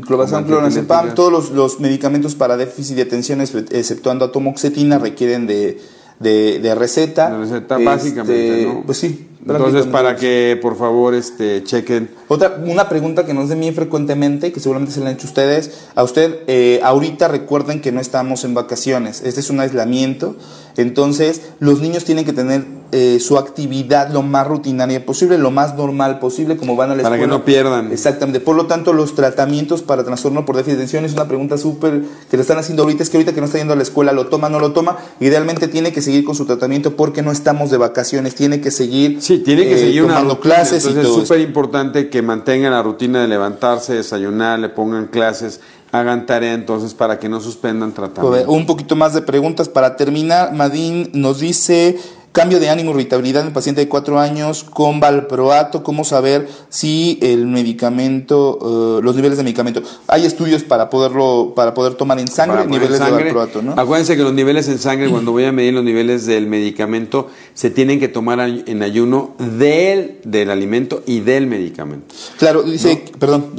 Clobazam, 0.06 0.44
como 0.44 0.56
clonazepam, 0.56 1.14
todos 1.14 1.32
los, 1.32 1.50
los 1.50 1.80
medicamentos 1.80 2.34
para 2.34 2.56
déficit 2.56 2.96
de 2.96 3.02
atención, 3.02 3.40
exce- 3.40 3.66
exceptuando 3.72 4.24
atomoxetina, 4.26 4.98
requieren 4.98 5.46
de, 5.46 5.80
de, 6.20 6.60
de 6.60 6.74
receta. 6.74 7.30
La 7.30 7.38
receta, 7.38 7.74
Este, 7.76 7.84
básicamente, 7.84 8.66
¿no? 8.66 8.82
Pues 8.86 8.98
sí. 8.98 9.28
Entonces, 9.46 9.86
para 9.86 10.16
que, 10.16 10.58
por 10.60 10.76
favor, 10.76 11.14
este, 11.14 11.62
chequen 11.64 12.10
Otra, 12.28 12.58
una 12.64 12.88
pregunta 12.88 13.26
que 13.26 13.34
nos 13.34 13.48
de 13.50 13.56
bien 13.56 13.74
frecuentemente, 13.74 14.52
que 14.52 14.60
seguramente 14.60 14.92
se 14.94 15.00
la 15.00 15.08
han 15.10 15.14
hecho 15.16 15.26
ustedes. 15.26 15.70
A 15.94 16.02
usted, 16.02 16.40
eh, 16.46 16.80
ahorita 16.82 17.28
recuerden 17.28 17.80
que 17.80 17.92
no 17.92 18.00
estamos 18.00 18.44
en 18.44 18.54
vacaciones. 18.54 19.22
Este 19.22 19.40
es 19.40 19.50
un 19.50 19.60
aislamiento. 19.60 20.36
Entonces, 20.76 21.42
los 21.60 21.80
niños 21.80 22.04
tienen 22.04 22.24
que 22.24 22.32
tener 22.32 22.64
eh, 22.90 23.18
su 23.20 23.38
actividad 23.38 24.10
lo 24.10 24.22
más 24.22 24.46
rutinaria 24.46 25.04
posible, 25.04 25.36
lo 25.36 25.50
más 25.50 25.76
normal 25.76 26.18
posible, 26.20 26.56
como 26.56 26.74
van 26.76 26.90
a 26.90 26.96
la 26.96 27.02
Para 27.02 27.16
que 27.16 27.22
escuela. 27.22 27.38
no 27.38 27.44
pierdan. 27.44 27.92
Exactamente. 27.92 28.40
Por 28.40 28.56
lo 28.56 28.66
tanto, 28.66 28.92
los 28.92 29.14
tratamientos 29.14 29.82
para 29.82 30.04
trastorno 30.04 30.44
por 30.44 30.56
déficit 30.56 30.78
de 30.78 30.82
atención 30.84 31.04
es 31.04 31.12
una 31.12 31.26
pregunta 31.28 31.58
súper 31.58 32.02
que 32.30 32.36
le 32.36 32.40
están 32.42 32.58
haciendo 32.58 32.82
ahorita. 32.84 33.02
Es 33.02 33.10
que 33.10 33.16
ahorita 33.16 33.32
que 33.34 33.40
no 33.40 33.46
está 33.46 33.58
yendo 33.58 33.72
a 33.72 33.76
la 33.76 33.82
escuela, 33.82 34.12
lo 34.12 34.26
toma, 34.26 34.48
no 34.48 34.58
lo 34.58 34.72
toma. 34.72 34.98
Idealmente 35.20 35.68
tiene 35.68 35.92
que 35.92 36.02
seguir 36.02 36.24
con 36.24 36.34
su 36.34 36.46
tratamiento 36.46 36.96
porque 36.96 37.22
no 37.22 37.30
estamos 37.32 37.70
de 37.70 37.76
vacaciones. 37.76 38.34
Tiene 38.34 38.60
que 38.60 38.70
seguir. 38.70 39.20
Sí, 39.20 39.33
tiene 39.38 39.64
que 39.64 39.74
eh, 39.74 39.78
seguir 39.78 40.02
una 40.04 40.20
rutina. 40.20 40.40
clases 40.40 40.84
y 40.84 40.88
Entonces 40.88 41.02
todo 41.04 41.22
es 41.22 41.28
súper 41.28 41.40
importante 41.40 42.08
que 42.08 42.22
mantengan 42.22 42.72
la 42.72 42.82
rutina 42.82 43.22
de 43.22 43.28
levantarse, 43.28 43.94
desayunar, 43.94 44.58
le 44.58 44.68
pongan 44.68 45.06
clases, 45.06 45.60
hagan 45.92 46.26
tarea 46.26 46.52
entonces 46.52 46.94
para 46.94 47.18
que 47.18 47.28
no 47.28 47.40
suspendan 47.40 47.92
tratamiento. 47.92 48.50
Un 48.50 48.66
poquito 48.66 48.96
más 48.96 49.14
de 49.14 49.22
preguntas 49.22 49.68
para 49.68 49.96
terminar. 49.96 50.52
Madín 50.52 51.10
nos 51.12 51.40
dice 51.40 51.98
cambio 52.34 52.58
de 52.58 52.68
ánimo, 52.68 52.90
irritabilidad 52.90 53.42
en 53.42 53.46
el 53.48 53.52
paciente 53.54 53.80
de 53.80 53.88
cuatro 53.88 54.18
años 54.18 54.64
con 54.64 54.98
valproato. 54.98 55.84
¿Cómo 55.84 56.02
saber 56.04 56.48
si 56.68 57.16
el 57.22 57.46
medicamento, 57.46 58.98
eh, 58.98 59.02
los 59.04 59.14
niveles 59.14 59.38
de 59.38 59.44
medicamento? 59.44 59.82
Hay 60.08 60.26
estudios 60.26 60.64
para 60.64 60.90
poderlo, 60.90 61.52
para 61.54 61.74
poder 61.74 61.94
tomar 61.94 62.18
en 62.18 62.26
sangre 62.26 62.66
niveles 62.66 62.98
sangre. 62.98 63.26
de 63.26 63.32
valproato, 63.32 63.62
¿no? 63.62 63.80
Acuérdense 63.80 64.16
que 64.16 64.22
los 64.24 64.34
niveles 64.34 64.66
en 64.68 64.80
sangre, 64.80 65.08
cuando 65.08 65.30
voy 65.30 65.44
a 65.44 65.52
medir 65.52 65.74
los 65.74 65.84
niveles 65.84 66.26
del 66.26 66.48
medicamento, 66.48 67.28
se 67.54 67.70
tienen 67.70 68.00
que 68.00 68.08
tomar 68.08 68.40
en 68.40 68.82
ayuno 68.82 69.34
del, 69.38 70.18
del 70.24 70.50
alimento 70.50 71.04
y 71.06 71.20
del 71.20 71.46
medicamento. 71.46 72.12
Claro, 72.38 72.64
dice, 72.64 73.04
perdón, 73.20 73.52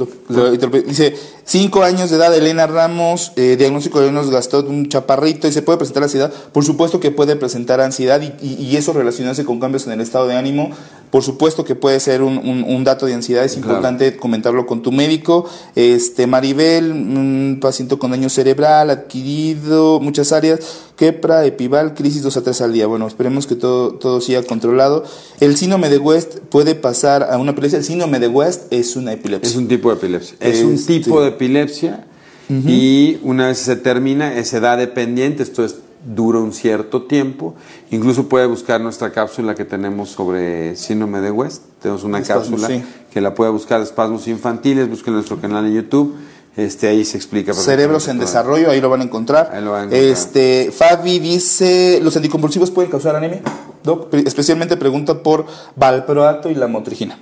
dice, 0.86 1.16
cinco 1.44 1.82
años 1.82 2.10
de 2.10 2.16
edad, 2.16 2.36
Elena 2.36 2.66
Ramos, 2.66 3.32
eh, 3.36 3.56
diagnóstico 3.58 4.00
de 4.00 4.12
nos 4.12 4.28
gastó 4.30 4.60
un 4.60 4.88
chaparrito 4.90 5.48
y 5.48 5.52
se 5.52 5.62
puede 5.62 5.78
presentar 5.78 6.02
ansiedad. 6.02 6.30
Por 6.52 6.62
supuesto 6.64 7.00
que 7.00 7.10
puede 7.10 7.36
presentar 7.36 7.80
ansiedad 7.80 8.20
y, 8.20 8.34
y- 8.46 8.65
y 8.66 8.76
eso 8.76 8.92
relacionarse 8.92 9.44
con 9.44 9.60
cambios 9.60 9.86
en 9.86 9.92
el 9.92 10.00
estado 10.00 10.26
de 10.28 10.34
ánimo. 10.36 10.70
Por 11.10 11.22
supuesto 11.22 11.64
que 11.64 11.74
puede 11.76 12.00
ser 12.00 12.20
un, 12.22 12.36
un- 12.38 12.64
un 12.64 12.84
dato 12.84 13.06
de 13.06 13.14
ansiedad, 13.14 13.44
es 13.44 13.52
Claro. 13.52 13.68
importante 13.68 14.16
comentarlo 14.16 14.66
con 14.66 14.82
tu 14.82 14.90
médico. 14.92 15.48
Este, 15.76 16.26
Maribel, 16.26 16.90
un 16.92 17.58
paciente 17.60 17.96
con 17.96 18.10
daño 18.10 18.28
cerebral 18.28 18.90
adquirido, 18.90 20.00
muchas 20.00 20.32
áreas, 20.32 20.58
quepra, 20.96 21.44
epival, 21.46 21.94
crisis 21.94 22.22
2 22.22 22.36
a 22.36 22.42
3 22.42 22.60
al 22.60 22.72
día. 22.72 22.86
Bueno, 22.86 23.06
esperemos 23.06 23.46
que 23.46 23.54
todo, 23.54 23.92
todo 23.94 24.20
siga 24.20 24.42
controlado. 24.42 25.04
El 25.40 25.56
síndrome 25.56 25.88
de 25.88 25.98
West 25.98 26.38
puede 26.50 26.74
pasar 26.74 27.22
a 27.30 27.38
una 27.38 27.52
epilepsia. 27.52 27.78
El 27.78 27.84
síndrome 27.84 28.18
de 28.18 28.28
West 28.28 28.64
es 28.72 28.96
una 28.96 29.12
epilepsia. 29.12 29.48
Es 29.48 29.56
un 29.56 29.68
tipo 29.68 29.90
de 29.90 29.96
epilepsia. 29.96 30.36
Es 30.40 30.62
un 30.64 30.74
Este- 30.74 30.94
tipo 31.00 31.22
de 31.22 31.28
epilepsia 31.28 32.04
y 32.48 33.18
una 33.22 33.48
vez 33.48 33.58
se 33.58 33.76
termina 33.76 34.36
es 34.38 34.52
edad 34.52 34.78
dependiente, 34.78 35.42
esto 35.42 35.64
es 35.64 35.76
dura 36.06 36.38
un 36.38 36.52
cierto 36.52 37.02
tiempo. 37.02 37.54
Incluso 37.90 38.28
puede 38.28 38.46
buscar 38.46 38.80
nuestra 38.80 39.10
cápsula 39.12 39.54
que 39.54 39.64
tenemos 39.64 40.10
sobre 40.10 40.76
síndrome 40.76 41.20
de 41.20 41.30
West. 41.30 41.62
Tenemos 41.82 42.04
una 42.04 42.18
Espasmos, 42.18 42.60
cápsula 42.60 42.68
sí. 42.68 42.84
que 43.12 43.20
la 43.20 43.34
puede 43.34 43.50
buscar 43.50 43.80
espasmos 43.80 44.28
infantiles, 44.28 44.88
busquen 44.88 45.14
nuestro 45.14 45.40
canal 45.40 45.66
en 45.66 45.74
YouTube. 45.74 46.14
Este, 46.56 46.88
ahí 46.88 47.04
se 47.04 47.18
explica. 47.18 47.52
Cerebros 47.52 48.08
en 48.08 48.18
desarrollo, 48.18 48.70
ahí 48.70 48.80
lo 48.80 48.88
van 48.88 49.02
a 49.02 49.04
encontrar. 49.04 49.50
Ahí 49.52 49.62
lo 49.62 49.72
van 49.72 49.80
a 49.80 49.84
encontrar. 49.84 50.02
Este, 50.02 50.72
Fabi 50.72 51.18
dice, 51.18 52.00
¿los 52.02 52.16
anticonvulsivos 52.16 52.70
pueden 52.70 52.90
causar 52.90 53.14
anemia? 53.14 53.42
Doc, 53.82 54.12
especialmente 54.14 54.76
pregunta 54.76 55.22
por 55.22 55.44
valproato 55.74 56.48
y 56.48 56.54
la 56.54 56.66
motrigina. 56.66 57.18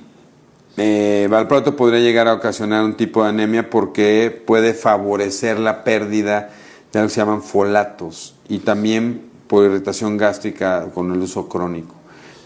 Eh, 0.76 1.26
valproato 1.30 1.74
podría 1.74 2.00
llegar 2.00 2.28
a 2.28 2.34
ocasionar 2.34 2.84
un 2.84 2.96
tipo 2.96 3.22
de 3.22 3.30
anemia 3.30 3.70
porque 3.70 4.42
puede 4.46 4.72
favorecer 4.72 5.58
la 5.58 5.84
pérdida 5.84 6.50
de 6.92 6.98
algo 7.00 7.08
que 7.08 7.14
se 7.14 7.20
llaman 7.20 7.42
folatos 7.42 8.33
y 8.48 8.58
también 8.58 9.22
por 9.46 9.64
irritación 9.64 10.16
gástrica 10.16 10.86
con 10.94 11.12
el 11.12 11.20
uso 11.20 11.48
crónico. 11.48 11.94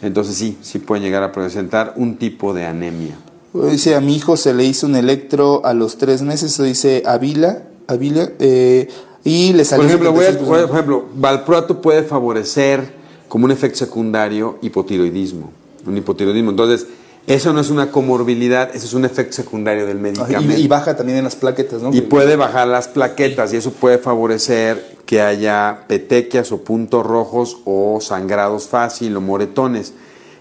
Entonces 0.02 0.36
sí, 0.36 0.58
sí 0.62 0.78
pueden 0.78 1.02
llegar 1.04 1.22
a 1.22 1.32
presentar 1.32 1.94
un 1.96 2.16
tipo 2.16 2.54
de 2.54 2.64
anemia. 2.66 3.16
Dice, 3.52 3.94
a 3.96 4.00
mi 4.00 4.14
hijo 4.16 4.36
se 4.36 4.54
le 4.54 4.64
hizo 4.64 4.86
un 4.86 4.94
electro 4.94 5.64
a 5.64 5.74
los 5.74 5.96
tres 5.98 6.22
meses, 6.22 6.52
eso 6.52 6.62
dice 6.64 7.02
Avila, 7.06 7.62
Avila, 7.88 8.28
eh, 8.38 8.88
y 9.24 9.52
le 9.54 9.64
salió... 9.64 9.82
Por 9.82 9.86
ejemplo, 9.90 10.12
voy 10.12 10.24
a- 10.26 10.32
76%. 10.32 10.44
voy 10.46 10.60
a- 10.60 10.66
por 10.66 10.74
ejemplo, 10.76 11.04
valproato 11.16 11.80
puede 11.80 12.02
favorecer 12.04 12.92
como 13.28 13.46
un 13.46 13.50
efecto 13.50 13.78
secundario 13.78 14.58
hipotiroidismo, 14.62 15.50
un 15.86 15.96
hipotiroidismo. 15.96 16.50
Entonces, 16.50 16.86
eso 17.26 17.52
no 17.52 17.60
es 17.60 17.70
una 17.70 17.90
comorbilidad, 17.90 18.74
eso 18.74 18.86
es 18.86 18.94
un 18.94 19.04
efecto 19.04 19.34
secundario 19.34 19.86
del 19.86 19.98
medicamento. 19.98 20.58
y, 20.58 20.62
y 20.62 20.68
baja 20.68 20.96
también 20.96 21.18
en 21.18 21.24
las 21.24 21.36
plaquetas, 21.36 21.82
¿no? 21.82 21.92
Y 21.92 22.00
puede 22.00 22.36
bajar 22.36 22.68
las 22.68 22.88
plaquetas 22.88 23.52
y 23.52 23.56
eso 23.56 23.72
puede 23.72 23.98
favorecer 23.98 24.96
que 25.04 25.20
haya 25.22 25.84
petequias 25.88 26.52
o 26.52 26.62
puntos 26.62 27.04
rojos 27.04 27.58
o 27.64 27.98
sangrados 28.00 28.68
fácil 28.68 29.16
o 29.16 29.20
moretones. 29.20 29.94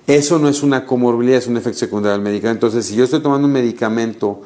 Eso 0.07 0.39
no 0.39 0.47
es 0.47 0.63
una 0.63 0.86
comorbilidad, 0.86 1.38
es 1.38 1.47
un 1.47 1.57
efecto 1.57 1.80
secundario 1.80 2.13
del 2.13 2.21
medicamento. 2.21 2.67
Entonces, 2.67 2.86
si 2.89 2.95
yo 2.95 3.03
estoy 3.03 3.21
tomando 3.21 3.47
un 3.47 3.53
medicamento 3.53 4.41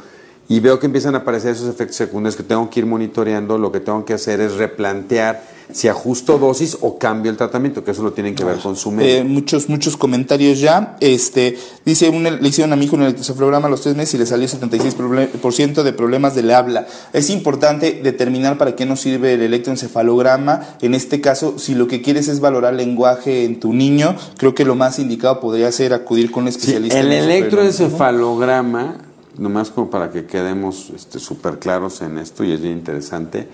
y 0.51 0.59
veo 0.59 0.79
que 0.79 0.85
empiezan 0.85 1.15
a 1.15 1.19
aparecer 1.19 1.51
esos 1.51 1.69
efectos 1.69 1.95
secundarios 1.95 2.35
que 2.35 2.43
tengo 2.43 2.69
que 2.69 2.81
ir 2.81 2.85
monitoreando, 2.85 3.57
lo 3.57 3.71
que 3.71 3.79
tengo 3.79 4.03
que 4.03 4.13
hacer 4.13 4.41
es 4.41 4.55
replantear 4.55 5.41
si 5.71 5.87
ajusto 5.87 6.37
dosis 6.37 6.77
o 6.81 6.97
cambio 6.97 7.31
el 7.31 7.37
tratamiento, 7.37 7.85
que 7.85 7.91
eso 7.91 8.03
lo 8.03 8.11
tienen 8.11 8.35
que 8.35 8.43
ver 8.43 8.57
con 8.57 8.75
su 8.75 8.91
médico. 8.91 9.21
Eh, 9.21 9.23
muchos, 9.23 9.69
muchos 9.69 9.95
comentarios 9.95 10.59
ya. 10.59 10.97
Este, 10.99 11.57
dice, 11.85 12.09
un, 12.09 12.23
le 12.23 12.45
hicieron 12.45 12.73
a 12.73 12.75
mi 12.75 12.83
hijo 12.83 12.97
un 12.97 13.03
electroencefalograma 13.03 13.67
a 13.67 13.69
los 13.69 13.79
tres 13.79 13.95
meses 13.95 14.15
y 14.15 14.17
le 14.17 14.25
salió 14.25 14.45
76% 14.49 15.83
de 15.83 15.93
problemas 15.93 16.35
del 16.35 16.51
habla. 16.51 16.85
Es 17.13 17.29
importante 17.29 18.01
determinar 18.03 18.57
para 18.57 18.75
qué 18.75 18.85
nos 18.85 18.99
sirve 18.99 19.35
el 19.35 19.43
electroencefalograma. 19.43 20.75
En 20.81 20.93
este 20.93 21.21
caso, 21.21 21.57
si 21.57 21.75
lo 21.75 21.87
que 21.87 22.01
quieres 22.01 22.27
es 22.27 22.41
valorar 22.41 22.73
lenguaje 22.73 23.45
en 23.45 23.61
tu 23.61 23.73
niño, 23.73 24.17
creo 24.37 24.53
que 24.53 24.65
lo 24.65 24.75
más 24.75 24.99
indicado 24.99 25.39
podría 25.39 25.71
ser 25.71 25.93
acudir 25.93 26.31
con 26.31 26.43
un 26.43 26.51
Sí, 26.51 26.57
especialista. 26.57 26.99
el 26.99 27.05
fenómenos, 27.07 27.27
¿no? 27.27 27.33
electroencefalograma, 27.33 28.97
nomás 29.41 29.71
como 29.71 29.89
para 29.89 30.11
que 30.11 30.25
quedemos 30.25 30.93
súper 31.17 31.57
claros 31.57 32.01
en 32.01 32.19
esto 32.19 32.43
y 32.43 32.51
es 32.51 32.61
bien 32.61 32.77
interesante, 32.77 33.47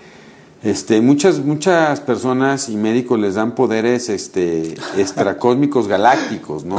Este, 0.60 1.00
muchas, 1.00 1.38
muchas 1.38 2.00
personas 2.00 2.68
y 2.68 2.76
médicos 2.76 3.16
les 3.20 3.36
dan 3.36 3.54
poderes 3.54 4.08
este, 4.08 4.74
extracósmicos 4.98 5.86
galácticos, 5.86 6.64
¿no? 6.64 6.78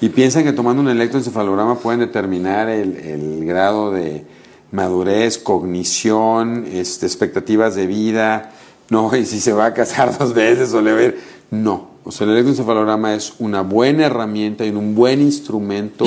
Y 0.00 0.08
piensan 0.08 0.42
que 0.42 0.52
tomando 0.52 0.82
un 0.82 0.88
electroencefalograma 0.88 1.76
pueden 1.76 2.00
determinar 2.00 2.68
el, 2.68 2.96
el 2.96 3.44
grado 3.44 3.92
de 3.92 4.26
madurez, 4.72 5.38
cognición, 5.38 6.66
este, 6.72 7.06
expectativas 7.06 7.76
de 7.76 7.86
vida, 7.86 8.50
no, 8.90 9.14
y 9.16 9.24
si 9.24 9.40
se 9.40 9.52
va 9.52 9.66
a 9.66 9.74
casar 9.74 10.18
dos 10.18 10.34
veces 10.34 10.74
o 10.74 10.82
le 10.82 10.92
ver. 10.92 11.18
No, 11.52 11.90
o 12.04 12.10
sea, 12.10 12.26
el 12.26 12.32
electroencefalograma 12.32 13.14
es 13.14 13.34
una 13.38 13.62
buena 13.62 14.06
herramienta 14.06 14.66
y 14.66 14.70
un 14.70 14.96
buen 14.96 15.20
instrumento 15.20 16.06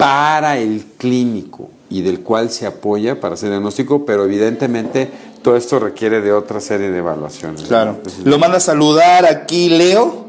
para 0.00 0.56
el 0.56 0.82
clínico 0.96 1.68
y 1.90 2.00
del 2.00 2.20
cual 2.20 2.48
se 2.48 2.66
apoya 2.66 3.20
para 3.20 3.34
hacer 3.34 3.50
diagnóstico, 3.50 4.06
pero 4.06 4.24
evidentemente 4.24 5.10
todo 5.42 5.56
esto 5.56 5.78
requiere 5.78 6.22
de 6.22 6.32
otra 6.32 6.58
serie 6.60 6.90
de 6.90 6.98
evaluaciones. 6.98 7.64
Claro. 7.64 7.98
Lo 8.24 8.38
manda 8.38 8.56
a 8.56 8.60
saludar 8.60 9.26
aquí 9.26 9.68
Leo. 9.68 10.19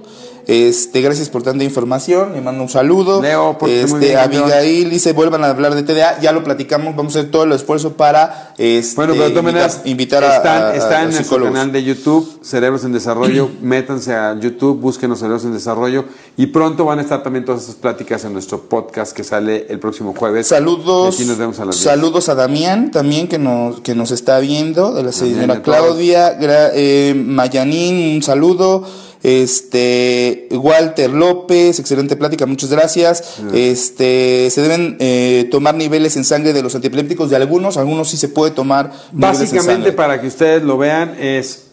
Este, 0.51 0.99
gracias 0.99 1.29
por 1.29 1.43
tanta 1.43 1.63
información, 1.63 2.33
le 2.33 2.41
mando 2.41 2.63
un 2.63 2.67
saludo. 2.67 3.21
Leo, 3.21 3.57
por 3.57 3.69
este, 3.69 4.17
Abigail 4.17 4.89
dice, 4.89 5.13
vuelvan 5.13 5.45
a 5.45 5.49
hablar 5.51 5.75
de 5.75 5.83
TDA, 5.83 6.19
ya 6.19 6.33
lo 6.33 6.43
platicamos, 6.43 6.93
vamos 6.93 7.15
a 7.15 7.19
hacer 7.19 7.31
todo 7.31 7.45
el 7.45 7.53
esfuerzo 7.53 7.93
para 7.93 8.53
este, 8.57 8.97
bueno, 8.97 9.13
pero 9.13 9.23
de 9.23 9.29
todas 9.29 9.45
maneras, 9.45 9.81
invitar, 9.85 10.25
están, 10.25 10.63
a, 10.63 10.75
está 10.75 11.03
en 11.03 11.11
nuestro 11.11 11.41
canal 11.41 11.71
de 11.71 11.85
YouTube, 11.85 12.39
Cerebros 12.43 12.83
en 12.83 12.91
Desarrollo, 12.91 13.49
métanse 13.61 14.13
a 14.13 14.37
YouTube, 14.37 14.77
búsquenos 14.77 15.19
Cerebros 15.19 15.45
en 15.45 15.53
Desarrollo 15.53 16.03
y 16.35 16.47
pronto 16.47 16.83
van 16.83 16.99
a 16.99 17.03
estar 17.03 17.23
también 17.23 17.45
todas 17.45 17.63
esas 17.63 17.75
pláticas 17.75 18.25
en 18.25 18.33
nuestro 18.33 18.59
podcast 18.59 19.15
que 19.15 19.23
sale 19.23 19.67
el 19.69 19.79
próximo 19.79 20.13
jueves. 20.13 20.47
Saludos. 20.47 21.15
Aquí 21.15 21.23
nos 21.23 21.37
vemos 21.37 21.61
a 21.61 21.65
las 21.65 21.77
saludos 21.77 22.27
a 22.27 22.35
Damián 22.35 22.91
también 22.91 23.29
que 23.29 23.39
nos, 23.39 23.79
que 23.79 23.95
nos 23.95 24.11
está 24.11 24.39
viendo, 24.39 24.93
de 24.93 25.03
la 25.03 25.13
señora 25.13 25.61
Claudia, 25.61 26.37
eh, 26.41 27.13
Mayanín, 27.15 28.17
un 28.17 28.21
saludo. 28.21 28.83
Este, 29.23 30.47
Walter 30.51 31.11
López, 31.11 31.79
excelente 31.79 32.15
plática, 32.15 32.45
muchas 32.45 32.71
gracias. 32.71 33.39
Este, 33.53 34.49
se 34.49 34.61
deben 34.61 34.97
eh, 34.99 35.47
tomar 35.51 35.75
niveles 35.75 36.17
en 36.17 36.23
sangre 36.23 36.53
de 36.53 36.63
los 36.63 36.73
antiepilépticos 36.73 37.29
de 37.29 37.35
algunos, 37.35 37.77
algunos 37.77 38.09
sí 38.09 38.17
se 38.17 38.29
puede 38.29 38.51
tomar. 38.51 38.91
Básicamente, 39.11 39.91
para 39.91 40.19
que 40.21 40.27
ustedes 40.27 40.63
lo 40.63 40.77
vean, 40.77 41.15
es 41.19 41.67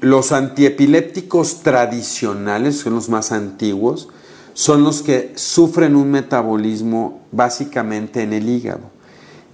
los 0.00 0.32
antiepilépticos 0.32 1.62
tradicionales, 1.62 2.78
son 2.78 2.94
los 2.94 3.08
más 3.08 3.32
antiguos, 3.32 4.08
son 4.52 4.82
los 4.82 5.02
que 5.02 5.32
sufren 5.36 5.96
un 5.96 6.10
metabolismo 6.10 7.22
básicamente 7.32 8.22
en 8.22 8.32
el 8.32 8.48
hígado 8.48 8.90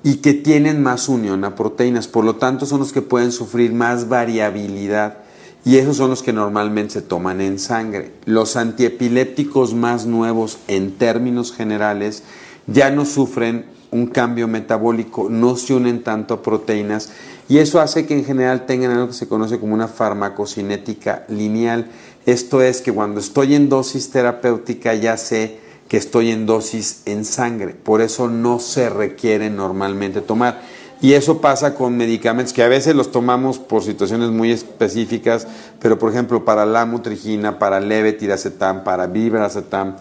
y 0.03 0.17
que 0.17 0.35
tienen 0.35 0.83
más 0.83 1.09
unión 1.09 1.45
a 1.45 1.55
proteínas, 1.55 2.07
por 2.09 2.25
lo 2.25 2.37
tanto 2.37 2.67
son 2.67 2.81
los 2.81 2.93
que 2.93 3.03
pueden 3.03 3.33
sufrir 3.33 3.73
más 3.73 4.09
variabilidad 4.09 5.19
y 5.67 5.79
esos 5.79 5.97
son 5.97 6.11
los 6.11 6.23
que 6.23 6.33
normalmente 6.33 6.93
se 6.93 7.03
toman 7.03 7.41
en 7.41 7.59
sangre. 7.59 8.13
Los 8.25 8.55
antiepilépticos 8.55 9.75
más 9.75 10.07
nuevos 10.07 10.59
en 10.69 10.93
términos 10.93 11.53
generales 11.53 12.23
ya 12.69 12.93
no 12.93 13.05
sufren 13.05 13.67
un 13.91 14.07
cambio 14.07 14.47
metabólico, 14.47 15.29
no 15.29 15.57
se 15.57 15.75
unen 15.75 16.05
tanto 16.05 16.35
a 16.35 16.43
proteínas 16.43 17.11
y 17.49 17.59
eso 17.59 17.81
hace 17.81 18.07
que 18.07 18.15
en 18.15 18.25
general 18.25 18.65
tengan 18.65 18.93
algo 18.93 19.09
que 19.09 19.15
se 19.15 19.27
conoce 19.27 19.59
como 19.59 19.75
una 19.75 19.89
farmacocinética 19.89 21.25
lineal. 21.29 21.91
Esto 22.27 22.63
es 22.63 22.81
que 22.81 22.93
cuando 22.93 23.19
estoy 23.19 23.57
en 23.57 23.69
dosis 23.69 24.11
terapéutica 24.11 24.95
ya 24.95 25.17
sé 25.17 25.59
que 25.89 25.97
estoy 25.97 26.31
en 26.31 26.47
dosis 26.47 27.03
en 27.07 27.25
sangre, 27.25 27.75
por 27.75 28.03
eso 28.03 28.29
no 28.29 28.61
se 28.61 28.89
requiere 28.89 29.51
normalmente 29.51 30.21
tomar. 30.21 30.63
Y 31.01 31.13
eso 31.13 31.41
pasa 31.41 31.75
con 31.75 31.97
medicamentos 31.97 32.55
que 32.55 32.63
a 32.63 32.69
veces 32.69 32.95
los 32.95 33.13
tomamos 33.13 33.59
por 33.59 33.83
situaciones 33.83 34.31
muy 34.31 34.51
específicas, 34.51 35.47
pero 35.79 35.99
por 35.99 36.11
ejemplo 36.11 36.45
para 36.45 36.65
la 36.65 36.87
mutrigina, 36.87 37.59
para 37.59 37.81
levetiracetam, 37.81 38.83
para 38.83 39.07
vibracetam, 39.07 39.97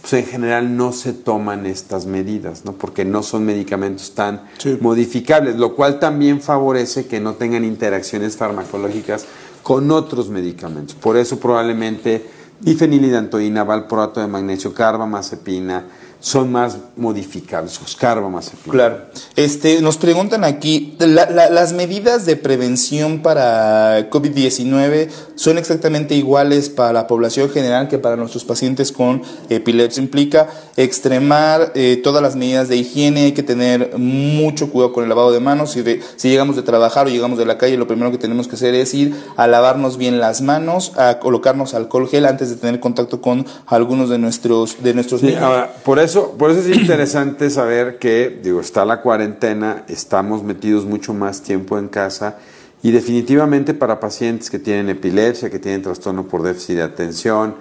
pues 0.00 0.12
en 0.14 0.26
general 0.26 0.76
no 0.76 0.92
se 0.92 1.12
toman 1.12 1.66
estas 1.66 2.06
medidas, 2.06 2.64
¿no? 2.64 2.72
porque 2.72 3.04
no 3.04 3.22
son 3.22 3.44
medicamentos 3.44 4.14
tan 4.14 4.42
modificables, 4.80 5.56
lo 5.56 5.76
cual 5.76 6.00
también 6.00 6.40
favorece 6.40 7.06
que 7.06 7.20
no 7.20 7.34
tengan 7.34 7.64
interacciones 7.64 8.36
farmacológicas 8.36 9.26
con 9.62 9.90
otros 9.90 10.30
medicamentos. 10.30 10.96
Por 10.96 11.16
eso 11.16 11.38
probablemente 11.38 12.24
difenilidantoína, 12.60 13.64
valproato 13.64 14.20
de 14.20 14.26
magnesio, 14.26 14.72
carbamazepina, 14.74 15.84
son 16.20 16.52
más 16.52 16.76
modificables, 16.96 17.80
Oscar 17.82 18.20
más 18.20 18.52
Claro. 18.68 18.98
Este, 19.36 19.80
nos 19.80 19.96
preguntan 19.96 20.44
aquí, 20.44 20.94
las 20.98 21.72
medidas 21.72 22.26
de 22.26 22.36
prevención 22.36 23.20
para 23.22 24.10
COVID-19 24.10 25.08
son 25.34 25.56
exactamente 25.56 26.14
iguales 26.14 26.68
para 26.68 26.92
la 26.92 27.06
población 27.06 27.48
general 27.48 27.88
que 27.88 27.98
para 27.98 28.16
nuestros 28.16 28.44
pacientes 28.44 28.92
con 28.92 29.22
epilepsia. 29.48 30.02
Implica 30.02 30.48
extremar 30.76 31.72
eh, 31.74 31.98
todas 32.02 32.22
las 32.22 32.36
medidas 32.36 32.68
de 32.68 32.76
higiene, 32.76 33.24
hay 33.24 33.32
que 33.32 33.42
tener 33.42 33.96
mucho 33.96 34.70
cuidado 34.70 34.92
con 34.92 35.04
el 35.04 35.08
lavado 35.08 35.32
de 35.32 35.40
manos. 35.40 35.72
Si, 35.72 35.82
si 36.16 36.28
llegamos 36.28 36.56
de 36.56 36.62
trabajar 36.62 37.06
o 37.06 37.10
llegamos 37.10 37.38
de 37.38 37.46
la 37.46 37.56
calle, 37.56 37.78
lo 37.78 37.86
primero 37.86 38.10
que 38.10 38.18
tenemos 38.18 38.46
que 38.46 38.56
hacer 38.56 38.74
es 38.74 38.92
ir 38.92 39.14
a 39.36 39.46
lavarnos 39.46 39.96
bien 39.96 40.20
las 40.20 40.42
manos, 40.42 40.92
a 40.98 41.18
colocarnos 41.18 41.72
alcohol 41.72 42.08
gel 42.08 42.26
antes 42.26 42.50
de 42.50 42.56
tener 42.56 42.78
contacto 42.80 43.22
con 43.22 43.46
algunos 43.66 44.10
de 44.10 44.18
nuestros, 44.18 44.82
de 44.82 44.92
nuestros 44.92 45.22
niños. 45.22 45.68
por 45.82 45.98
eso 45.98 46.09
por 46.16 46.50
eso 46.50 46.60
es 46.60 46.76
interesante 46.76 47.50
saber 47.50 47.98
que, 47.98 48.40
digo, 48.42 48.60
está 48.60 48.84
la 48.84 49.00
cuarentena, 49.00 49.84
estamos 49.88 50.42
metidos 50.42 50.84
mucho 50.84 51.14
más 51.14 51.42
tiempo 51.42 51.78
en 51.78 51.88
casa 51.88 52.38
y 52.82 52.90
definitivamente 52.90 53.74
para 53.74 54.00
pacientes 54.00 54.50
que 54.50 54.58
tienen 54.58 54.88
epilepsia, 54.88 55.50
que 55.50 55.58
tienen 55.58 55.82
trastorno 55.82 56.26
por 56.26 56.42
déficit 56.42 56.76
de 56.76 56.82
atención, 56.82 57.54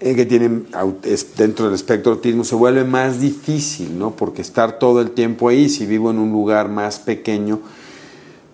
eh, 0.00 0.14
que 0.14 0.26
tienen 0.26 0.66
dentro 1.36 1.66
del 1.66 1.74
espectro 1.74 2.12
autismo, 2.12 2.44
se 2.44 2.54
vuelve 2.54 2.84
más 2.84 3.20
difícil, 3.20 3.98
¿no? 3.98 4.16
Porque 4.16 4.42
estar 4.42 4.78
todo 4.78 5.00
el 5.00 5.10
tiempo 5.10 5.48
ahí, 5.48 5.68
si 5.68 5.86
vivo 5.86 6.10
en 6.10 6.18
un 6.18 6.32
lugar 6.32 6.68
más 6.68 6.98
pequeño, 6.98 7.60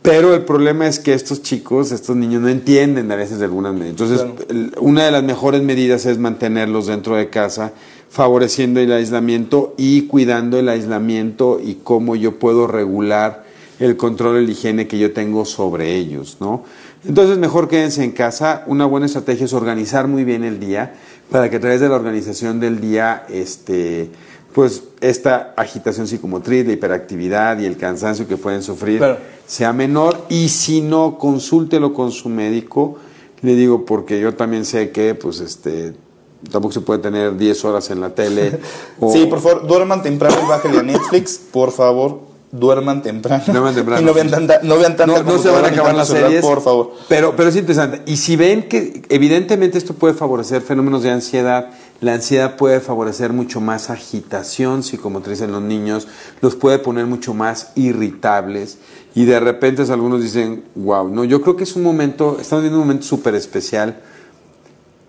pero 0.02 0.34
el 0.34 0.44
problema 0.44 0.88
es 0.88 0.98
que 0.98 1.14
estos 1.14 1.42
chicos, 1.42 1.92
estos 1.92 2.16
niños 2.16 2.42
no 2.42 2.48
entienden 2.48 3.10
a 3.12 3.16
veces 3.16 3.40
algunas 3.40 3.72
medidas. 3.72 4.00
Entonces, 4.00 4.74
una 4.80 5.04
de 5.04 5.12
las 5.12 5.22
mejores 5.22 5.62
medidas 5.62 6.06
es 6.06 6.18
mantenerlos 6.18 6.88
dentro 6.88 7.14
de 7.14 7.30
casa 7.30 7.72
favoreciendo 8.12 8.78
el 8.78 8.92
aislamiento 8.92 9.72
y 9.78 10.02
cuidando 10.02 10.58
el 10.58 10.68
aislamiento 10.68 11.58
y 11.64 11.76
cómo 11.82 12.14
yo 12.14 12.38
puedo 12.38 12.66
regular 12.66 13.44
el 13.80 13.96
control 13.96 14.34
de 14.34 14.42
la 14.42 14.50
higiene 14.50 14.86
que 14.86 14.98
yo 14.98 15.14
tengo 15.14 15.46
sobre 15.46 15.96
ellos, 15.96 16.36
¿no? 16.38 16.62
Entonces 17.06 17.38
mejor 17.38 17.68
quédense 17.68 18.04
en 18.04 18.10
casa. 18.10 18.64
Una 18.66 18.84
buena 18.84 19.06
estrategia 19.06 19.46
es 19.46 19.54
organizar 19.54 20.08
muy 20.08 20.24
bien 20.24 20.44
el 20.44 20.60
día 20.60 20.92
para 21.30 21.48
que 21.48 21.56
a 21.56 21.60
través 21.60 21.80
de 21.80 21.88
la 21.88 21.94
organización 21.94 22.60
del 22.60 22.82
día, 22.82 23.24
este, 23.30 24.10
pues 24.52 24.82
esta 25.00 25.54
agitación 25.56 26.06
psicomotriz, 26.06 26.66
la 26.66 26.74
hiperactividad 26.74 27.58
y 27.60 27.64
el 27.64 27.78
cansancio 27.78 28.28
que 28.28 28.36
pueden 28.36 28.62
sufrir 28.62 29.02
sea 29.46 29.72
menor 29.72 30.26
y 30.28 30.50
si 30.50 30.82
no, 30.82 31.16
consúltelo 31.16 31.94
con 31.94 32.12
su 32.12 32.28
médico. 32.28 32.98
Le 33.40 33.54
digo 33.54 33.86
porque 33.86 34.20
yo 34.20 34.34
también 34.34 34.66
sé 34.66 34.90
que 34.90 35.14
pues 35.14 35.40
este 35.40 35.94
tampoco 36.50 36.72
se 36.72 36.80
puede 36.80 37.00
tener 37.00 37.36
10 37.36 37.64
horas 37.64 37.90
en 37.90 38.00
la 38.00 38.10
tele. 38.10 38.60
Sí, 39.12 39.26
por 39.26 39.40
favor, 39.40 39.66
duerman 39.66 40.02
temprano 40.02 40.36
y 40.44 40.48
bájenle 40.48 40.78
a 40.78 40.82
Netflix, 40.82 41.40
por 41.50 41.72
favor. 41.72 42.20
Duerman 42.52 43.02
temprano. 43.02 43.42
Duerman 43.46 43.74
temprano. 43.74 44.00
Y 44.02 44.04
no 44.04 44.14
vean 44.14 44.30
tanta, 44.30 44.60
no 44.62 44.76
vean 44.76 44.96
tanta 44.96 45.22
no, 45.22 45.38
se 45.38 45.50
van 45.50 45.64
a 45.64 45.68
acabar 45.68 45.94
las 45.94 46.08
series, 46.08 46.42
por 46.42 46.60
favor. 46.60 46.92
Pero, 47.08 47.34
pero 47.34 47.48
es 47.48 47.56
interesante. 47.56 48.02
Y 48.06 48.16
si 48.16 48.36
ven 48.36 48.68
que 48.68 49.02
evidentemente 49.08 49.78
esto 49.78 49.94
puede 49.94 50.14
favorecer 50.14 50.60
fenómenos 50.62 51.02
de 51.02 51.10
ansiedad, 51.10 51.70
la 52.02 52.14
ansiedad 52.14 52.56
puede 52.56 52.80
favorecer 52.80 53.32
mucho 53.32 53.60
más 53.60 53.88
agitación 53.88 54.82
psicomotriz 54.82 55.40
en 55.40 55.52
los 55.52 55.62
niños, 55.62 56.08
los 56.40 56.56
puede 56.56 56.78
poner 56.78 57.06
mucho 57.06 57.32
más 57.32 57.72
irritables 57.74 58.78
y 59.14 59.24
de 59.24 59.40
repente 59.40 59.82
algunos 59.90 60.22
dicen, 60.22 60.64
wow, 60.74 61.08
no, 61.08 61.24
yo 61.24 61.40
creo 61.40 61.56
que 61.56 61.64
es 61.64 61.76
un 61.76 61.82
momento, 61.84 62.38
estamos 62.40 62.62
viviendo 62.62 62.80
un 62.80 62.88
momento 62.88 63.06
súper 63.06 63.34
especial 63.34 64.00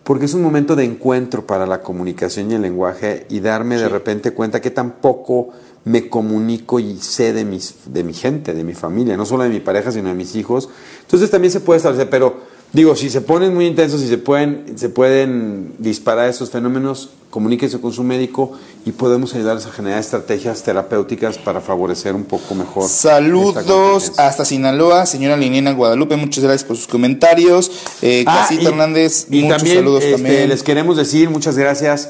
porque 0.03 0.25
es 0.25 0.33
un 0.33 0.41
momento 0.41 0.75
de 0.75 0.83
encuentro 0.83 1.47
para 1.47 1.65
la 1.65 1.81
comunicación 1.81 2.51
y 2.51 2.55
el 2.55 2.61
lenguaje 2.61 3.25
y 3.29 3.39
darme 3.39 3.77
de 3.77 3.87
repente 3.87 4.31
cuenta 4.31 4.61
que 4.61 4.71
tampoco 4.71 5.49
me 5.85 6.09
comunico 6.09 6.79
y 6.79 6.97
sé 6.97 7.33
de, 7.33 7.45
mis, 7.45 7.75
de 7.85 8.03
mi 8.03 8.13
gente, 8.13 8.53
de 8.53 8.63
mi 8.63 8.73
familia, 8.73 9.17
no 9.17 9.25
solo 9.25 9.43
de 9.43 9.49
mi 9.49 9.59
pareja, 9.59 9.91
sino 9.91 10.09
de 10.09 10.15
mis 10.15 10.35
hijos. 10.35 10.69
Entonces 11.01 11.29
también 11.29 11.51
se 11.51 11.59
puede 11.59 11.77
establecer, 11.77 12.09
pero 12.09 12.41
digo, 12.73 12.95
si 12.95 13.09
se 13.09 13.21
ponen 13.21 13.53
muy 13.53 13.67
intensos 13.67 14.01
y 14.01 14.07
se 14.07 14.17
pueden, 14.17 14.73
se 14.75 14.89
pueden 14.89 15.75
disparar 15.77 16.27
esos 16.27 16.49
fenómenos, 16.49 17.11
comuníquese 17.29 17.79
con 17.79 17.93
su 17.93 18.03
médico 18.03 18.51
y 18.85 18.91
podemos 18.91 19.33
ayudarles 19.35 19.65
a 19.65 19.71
generar 19.71 19.99
estrategias 19.99 20.63
terapéuticas 20.63 21.37
para 21.37 21.61
favorecer 21.61 22.15
un 22.15 22.25
poco 22.25 22.55
mejor. 22.55 22.89
Saludos 22.89 24.11
hasta 24.17 24.43
Sinaloa, 24.43 25.05
señora 25.05 25.37
Liniana 25.37 25.71
Guadalupe, 25.71 26.15
muchas 26.15 26.43
gracias 26.43 26.63
por 26.63 26.75
sus 26.75 26.87
comentarios. 26.87 27.71
Eh, 28.01 28.25
ah, 28.27 28.49
Hernández, 28.51 29.27
y 29.29 29.43
muchos 29.43 29.57
también, 29.57 29.77
saludos 29.77 30.03
este, 30.03 30.15
también. 30.15 30.49
Les 30.49 30.63
queremos 30.63 30.97
decir 30.97 31.29
muchas 31.29 31.57
gracias 31.57 32.09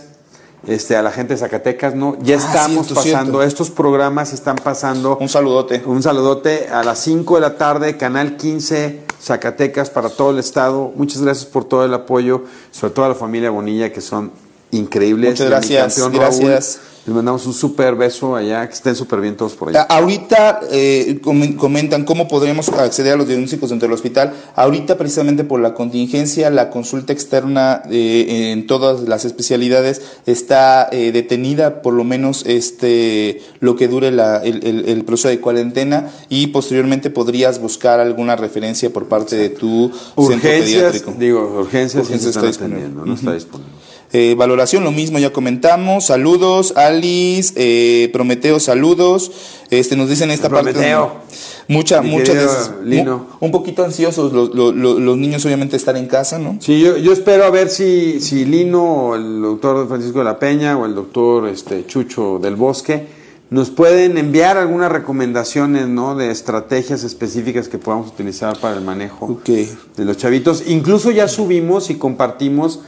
este, 0.67 0.95
a 0.95 1.01
la 1.01 1.11
gente 1.11 1.33
de 1.33 1.39
Zacatecas, 1.39 1.95
¿no? 1.95 2.17
Ya 2.21 2.35
Ah, 2.35 2.39
estamos 2.39 2.91
pasando, 2.91 3.43
estos 3.43 3.69
programas 3.69 4.33
están 4.33 4.55
pasando. 4.55 5.17
Un 5.19 5.29
saludote. 5.29 5.83
Un 5.85 6.01
saludote 6.01 6.69
a 6.69 6.83
las 6.83 6.99
5 6.99 7.35
de 7.35 7.41
la 7.41 7.57
tarde, 7.57 7.97
Canal 7.97 8.37
15, 8.37 9.01
Zacatecas, 9.21 9.89
para 9.89 10.09
todo 10.09 10.31
el 10.31 10.39
estado. 10.39 10.91
Muchas 10.95 11.21
gracias 11.21 11.45
por 11.45 11.65
todo 11.65 11.85
el 11.85 11.93
apoyo, 11.93 12.43
sobre 12.71 12.93
todo 12.93 13.05
a 13.05 13.09
la 13.09 13.15
familia 13.15 13.49
Bonilla, 13.49 13.91
que 13.91 14.01
son 14.01 14.31
increíbles. 14.73 15.31
Muchas 15.31 15.47
gracias, 15.49 15.95
campeón 15.95 16.13
gracias. 16.21 16.75
Raúl, 16.77 16.89
les 17.05 17.13
mandamos 17.13 17.45
un 17.45 17.53
súper 17.53 17.95
beso 17.95 18.33
allá, 18.33 18.65
que 18.65 18.73
estén 18.75 18.95
súper 18.95 19.19
bien 19.19 19.35
todos 19.35 19.55
por 19.55 19.67
allá. 19.67 19.81
Ahorita 19.81 20.61
eh, 20.71 21.19
comen- 21.21 21.57
comentan 21.57 22.05
cómo 22.05 22.29
podremos 22.29 22.69
acceder 22.69 23.11
a 23.11 23.15
los 23.17 23.27
diagnósticos 23.27 23.71
dentro 23.71 23.89
del 23.89 23.93
hospital. 23.93 24.33
Ahorita, 24.55 24.97
precisamente 24.97 25.43
por 25.43 25.59
la 25.59 25.73
contingencia, 25.73 26.49
la 26.49 26.69
consulta 26.69 27.11
externa 27.11 27.83
eh, 27.91 28.51
en 28.53 28.67
todas 28.67 29.01
las 29.01 29.25
especialidades 29.25 30.01
está 30.25 30.87
eh, 30.93 31.11
detenida, 31.11 31.81
por 31.81 31.93
lo 31.93 32.05
menos 32.05 32.45
este 32.45 33.41
lo 33.59 33.75
que 33.75 33.89
dure 33.89 34.09
la- 34.11 34.37
el, 34.41 34.65
el- 34.65 34.87
el 34.87 35.03
proceso 35.03 35.27
de 35.27 35.41
cuarentena 35.41 36.09
y 36.29 36.47
posteriormente 36.47 37.09
podrías 37.09 37.59
buscar 37.59 37.99
alguna 37.99 38.37
referencia 38.37 38.89
por 38.91 39.09
parte 39.09 39.35
de 39.35 39.49
tu 39.49 39.89
centro 39.89 40.23
Urgencias, 40.23 40.61
pediátrico. 40.63 41.15
digo, 41.19 41.41
urgencias, 41.59 42.03
Urgencias 42.05 42.33
está 42.37 42.47
disponible. 42.47 42.87
no 43.05 43.13
está 43.13 43.33
disponible. 43.33 43.73
Eh, 44.15 44.35
valoración, 44.37 44.83
lo 44.83 44.91
mismo, 44.91 45.17
ya 45.17 45.33
comentamos. 45.33 46.05
Saludos, 46.05 46.73
Alice, 46.77 47.53
eh, 47.55 48.09
Prometeo, 48.13 48.59
saludos. 48.59 49.31
Este, 49.71 49.95
nos 49.95 50.07
dicen 50.07 50.29
esta 50.29 50.49
Prometeo. 50.49 51.07
parte. 51.15 51.25
Mucha, 51.67 52.01
muchas 52.03 52.35
veces. 52.35 52.71
Lino. 52.83 53.17
mu- 53.17 53.45
un 53.47 53.51
poquito 53.51 53.83
ansiosos 53.83 54.31
los, 54.31 54.53
los- 54.53 54.75
los- 54.75 54.99
los 54.99 55.17
niños, 55.17 55.43
obviamente, 55.45 55.75
estar 55.77 55.97
en 55.97 56.05
casa, 56.05 56.37
¿no? 56.37 56.57
Sí, 56.59 56.79
yo, 56.79 56.97
yo 56.97 57.11
espero 57.11 57.43
a 57.45 57.49
ver 57.49 57.69
si, 57.69 58.19
si 58.19 58.45
Lino 58.45 58.83
o 59.07 59.15
el 59.15 59.41
doctor 59.41 59.87
Francisco 59.87 60.19
de 60.19 60.25
la 60.25 60.37
Peña 60.37 60.77
o 60.77 60.85
el 60.85 60.93
doctor 60.93 61.47
este, 61.47 61.85
Chucho 61.87 62.37
del 62.39 62.55
Bosque 62.55 63.07
nos 63.49 63.69
pueden 63.69 64.17
enviar 64.17 64.57
algunas 64.57 64.91
recomendaciones 64.91 65.87
¿no? 65.87 66.15
de 66.15 66.31
estrategias 66.31 67.03
específicas 67.03 67.67
que 67.67 67.77
podamos 67.77 68.09
utilizar 68.09 68.59
para 68.59 68.75
el 68.75 68.81
manejo 68.81 69.39
de 69.45 70.05
los 70.05 70.17
chavitos. 70.17 70.63
Incluso 70.67 71.11
ya 71.11 71.27
subimos 71.27 71.89
y 71.91 71.95
compartimos 71.95 72.79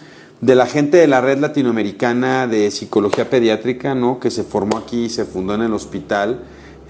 de 0.41 0.55
la 0.55 0.65
gente 0.65 0.97
de 0.97 1.07
la 1.07 1.21
red 1.21 1.39
latinoamericana 1.39 2.47
de 2.47 2.71
psicología 2.71 3.29
pediátrica, 3.29 3.95
¿no? 3.95 4.19
que 4.19 4.31
se 4.31 4.43
formó 4.43 4.77
aquí 4.77 5.05
y 5.05 5.09
se 5.09 5.25
fundó 5.25 5.55
en 5.55 5.61
el 5.61 5.73
hospital. 5.73 6.41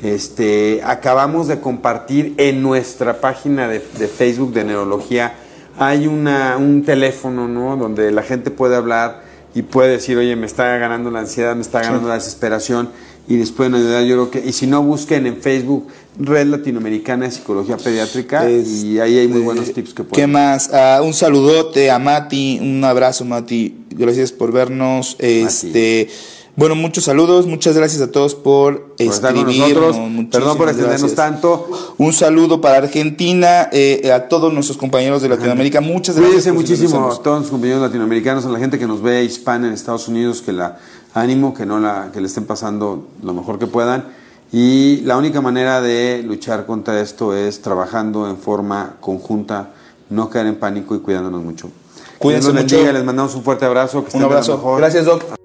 Este, 0.01 0.81
acabamos 0.83 1.47
de 1.47 1.61
compartir 1.61 2.33
en 2.37 2.61
nuestra 2.61 3.21
página 3.21 3.67
de, 3.67 3.79
de 3.97 4.07
Facebook 4.07 4.53
de 4.53 4.65
neurología 4.65 5.35
hay 5.77 6.07
una, 6.07 6.57
un 6.57 6.83
teléfono, 6.83 7.47
¿no? 7.47 7.75
Donde 7.75 8.11
la 8.11 8.23
gente 8.23 8.51
puede 8.51 8.75
hablar 8.75 9.23
y 9.55 9.61
puede 9.61 9.91
decir, 9.91 10.17
oye, 10.17 10.35
me 10.35 10.45
está 10.45 10.77
ganando 10.77 11.09
la 11.09 11.21
ansiedad, 11.21 11.55
me 11.55 11.61
está 11.61 11.81
ganando 11.81 12.09
la 12.09 12.15
desesperación 12.15 12.89
y 13.27 13.37
les 13.37 13.51
pueden 13.51 13.73
ayudar. 13.73 14.03
Yo 14.03 14.15
creo 14.15 14.31
que, 14.31 14.47
y 14.47 14.51
si 14.51 14.67
no, 14.67 14.83
busquen 14.83 15.25
en 15.25 15.41
Facebook 15.41 15.87
Red 16.19 16.47
Latinoamericana 16.47 17.25
de 17.25 17.31
Psicología 17.31 17.77
Pediátrica 17.77 18.49
y 18.49 18.99
ahí 18.99 19.17
hay 19.17 19.27
muy 19.29 19.41
buenos 19.41 19.73
tips 19.73 19.93
que 19.93 20.03
¿Qué 20.03 20.09
pueden. 20.09 20.31
más? 20.31 20.69
Ah, 20.73 21.01
un 21.03 21.13
saludote 21.13 21.89
a 21.89 21.99
Mati, 21.99 22.59
un 22.61 22.83
abrazo, 22.83 23.23
Mati. 23.23 23.85
Gracias 23.91 24.33
por 24.33 24.51
vernos. 24.51 25.15
Este. 25.19 26.09
Bueno, 26.57 26.75
muchos 26.75 27.03
saludos, 27.03 27.47
muchas 27.47 27.75
gracias 27.75 28.01
a 28.01 28.09
todos 28.11 28.33
por, 28.33 28.95
Por 28.95 29.33
muchísimas 29.33 30.27
Perdón 30.31 30.57
por 30.57 30.69
extendernos 30.69 31.13
tanto. 31.13 31.69
Un 31.97 32.13
saludo 32.13 32.61
para 32.61 32.77
Argentina, 32.77 33.67
eh, 33.73 34.09
a 34.13 34.29
todos 34.29 34.53
nuestros 34.53 34.77
compañeros 34.77 35.21
de 35.21 35.27
Latinoamérica. 35.27 35.81
Muchas 35.81 36.15
gracias. 36.15 36.43
Cuídense 36.43 36.51
muchísimo 36.53 37.11
a 37.11 37.21
todos 37.21 37.41
los 37.41 37.49
compañeros 37.49 37.81
latinoamericanos, 37.81 38.45
a 38.45 38.49
la 38.49 38.59
gente 38.59 38.79
que 38.79 38.87
nos 38.87 39.01
ve 39.01 39.25
hispana 39.25 39.67
en 39.67 39.73
Estados 39.73 40.07
Unidos, 40.07 40.41
que 40.41 40.53
la 40.53 40.77
ánimo, 41.13 41.53
que 41.53 41.65
no 41.65 41.79
la, 41.79 42.09
que 42.13 42.21
le 42.21 42.27
estén 42.27 42.45
pasando 42.45 43.05
lo 43.21 43.33
mejor 43.33 43.59
que 43.59 43.67
puedan. 43.67 44.05
Y 44.53 45.01
la 45.01 45.17
única 45.17 45.41
manera 45.41 45.81
de 45.81 46.23
luchar 46.25 46.65
contra 46.65 47.01
esto 47.01 47.35
es 47.35 47.61
trabajando 47.61 48.29
en 48.29 48.37
forma 48.37 48.95
conjunta, 49.01 49.71
no 50.09 50.29
caer 50.29 50.47
en 50.47 50.55
pánico 50.55 50.95
y 50.95 50.99
cuidándonos 50.99 51.43
mucho. 51.43 51.69
Cuídense 52.17 52.53
mucho. 52.53 52.75
bendiga, 52.75 52.93
les 52.93 53.03
mandamos 53.03 53.35
un 53.35 53.43
fuerte 53.43 53.65
abrazo, 53.65 54.01
que 54.03 54.07
estén 54.07 54.21
Un 54.21 54.25
abrazo. 54.25 54.55
mejor. 54.55 54.79
Gracias, 54.79 55.03
Doc. 55.03 55.44